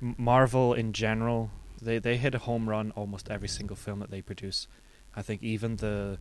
Marvel 0.00 0.74
in 0.74 0.92
general 0.92 1.50
they 1.80 1.98
they 1.98 2.16
hit 2.16 2.34
a 2.34 2.38
home 2.38 2.68
run 2.68 2.90
almost 2.92 3.30
every 3.30 3.48
single 3.48 3.76
film 3.76 4.00
that 4.00 4.10
they 4.10 4.22
produce. 4.22 4.66
I 5.14 5.22
think 5.22 5.42
even 5.42 5.76
the 5.76 6.18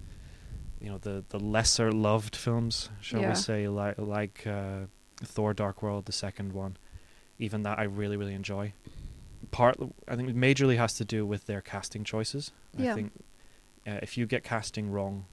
you 0.86 0.91
know 0.91 0.99
the 0.99 1.25
the 1.29 1.39
lesser 1.39 1.91
loved 1.91 2.36
films, 2.36 2.89
shall 3.01 3.21
Yeah. 3.21 3.29
we 3.29 3.36
say, 3.36 3.67
like 3.67 3.97
like 3.97 4.45
uh, 4.45 4.81
Thor: 5.17 5.53
Dark 5.55 5.81
World, 5.81 6.05
the 6.05 6.11
second 6.11 6.53
one, 6.53 6.77
even 7.39 7.63
that 7.63 7.79
I 7.79 7.83
really 7.83 8.17
really 8.17 8.36
enjoy. 8.36 8.73
Part 9.49 9.77
I 10.07 10.15
think 10.15 10.29
it 10.29 10.36
majorly 10.36 10.77
has 10.77 10.93
to 10.95 11.05
do 11.05 11.25
with 11.25 11.47
their 11.47 11.61
casting 11.61 12.03
choices. 12.03 12.51
Yeah. 12.77 12.91
I 12.91 12.95
think 12.95 13.11
uh, 13.88 13.99
if 14.03 14.15
you 14.15 14.27
get 14.27 14.43
casting 14.43 14.91
wrong, 14.91 15.25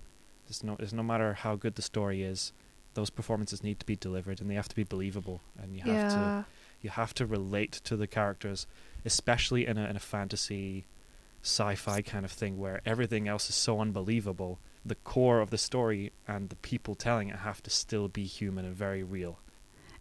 it's 0.48 0.64
no 0.64 0.76
it's 0.78 0.94
no 0.94 1.02
matter 1.02 1.34
how 1.34 1.54
good 1.56 1.74
the 1.74 1.82
story 1.82 2.22
is, 2.22 2.54
those 2.94 3.10
performances 3.10 3.62
need 3.62 3.78
to 3.80 3.86
be 3.86 3.96
delivered 3.96 4.40
and 4.40 4.48
they 4.48 4.54
have 4.54 4.68
to 4.68 4.76
be 4.76 4.84
believable 4.84 5.42
and 5.62 5.74
you 5.76 5.82
have 5.82 6.08
to 6.12 6.46
you 6.80 6.88
have 6.90 7.12
to 7.14 7.26
relate 7.26 7.72
to 7.84 7.94
the 7.94 8.06
characters, 8.06 8.66
especially 9.04 9.66
in 9.66 9.76
a 9.76 9.84
in 9.84 9.96
a 9.96 10.00
fantasy 10.00 10.86
sci-fi 11.42 12.00
kind 12.00 12.24
of 12.24 12.32
thing 12.32 12.56
where 12.58 12.80
everything 12.86 13.28
else 13.28 13.50
is 13.50 13.54
so 13.54 13.80
unbelievable. 13.80 14.58
The 14.84 14.94
core 14.96 15.40
of 15.40 15.50
the 15.50 15.58
story 15.58 16.12
and 16.26 16.48
the 16.48 16.56
people 16.56 16.94
telling 16.94 17.28
it 17.28 17.36
have 17.36 17.62
to 17.62 17.70
still 17.70 18.08
be 18.08 18.24
human 18.24 18.64
and 18.64 18.74
very 18.74 19.02
real. 19.02 19.38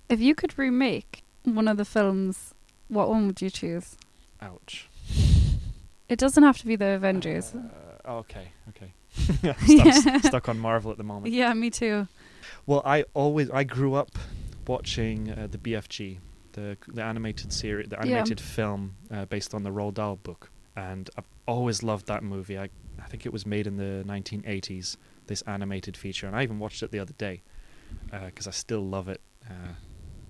If 0.10 0.20
you 0.20 0.34
could 0.36 0.58
remake 0.58 1.24
one 1.44 1.68
of 1.68 1.78
the 1.78 1.86
films, 1.86 2.54
what 2.88 3.10
one 3.10 3.28
would 3.28 3.42
you 3.42 3.50
choose? 3.50 3.96
Ouch. 4.42 4.88
It 6.10 6.20
doesn't 6.20 6.44
have 6.44 6.58
to 6.60 6.66
be 6.66 6.76
the 6.76 6.88
Avengers. 6.90 7.54
Uh, 8.06 8.10
okay, 8.20 8.52
okay. 8.70 8.94
Yeah. 9.44 9.54
stuck, 9.94 10.24
stuck 10.26 10.50
on 10.50 10.60
Marvel 10.60 10.92
at 10.92 10.98
the 10.98 11.04
moment. 11.04 11.34
yeah, 11.34 11.54
me 11.54 11.70
too. 11.70 12.08
Well, 12.66 12.82
I 12.86 13.06
always 13.14 13.50
I 13.52 13.64
grew 13.64 13.94
up 13.94 14.12
watching 14.68 15.32
uh, 15.32 15.48
the 15.50 15.58
BFG, 15.58 16.18
the 16.54 16.78
the 16.88 17.04
animated 17.04 17.54
series, 17.54 17.88
the 17.90 17.96
Yeah. 17.98 18.02
animated 18.02 18.40
film 18.42 18.96
uh, 19.12 19.26
based 19.26 19.54
on 19.54 19.64
the 19.64 19.70
Roald 19.70 19.94
Dahl 19.96 20.16
book, 20.18 20.50
and 20.76 21.10
I've 21.18 21.26
always 21.48 21.82
loved 21.84 22.08
that 22.08 22.24
movie. 22.24 22.58
I 22.58 22.70
think 23.12 23.26
it 23.26 23.34
was 23.34 23.46
made 23.46 23.68
in 23.68 23.76
the 23.76 24.04
1980s. 24.08 24.98
This 25.28 25.42
animated 25.44 25.96
feature, 25.96 26.28
and 26.28 26.36
I 26.36 26.44
even 26.44 26.60
watched 26.60 26.82
it 26.82 26.92
the 26.92 27.00
other 27.00 27.14
day 27.14 27.44
because 28.10 28.48
I 28.48 28.52
still 28.52 28.82
love 28.82 29.08
it 29.08 29.22
uh, 29.48 29.74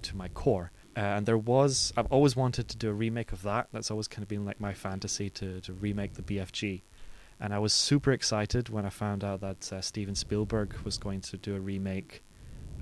to 0.02 0.16
my 0.16 0.28
core. 0.28 0.72
Uh, 0.98 1.00
and 1.00 1.26
there 1.26 1.38
was 1.38 1.94
I've 1.96 2.08
always 2.08 2.36
wanted 2.36 2.68
to 2.68 2.78
do 2.78 2.90
a 2.90 2.94
remake 2.94 3.32
of 3.32 3.44
that. 3.44 3.70
That's 3.72 3.90
always 3.90 4.08
kind 4.08 4.24
of 4.24 4.28
been 4.28 4.44
like 4.44 4.60
my 4.60 4.74
fantasy 4.74 5.30
to 5.30 5.62
to 5.62 5.74
remake 5.74 6.16
the 6.16 6.24
BFG. 6.24 6.82
And 7.40 7.54
I 7.54 7.60
was 7.60 7.74
super 7.74 8.12
excited 8.12 8.70
when 8.70 8.86
I 8.86 8.90
found 8.90 9.24
out 9.24 9.42
that 9.42 9.72
uh, 9.74 9.82
Steven 9.82 10.14
Spielberg 10.14 10.76
was 10.84 10.98
going 10.98 11.22
to 11.22 11.38
do 11.38 11.56
a 11.56 11.60
remake. 11.60 12.22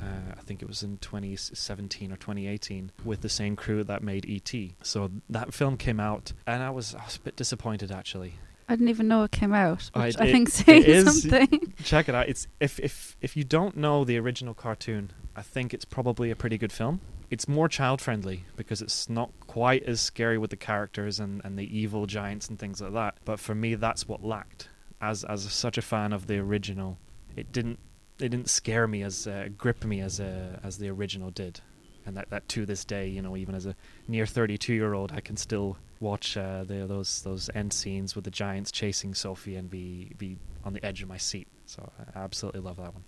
Uh, 0.02 0.34
I 0.38 0.42
think 0.42 0.62
it 0.62 0.68
was 0.68 0.82
in 0.82 0.98
2017 0.98 2.12
or 2.12 2.16
2018 2.16 2.92
with 3.04 3.22
the 3.22 3.30
same 3.30 3.56
crew 3.56 3.84
that 3.84 4.02
made 4.02 4.26
E.T. 4.26 4.76
So 4.82 5.12
that 5.30 5.54
film 5.54 5.78
came 5.78 6.00
out, 6.00 6.34
and 6.48 6.64
I 6.64 6.70
was 6.72 6.96
I 6.96 7.06
was 7.06 7.18
a 7.18 7.22
bit 7.22 7.36
disappointed 7.36 7.92
actually. 7.92 8.36
I 8.70 8.74
didn't 8.74 8.90
even 8.90 9.08
know 9.08 9.24
it 9.24 9.32
came 9.32 9.52
out, 9.54 9.90
which 9.96 10.16
it- 10.16 10.22
I 10.22 10.32
think 10.32 10.50
saying 10.50 11.06
something. 11.08 11.74
Check 11.84 12.08
it 12.08 12.16
out. 12.16 12.30
It's 12.30 12.48
if 12.60 12.80
if 12.80 13.18
if 13.20 13.36
you 13.36 13.44
don't 13.44 13.76
know 13.76 14.06
the 14.06 14.18
original 14.18 14.54
cartoon, 14.54 15.12
I 15.36 15.42
think 15.42 15.74
it's 15.74 15.86
probably 15.86 16.30
a 16.32 16.36
pretty 16.36 16.58
good 16.58 16.72
film. 16.72 17.02
It's 17.32 17.48
more 17.48 17.68
child 17.68 18.00
friendly 18.02 18.46
because 18.56 18.82
it's 18.82 19.10
not 19.10 19.32
quite 19.48 19.84
as 19.84 20.02
scary 20.02 20.38
with 20.40 20.50
the 20.50 20.56
characters 20.58 21.20
and, 21.20 21.42
and 21.44 21.60
the 21.60 21.78
evil 21.78 22.06
giants 22.08 22.48
and 22.48 22.58
things 22.58 22.82
like 22.82 22.94
that. 22.94 23.18
But 23.26 23.40
for 23.40 23.54
me, 23.54 23.76
that's 23.76 24.08
what 24.08 24.24
lacked. 24.24 24.70
As 25.02 25.24
as 25.24 25.44
such 25.52 25.78
a 25.78 25.82
fan 25.82 26.14
of 26.14 26.28
the 26.28 26.38
original, 26.38 26.98
it 27.36 27.52
didn't 27.52 27.80
it 28.20 28.30
didn't 28.30 28.50
scare 28.50 28.88
me 28.88 29.02
as 29.02 29.26
uh, 29.28 29.50
grip 29.58 29.84
me 29.84 30.00
as 30.02 30.20
uh, 30.20 30.60
as 30.64 30.78
the 30.78 30.90
original 30.90 31.32
did. 31.32 31.62
And 32.06 32.18
that, 32.18 32.30
that 32.32 32.48
to 32.50 32.66
this 32.66 32.84
day, 32.86 33.08
you 33.08 33.22
know, 33.22 33.36
even 33.38 33.54
as 33.56 33.66
a 33.68 33.76
near 34.08 34.26
32 34.26 34.74
year 34.74 34.94
old, 34.94 35.12
I 35.12 35.22
can 35.22 35.38
still 35.38 35.78
watch 36.00 36.38
uh, 36.38 36.64
the, 36.64 36.86
those 36.88 37.22
those 37.24 37.50
end 37.54 37.74
scenes 37.74 38.16
with 38.16 38.26
the 38.26 38.32
giants 38.32 38.72
chasing 38.72 39.14
Sophie 39.14 39.56
and 39.56 39.70
be 39.70 40.14
be 40.18 40.38
on 40.64 40.74
the 40.74 40.84
edge 40.86 41.02
of 41.02 41.10
my 41.10 41.18
seat. 41.18 41.48
So 41.66 41.92
I 42.00 42.20
absolutely 42.20 42.62
love 42.62 42.78
that 42.78 42.94
one. 42.94 43.04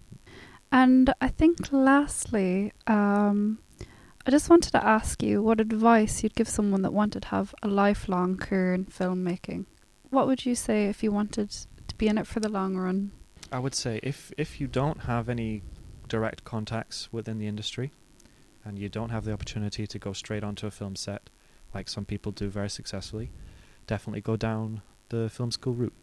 And 0.71 1.13
I 1.19 1.27
think 1.27 1.71
lastly, 1.71 2.71
um, 2.87 3.59
I 4.25 4.31
just 4.31 4.49
wanted 4.49 4.71
to 4.71 4.85
ask 4.85 5.21
you 5.21 5.41
what 5.41 5.59
advice 5.59 6.23
you'd 6.23 6.35
give 6.35 6.47
someone 6.47 6.81
that 6.83 6.93
wanted 6.93 7.23
to 7.23 7.27
have 7.29 7.53
a 7.61 7.67
lifelong 7.67 8.37
career 8.37 8.73
in 8.73 8.85
filmmaking. 8.85 9.65
What 10.09 10.27
would 10.27 10.45
you 10.45 10.55
say 10.55 10.87
if 10.87 11.03
you 11.03 11.11
wanted 11.11 11.49
to 11.87 11.95
be 11.97 12.07
in 12.07 12.17
it 12.17 12.27
for 12.27 12.39
the 12.39 12.49
long 12.49 12.77
run? 12.77 13.11
I 13.51 13.59
would 13.59 13.75
say 13.75 13.99
if 14.03 14.31
if 14.37 14.61
you 14.61 14.67
don't 14.67 15.01
have 15.01 15.27
any 15.27 15.63
direct 16.07 16.43
contacts 16.43 17.09
within 17.11 17.37
the 17.37 17.47
industry, 17.47 17.91
and 18.63 18.77
you 18.77 18.89
don't 18.89 19.09
have 19.09 19.25
the 19.25 19.33
opportunity 19.33 19.87
to 19.87 19.99
go 19.99 20.13
straight 20.13 20.43
onto 20.43 20.67
a 20.67 20.71
film 20.71 20.95
set 20.95 21.29
like 21.74 21.89
some 21.89 22.05
people 22.05 22.32
do 22.32 22.49
very 22.49 22.69
successfully, 22.69 23.32
definitely 23.88 24.22
go 24.22 24.36
down 24.36 24.82
the 25.09 25.30
film 25.30 25.51
school 25.51 25.74
route. 25.74 25.93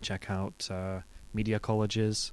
Check 0.00 0.30
out 0.30 0.68
uh, 0.70 1.00
media 1.32 1.58
colleges 1.58 2.32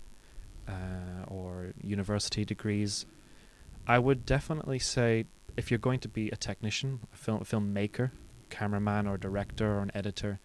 uh, 0.68 1.26
or 1.28 1.74
university 1.82 2.44
degrees. 2.44 3.06
I 3.88 4.00
would 4.00 4.26
definitely 4.26 4.80
say 4.80 5.26
if 5.58 5.72
you're 5.72 5.78
going 5.78 6.00
to 6.00 6.08
be 6.08 6.30
a 6.30 6.36
technician, 6.36 7.02
a 7.14 7.18
film 7.18 7.42
a 7.42 7.46
filmmaker, 7.46 8.12
cameraman 8.50 9.08
or 9.08 9.18
director 9.18 9.78
or 9.78 9.80
an 9.80 9.92
editor, 9.94 10.40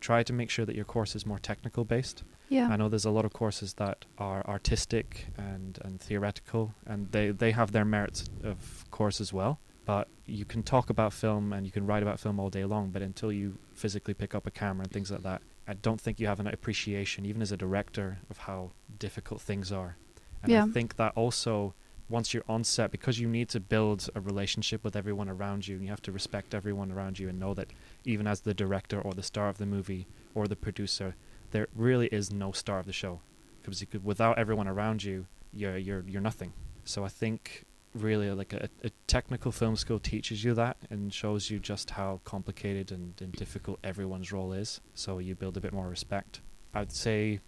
try 0.00 0.22
to 0.22 0.32
make 0.32 0.50
sure 0.50 0.64
that 0.64 0.76
your 0.76 0.84
course 0.84 1.16
is 1.16 1.26
more 1.26 1.38
technical 1.38 1.84
based. 1.84 2.22
Yeah. 2.48 2.68
I 2.68 2.76
know 2.76 2.88
there's 2.88 3.04
a 3.04 3.10
lot 3.10 3.24
of 3.24 3.32
courses 3.32 3.74
that 3.74 4.04
are 4.18 4.46
artistic 4.46 5.26
and, 5.36 5.78
and 5.82 6.00
theoretical, 6.00 6.74
and 6.86 7.10
they, 7.10 7.30
they 7.30 7.50
have 7.52 7.72
their 7.72 7.84
merits, 7.84 8.24
of 8.44 8.84
course, 8.90 9.20
as 9.20 9.32
well. 9.32 9.58
But 9.86 10.08
you 10.26 10.44
can 10.44 10.62
talk 10.62 10.90
about 10.90 11.12
film 11.12 11.52
and 11.52 11.64
you 11.64 11.72
can 11.72 11.86
write 11.86 12.02
about 12.02 12.20
film 12.20 12.38
all 12.38 12.50
day 12.50 12.64
long, 12.64 12.90
but 12.90 13.00
until 13.02 13.32
you 13.32 13.56
physically 13.72 14.14
pick 14.14 14.34
up 14.34 14.46
a 14.46 14.50
camera 14.50 14.82
and 14.82 14.92
things 14.92 15.10
like 15.10 15.22
that, 15.22 15.40
I 15.66 15.74
don't 15.74 16.00
think 16.00 16.20
you 16.20 16.26
have 16.26 16.40
an 16.40 16.48
appreciation, 16.48 17.24
even 17.24 17.40
as 17.40 17.52
a 17.52 17.56
director, 17.56 18.18
of 18.28 18.38
how 18.38 18.72
difficult 18.98 19.40
things 19.40 19.72
are. 19.72 19.96
And 20.42 20.52
Yeah. 20.52 20.64
I 20.64 20.68
think 20.68 20.96
that 20.96 21.12
also, 21.14 21.74
once 22.08 22.34
you're 22.34 22.44
on 22.48 22.64
set, 22.64 22.90
because 22.90 23.18
you 23.20 23.28
need 23.28 23.48
to 23.50 23.60
build 23.60 24.08
a 24.14 24.20
relationship 24.20 24.82
with 24.84 24.96
everyone 24.96 25.28
around 25.28 25.66
you, 25.68 25.76
and 25.76 25.84
you 25.84 25.90
have 25.90 26.02
to 26.02 26.12
respect 26.12 26.54
everyone 26.54 26.90
around 26.92 27.18
you 27.20 27.28
and 27.28 27.38
know 27.38 27.54
that 27.54 27.72
even 28.04 28.26
as 28.26 28.40
the 28.40 28.54
director 28.54 29.00
or 29.00 29.12
the 29.12 29.22
star 29.22 29.48
of 29.48 29.58
the 29.58 29.66
movie 29.66 30.06
or 30.34 30.46
the 30.46 30.56
producer, 30.56 31.14
there 31.52 31.68
really 31.74 32.08
is 32.08 32.32
no 32.32 32.50
star 32.52 32.80
of 32.80 32.86
the 32.86 32.92
show 32.92 33.20
because 33.62 33.80
you 33.80 33.86
could, 33.86 34.04
without 34.04 34.36
everyone 34.38 34.66
around 34.68 35.04
you, 35.04 35.26
you're 35.52 35.76
you're 35.76 36.04
you're 36.06 36.20
nothing. 36.20 36.52
So 36.84 37.04
I 37.04 37.08
think 37.08 37.65
really 38.02 38.30
like 38.30 38.52
a, 38.52 38.68
a 38.84 38.90
technical 39.06 39.52
film 39.52 39.76
school 39.76 39.98
teaches 39.98 40.44
you 40.44 40.54
that 40.54 40.76
and 40.90 41.12
shows 41.12 41.50
you 41.50 41.58
just 41.58 41.90
how 41.90 42.20
complicated 42.24 42.92
and, 42.92 43.14
and 43.20 43.32
difficult 43.32 43.78
everyone's 43.82 44.32
role 44.32 44.52
is. 44.52 44.80
So 44.94 45.18
you 45.18 45.34
build 45.34 45.56
a 45.56 45.60
bit 45.60 45.72
more 45.72 45.88
respect. 45.88 46.40
I'd 46.74 46.92
say 46.92 47.40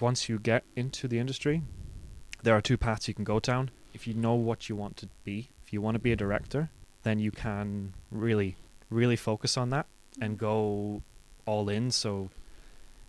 once 0.00 0.28
you 0.28 0.38
get 0.38 0.64
into 0.76 1.08
the 1.08 1.18
industry, 1.18 1.62
there 2.42 2.54
are 2.54 2.60
two 2.60 2.76
paths 2.76 3.08
you 3.08 3.14
can 3.14 3.24
go 3.24 3.40
down. 3.40 3.70
If 3.92 4.06
you 4.06 4.14
know 4.14 4.34
what 4.34 4.68
you 4.68 4.76
want 4.76 4.96
to 4.98 5.08
be, 5.24 5.50
if 5.64 5.72
you 5.72 5.80
want 5.80 5.94
to 5.94 6.00
be 6.00 6.12
a 6.12 6.16
director, 6.16 6.70
then 7.02 7.18
you 7.18 7.30
can 7.30 7.94
really, 8.10 8.56
really 8.90 9.16
focus 9.16 9.56
on 9.56 9.70
that 9.70 9.86
and 10.20 10.36
go 10.36 11.02
all 11.46 11.68
in. 11.68 11.90
So 11.90 12.30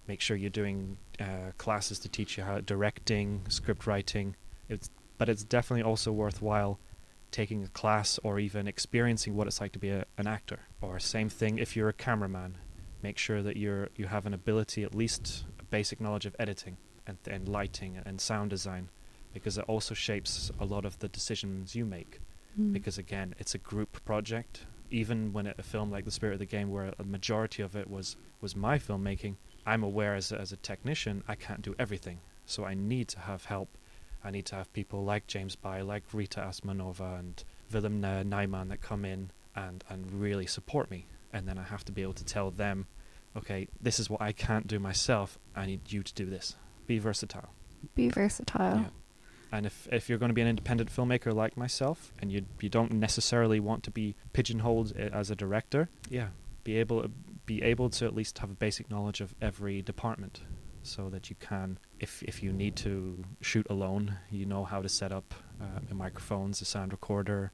make 0.07 0.21
sure 0.21 0.37
you're 0.37 0.49
doing 0.49 0.97
uh, 1.19 1.51
classes 1.57 1.99
to 1.99 2.09
teach 2.09 2.37
you 2.37 2.43
how 2.43 2.59
directing, 2.59 3.41
script 3.49 3.87
writing. 3.87 4.35
It's 4.69 4.89
but 5.17 5.29
it's 5.29 5.43
definitely 5.43 5.83
also 5.83 6.11
worthwhile 6.11 6.77
taking 7.39 7.63
a 7.63 7.67
class 7.81 8.19
or 8.25 8.39
even 8.39 8.67
experiencing 8.67 9.35
what 9.35 9.45
it's 9.47 9.59
like 9.61 9.73
to 9.73 9.79
be 9.79 9.89
a, 9.89 10.05
an 10.17 10.27
actor. 10.37 10.59
Or 10.81 10.99
same 10.99 11.29
thing 11.39 11.57
if 11.65 11.75
you're 11.75 11.89
a 11.89 11.93
cameraman, 12.07 12.51
make 13.03 13.17
sure 13.17 13.41
that 13.43 13.57
you're 13.57 13.89
you 13.99 14.05
have 14.15 14.25
an 14.25 14.33
ability 14.33 14.83
at 14.83 14.95
least 15.03 15.23
a 15.59 15.65
basic 15.77 15.99
knowledge 15.99 16.25
of 16.25 16.35
editing 16.39 16.77
and 17.07 17.17
and 17.35 17.43
lighting 17.57 17.91
and 18.07 18.21
sound 18.21 18.49
design 18.49 18.89
because 19.33 19.55
it 19.61 19.65
also 19.73 19.93
shapes 19.93 20.51
a 20.59 20.65
lot 20.73 20.85
of 20.85 20.93
the 20.99 21.09
decisions 21.09 21.75
you 21.75 21.85
make 21.85 22.13
Mm. 22.57 22.71
because 22.71 22.97
again 22.97 23.35
it's 23.41 23.53
a 23.53 23.57
group 23.71 23.91
project 24.05 24.53
even 24.89 25.33
when 25.33 25.45
it, 25.45 25.55
a 25.59 25.63
film 25.73 25.87
like 25.91 26.05
the 26.05 26.15
spirit 26.19 26.35
of 26.37 26.39
the 26.45 26.45
game 26.57 26.69
where 26.71 26.93
a 26.97 27.03
majority 27.03 27.61
of 27.67 27.75
it 27.75 27.87
was 27.95 28.15
was 28.39 28.55
my 28.55 28.79
filmmaking 28.79 29.35
i'm 29.65 29.83
aware 29.83 30.15
as 30.15 30.31
a, 30.31 30.37
as 30.39 30.53
a 30.53 30.59
technician 30.71 31.15
i 31.27 31.35
can't 31.45 31.61
do 31.61 31.73
everything 31.77 32.17
so 32.45 32.59
i 32.63 32.73
need 32.73 33.07
to 33.09 33.19
have 33.29 33.41
help 33.55 33.69
i 34.25 34.31
need 34.31 34.45
to 34.45 34.55
have 34.55 34.71
people 34.73 35.03
like 35.03 35.27
james 35.27 35.55
By, 35.55 35.81
like 35.81 36.03
rita 36.13 36.41
asmanova 36.41 37.19
and 37.19 37.43
willem 37.71 38.03
uh, 38.03 38.23
that 38.65 38.81
come 38.81 39.05
in 39.05 39.31
and 39.55 39.83
and 39.89 40.11
really 40.11 40.45
support 40.45 40.91
me. 40.91 41.07
And 41.31 41.47
then 41.47 41.57
i 41.57 41.63
have 41.63 41.83
to 41.85 41.91
be 41.91 42.01
able 42.01 42.13
to 42.13 42.25
tell 42.25 42.51
them 42.51 42.87
okay 43.35 43.67
this 43.81 43.99
is 43.99 44.09
what 44.09 44.21
i 44.21 44.31
can't 44.31 44.67
do 44.67 44.79
myself. 44.79 45.37
I 45.55 45.65
need 45.65 45.91
you 45.91 46.03
to 46.03 46.13
do 46.13 46.25
this. 46.25 46.55
Be 46.87 46.99
versatile. 46.99 47.49
Be 47.95 48.09
versatile. 48.09 48.77
yeah. 48.79 48.89
And 49.51 49.65
if 49.65 49.87
if 49.91 50.09
you're 50.09 50.17
going 50.17 50.29
to 50.29 50.33
be 50.33 50.41
an 50.41 50.47
independent 50.47 50.89
filmmaker 50.91 51.33
like 51.33 51.55
myself, 51.55 52.11
and 52.19 52.31
you 52.31 52.45
you 52.59 52.69
don't 52.69 52.91
necessarily 52.91 53.59
want 53.59 53.83
to 53.83 53.91
be 53.91 54.15
pigeonholed 54.33 54.95
as 54.97 55.31
a 55.31 55.35
director, 55.35 55.89
yeah, 56.09 56.29
be 56.63 56.77
able 56.77 57.05
be 57.45 57.61
able 57.61 57.89
to 57.91 58.05
at 58.05 58.15
least 58.15 58.39
have 58.39 58.49
a 58.49 58.55
basic 58.55 58.89
knowledge 58.89 59.21
of 59.21 59.35
every 59.41 59.81
department, 59.81 60.41
so 60.85 61.09
that 61.09 61.29
you 61.29 61.35
can, 61.39 61.77
if 61.99 62.23
if 62.23 62.43
you 62.43 62.51
need 62.51 62.75
to 62.77 63.23
shoot 63.41 63.65
alone, 63.69 64.15
you 64.29 64.45
know 64.45 64.63
how 64.63 64.81
to 64.81 64.89
set 64.89 65.11
up 65.11 65.33
uh, 65.61 65.79
the 65.87 65.95
microphones, 65.95 66.59
the 66.59 66.65
sound 66.65 66.91
recorder, 66.91 67.51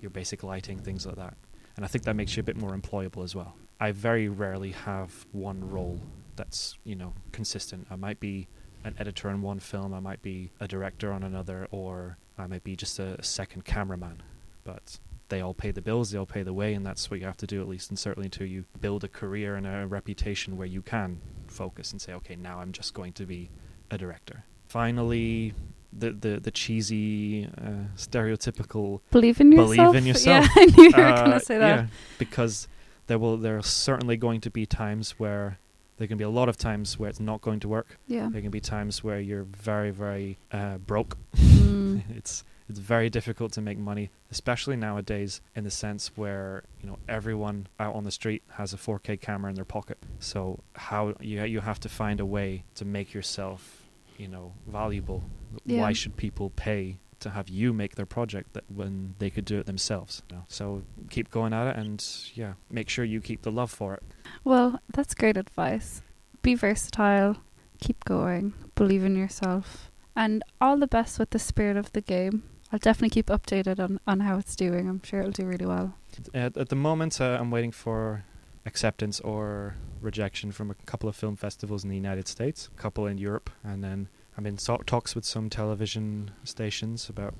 your 0.00 0.10
basic 0.10 0.42
lighting, 0.42 0.78
things 0.78 1.06
like 1.06 1.16
that. 1.16 1.34
And 1.76 1.84
I 1.84 1.88
think 1.88 2.04
that 2.04 2.14
makes 2.14 2.36
you 2.36 2.40
a 2.40 2.44
bit 2.44 2.56
more 2.56 2.76
employable 2.76 3.24
as 3.24 3.34
well. 3.34 3.56
I 3.80 3.92
very 3.92 4.28
rarely 4.28 4.72
have 4.72 5.26
one 5.32 5.68
role 5.68 6.00
that's 6.36 6.76
you 6.84 6.94
know 6.94 7.14
consistent. 7.32 7.86
I 7.90 7.96
might 7.96 8.20
be 8.20 8.48
an 8.84 8.94
editor 8.98 9.28
on 9.30 9.40
one 9.40 9.60
film, 9.60 9.94
I 9.94 10.00
might 10.00 10.22
be 10.22 10.50
a 10.60 10.68
director 10.68 11.10
on 11.12 11.22
another, 11.22 11.68
or 11.70 12.18
I 12.36 12.46
might 12.46 12.64
be 12.64 12.76
just 12.76 12.98
a, 12.98 13.18
a 13.18 13.22
second 13.22 13.64
cameraman. 13.64 14.22
But 14.62 14.98
they 15.28 15.40
all 15.40 15.54
pay 15.54 15.70
the 15.70 15.80
bills, 15.80 16.10
they 16.10 16.18
all 16.18 16.26
pay 16.26 16.42
the 16.42 16.52
way, 16.52 16.74
and 16.74 16.84
that's 16.84 17.10
what 17.10 17.18
you 17.18 17.26
have 17.26 17.36
to 17.38 17.46
do 17.46 17.60
at 17.62 17.68
least, 17.68 17.90
and 17.90 17.98
certainly 17.98 18.26
until 18.26 18.46
you 18.46 18.66
build 18.80 19.04
a 19.04 19.08
career 19.08 19.56
and 19.56 19.66
a 19.66 19.86
reputation 19.86 20.56
where 20.56 20.66
you 20.66 20.82
can 20.82 21.20
focus 21.54 21.92
and 21.92 22.00
say, 22.00 22.12
okay, 22.14 22.36
now 22.36 22.58
I'm 22.60 22.72
just 22.72 22.94
going 22.94 23.12
to 23.14 23.26
be 23.26 23.50
a 23.90 23.98
director. 23.98 24.44
Finally, 24.68 25.54
the 25.92 26.10
the, 26.10 26.40
the 26.40 26.50
cheesy, 26.50 27.46
uh, 27.46 27.86
stereotypical 27.96 29.00
Believe 29.10 29.40
in 29.40 29.50
Believe 29.50 29.76
yourself. 29.76 29.96
in 29.96 30.06
yourself. 30.10 30.46
Yeah, 30.46 30.52
I 30.62 30.64
knew 30.66 30.84
you 30.84 30.90
were 30.96 31.02
uh, 31.02 31.24
going 31.24 31.38
to 31.38 31.40
say 31.40 31.58
that. 31.58 31.76
Yeah, 31.76 31.86
because 32.18 32.68
there 33.06 33.18
will 33.18 33.36
there 33.36 33.56
are 33.56 33.62
certainly 33.62 34.16
going 34.16 34.40
to 34.42 34.50
be 34.50 34.66
times 34.66 35.12
where 35.12 35.58
there 35.96 36.08
can 36.08 36.18
be 36.18 36.24
a 36.24 36.28
lot 36.28 36.48
of 36.48 36.56
times 36.56 36.98
where 36.98 37.08
it's 37.08 37.20
not 37.20 37.40
going 37.40 37.60
to 37.60 37.68
work. 37.68 37.98
Yeah. 38.08 38.28
There 38.30 38.40
can 38.42 38.50
be 38.50 38.60
times 38.60 39.04
where 39.04 39.20
you're 39.20 39.44
very 39.44 39.90
very 39.90 40.38
uh, 40.50 40.78
broke. 40.78 41.16
Mm. 41.36 42.02
it's 42.16 42.44
it's 42.68 42.78
very 42.78 43.10
difficult 43.10 43.52
to 43.52 43.60
make 43.60 43.78
money, 43.78 44.10
especially 44.30 44.76
nowadays 44.76 45.40
in 45.54 45.64
the 45.64 45.70
sense 45.70 46.12
where 46.16 46.64
you 46.80 46.88
know 46.88 46.98
everyone 47.08 47.66
out 47.78 47.94
on 47.94 48.04
the 48.04 48.10
street 48.10 48.42
has 48.52 48.72
a 48.72 48.76
4K 48.76 49.20
camera 49.20 49.50
in 49.50 49.54
their 49.54 49.64
pocket. 49.64 49.98
So 50.18 50.60
how 50.74 51.14
you 51.20 51.42
you 51.44 51.60
have 51.60 51.80
to 51.80 51.88
find 51.88 52.20
a 52.20 52.26
way 52.26 52.64
to 52.76 52.84
make 52.84 53.12
yourself 53.12 53.82
you 54.16 54.28
know 54.28 54.52
valuable. 54.66 55.24
Yeah. 55.64 55.82
Why 55.82 55.92
should 55.92 56.16
people 56.16 56.50
pay 56.50 56.98
to 57.20 57.30
have 57.30 57.48
you 57.48 57.72
make 57.72 57.94
their 57.96 58.06
project 58.06 58.52
that 58.54 58.64
when 58.68 59.14
they 59.18 59.30
could 59.30 59.44
do 59.44 59.58
it 59.58 59.66
themselves? 59.66 60.22
you 60.30 60.36
know? 60.36 60.44
So 60.48 60.82
keep 61.10 61.30
going 61.30 61.52
at 61.52 61.66
it, 61.68 61.76
and 61.76 62.04
yeah, 62.34 62.54
make 62.70 62.88
sure 62.88 63.04
you 63.04 63.20
keep 63.20 63.42
the 63.42 63.52
love 63.52 63.70
for 63.70 63.94
it. 63.94 64.02
Well, 64.42 64.80
that's 64.92 65.14
great 65.14 65.36
advice. 65.36 66.02
Be 66.42 66.54
versatile, 66.54 67.36
keep 67.80 68.04
going, 68.04 68.52
believe 68.74 69.04
in 69.04 69.16
yourself, 69.16 69.90
and 70.14 70.42
all 70.60 70.76
the 70.76 70.86
best 70.86 71.18
with 71.18 71.30
the 71.30 71.38
spirit 71.38 71.76
of 71.76 71.92
the 71.92 72.00
game. 72.00 72.42
I'll 72.74 72.78
definitely 72.78 73.10
keep 73.10 73.26
updated 73.26 73.78
on, 73.78 74.00
on 74.04 74.18
how 74.18 74.36
it's 74.36 74.56
doing. 74.56 74.88
I'm 74.88 75.00
sure 75.04 75.20
it'll 75.20 75.30
do 75.30 75.46
really 75.46 75.64
well. 75.64 75.94
At, 76.34 76.56
at 76.56 76.70
the 76.70 76.74
moment, 76.74 77.20
uh, 77.20 77.36
I'm 77.38 77.52
waiting 77.52 77.70
for 77.70 78.24
acceptance 78.66 79.20
or 79.20 79.76
rejection 80.00 80.50
from 80.50 80.72
a 80.72 80.74
couple 80.84 81.08
of 81.08 81.14
film 81.14 81.36
festivals 81.36 81.84
in 81.84 81.90
the 81.90 81.94
United 81.94 82.26
States, 82.26 82.68
a 82.76 82.80
couple 82.82 83.06
in 83.06 83.16
Europe, 83.16 83.48
and 83.62 83.84
then 83.84 84.08
I'm 84.36 84.44
in 84.44 84.58
so- 84.58 84.82
talks 84.86 85.14
with 85.14 85.24
some 85.24 85.48
television 85.48 86.32
stations 86.42 87.08
about 87.08 87.34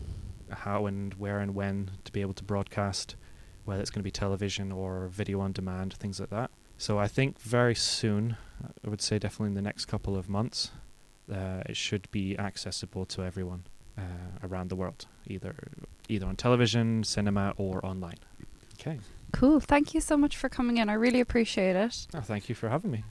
how 0.51 0.87
and 0.87 1.13
where 1.15 1.41
and 1.41 1.57
when 1.57 1.91
to 2.05 2.13
be 2.13 2.21
able 2.21 2.35
to 2.35 2.45
broadcast, 2.45 3.17
whether 3.65 3.81
it's 3.81 3.91
going 3.91 4.03
to 4.03 4.05
be 4.05 4.13
television 4.13 4.71
or 4.71 5.09
video 5.09 5.41
on 5.41 5.51
demand, 5.51 5.95
things 5.95 6.21
like 6.21 6.31
that. 6.31 6.53
So 6.79 7.01
I 7.01 7.09
think 7.09 7.41
very 7.41 7.75
soon, 7.75 8.37
I 8.87 8.89
would 8.89 9.03
say 9.03 9.19
definitely 9.19 9.49
in 9.49 9.55
the 9.55 9.63
next 9.63 9.87
couple 9.87 10.17
of 10.17 10.29
months, 10.29 10.71
uh, 11.29 11.65
it 11.67 11.77
should 11.77 12.09
be 12.13 12.39
accessible 12.39 13.05
to 13.07 13.25
everyone 13.25 13.65
Uh, 13.97 14.03
around 14.43 14.71
the 14.71 14.77
world, 14.77 15.07
either 15.29 15.55
either 16.09 16.27
on 16.27 16.35
television, 16.37 17.05
cinema, 17.05 17.55
or 17.57 17.85
online. 17.87 18.19
Okay. 18.79 18.99
Cool. 19.33 19.61
Thank 19.61 19.95
you 19.95 20.01
so 20.01 20.17
much 20.17 20.37
for 20.37 20.49
coming 20.49 20.79
in. 20.79 20.89
I 20.89 20.95
really 20.95 21.21
appreciate 21.21 21.77
it. 21.77 22.07
Oh, 22.13 22.21
thank 22.21 22.49
you 22.49 22.55
for 22.57 22.69
having 22.69 22.91
me. 22.91 23.05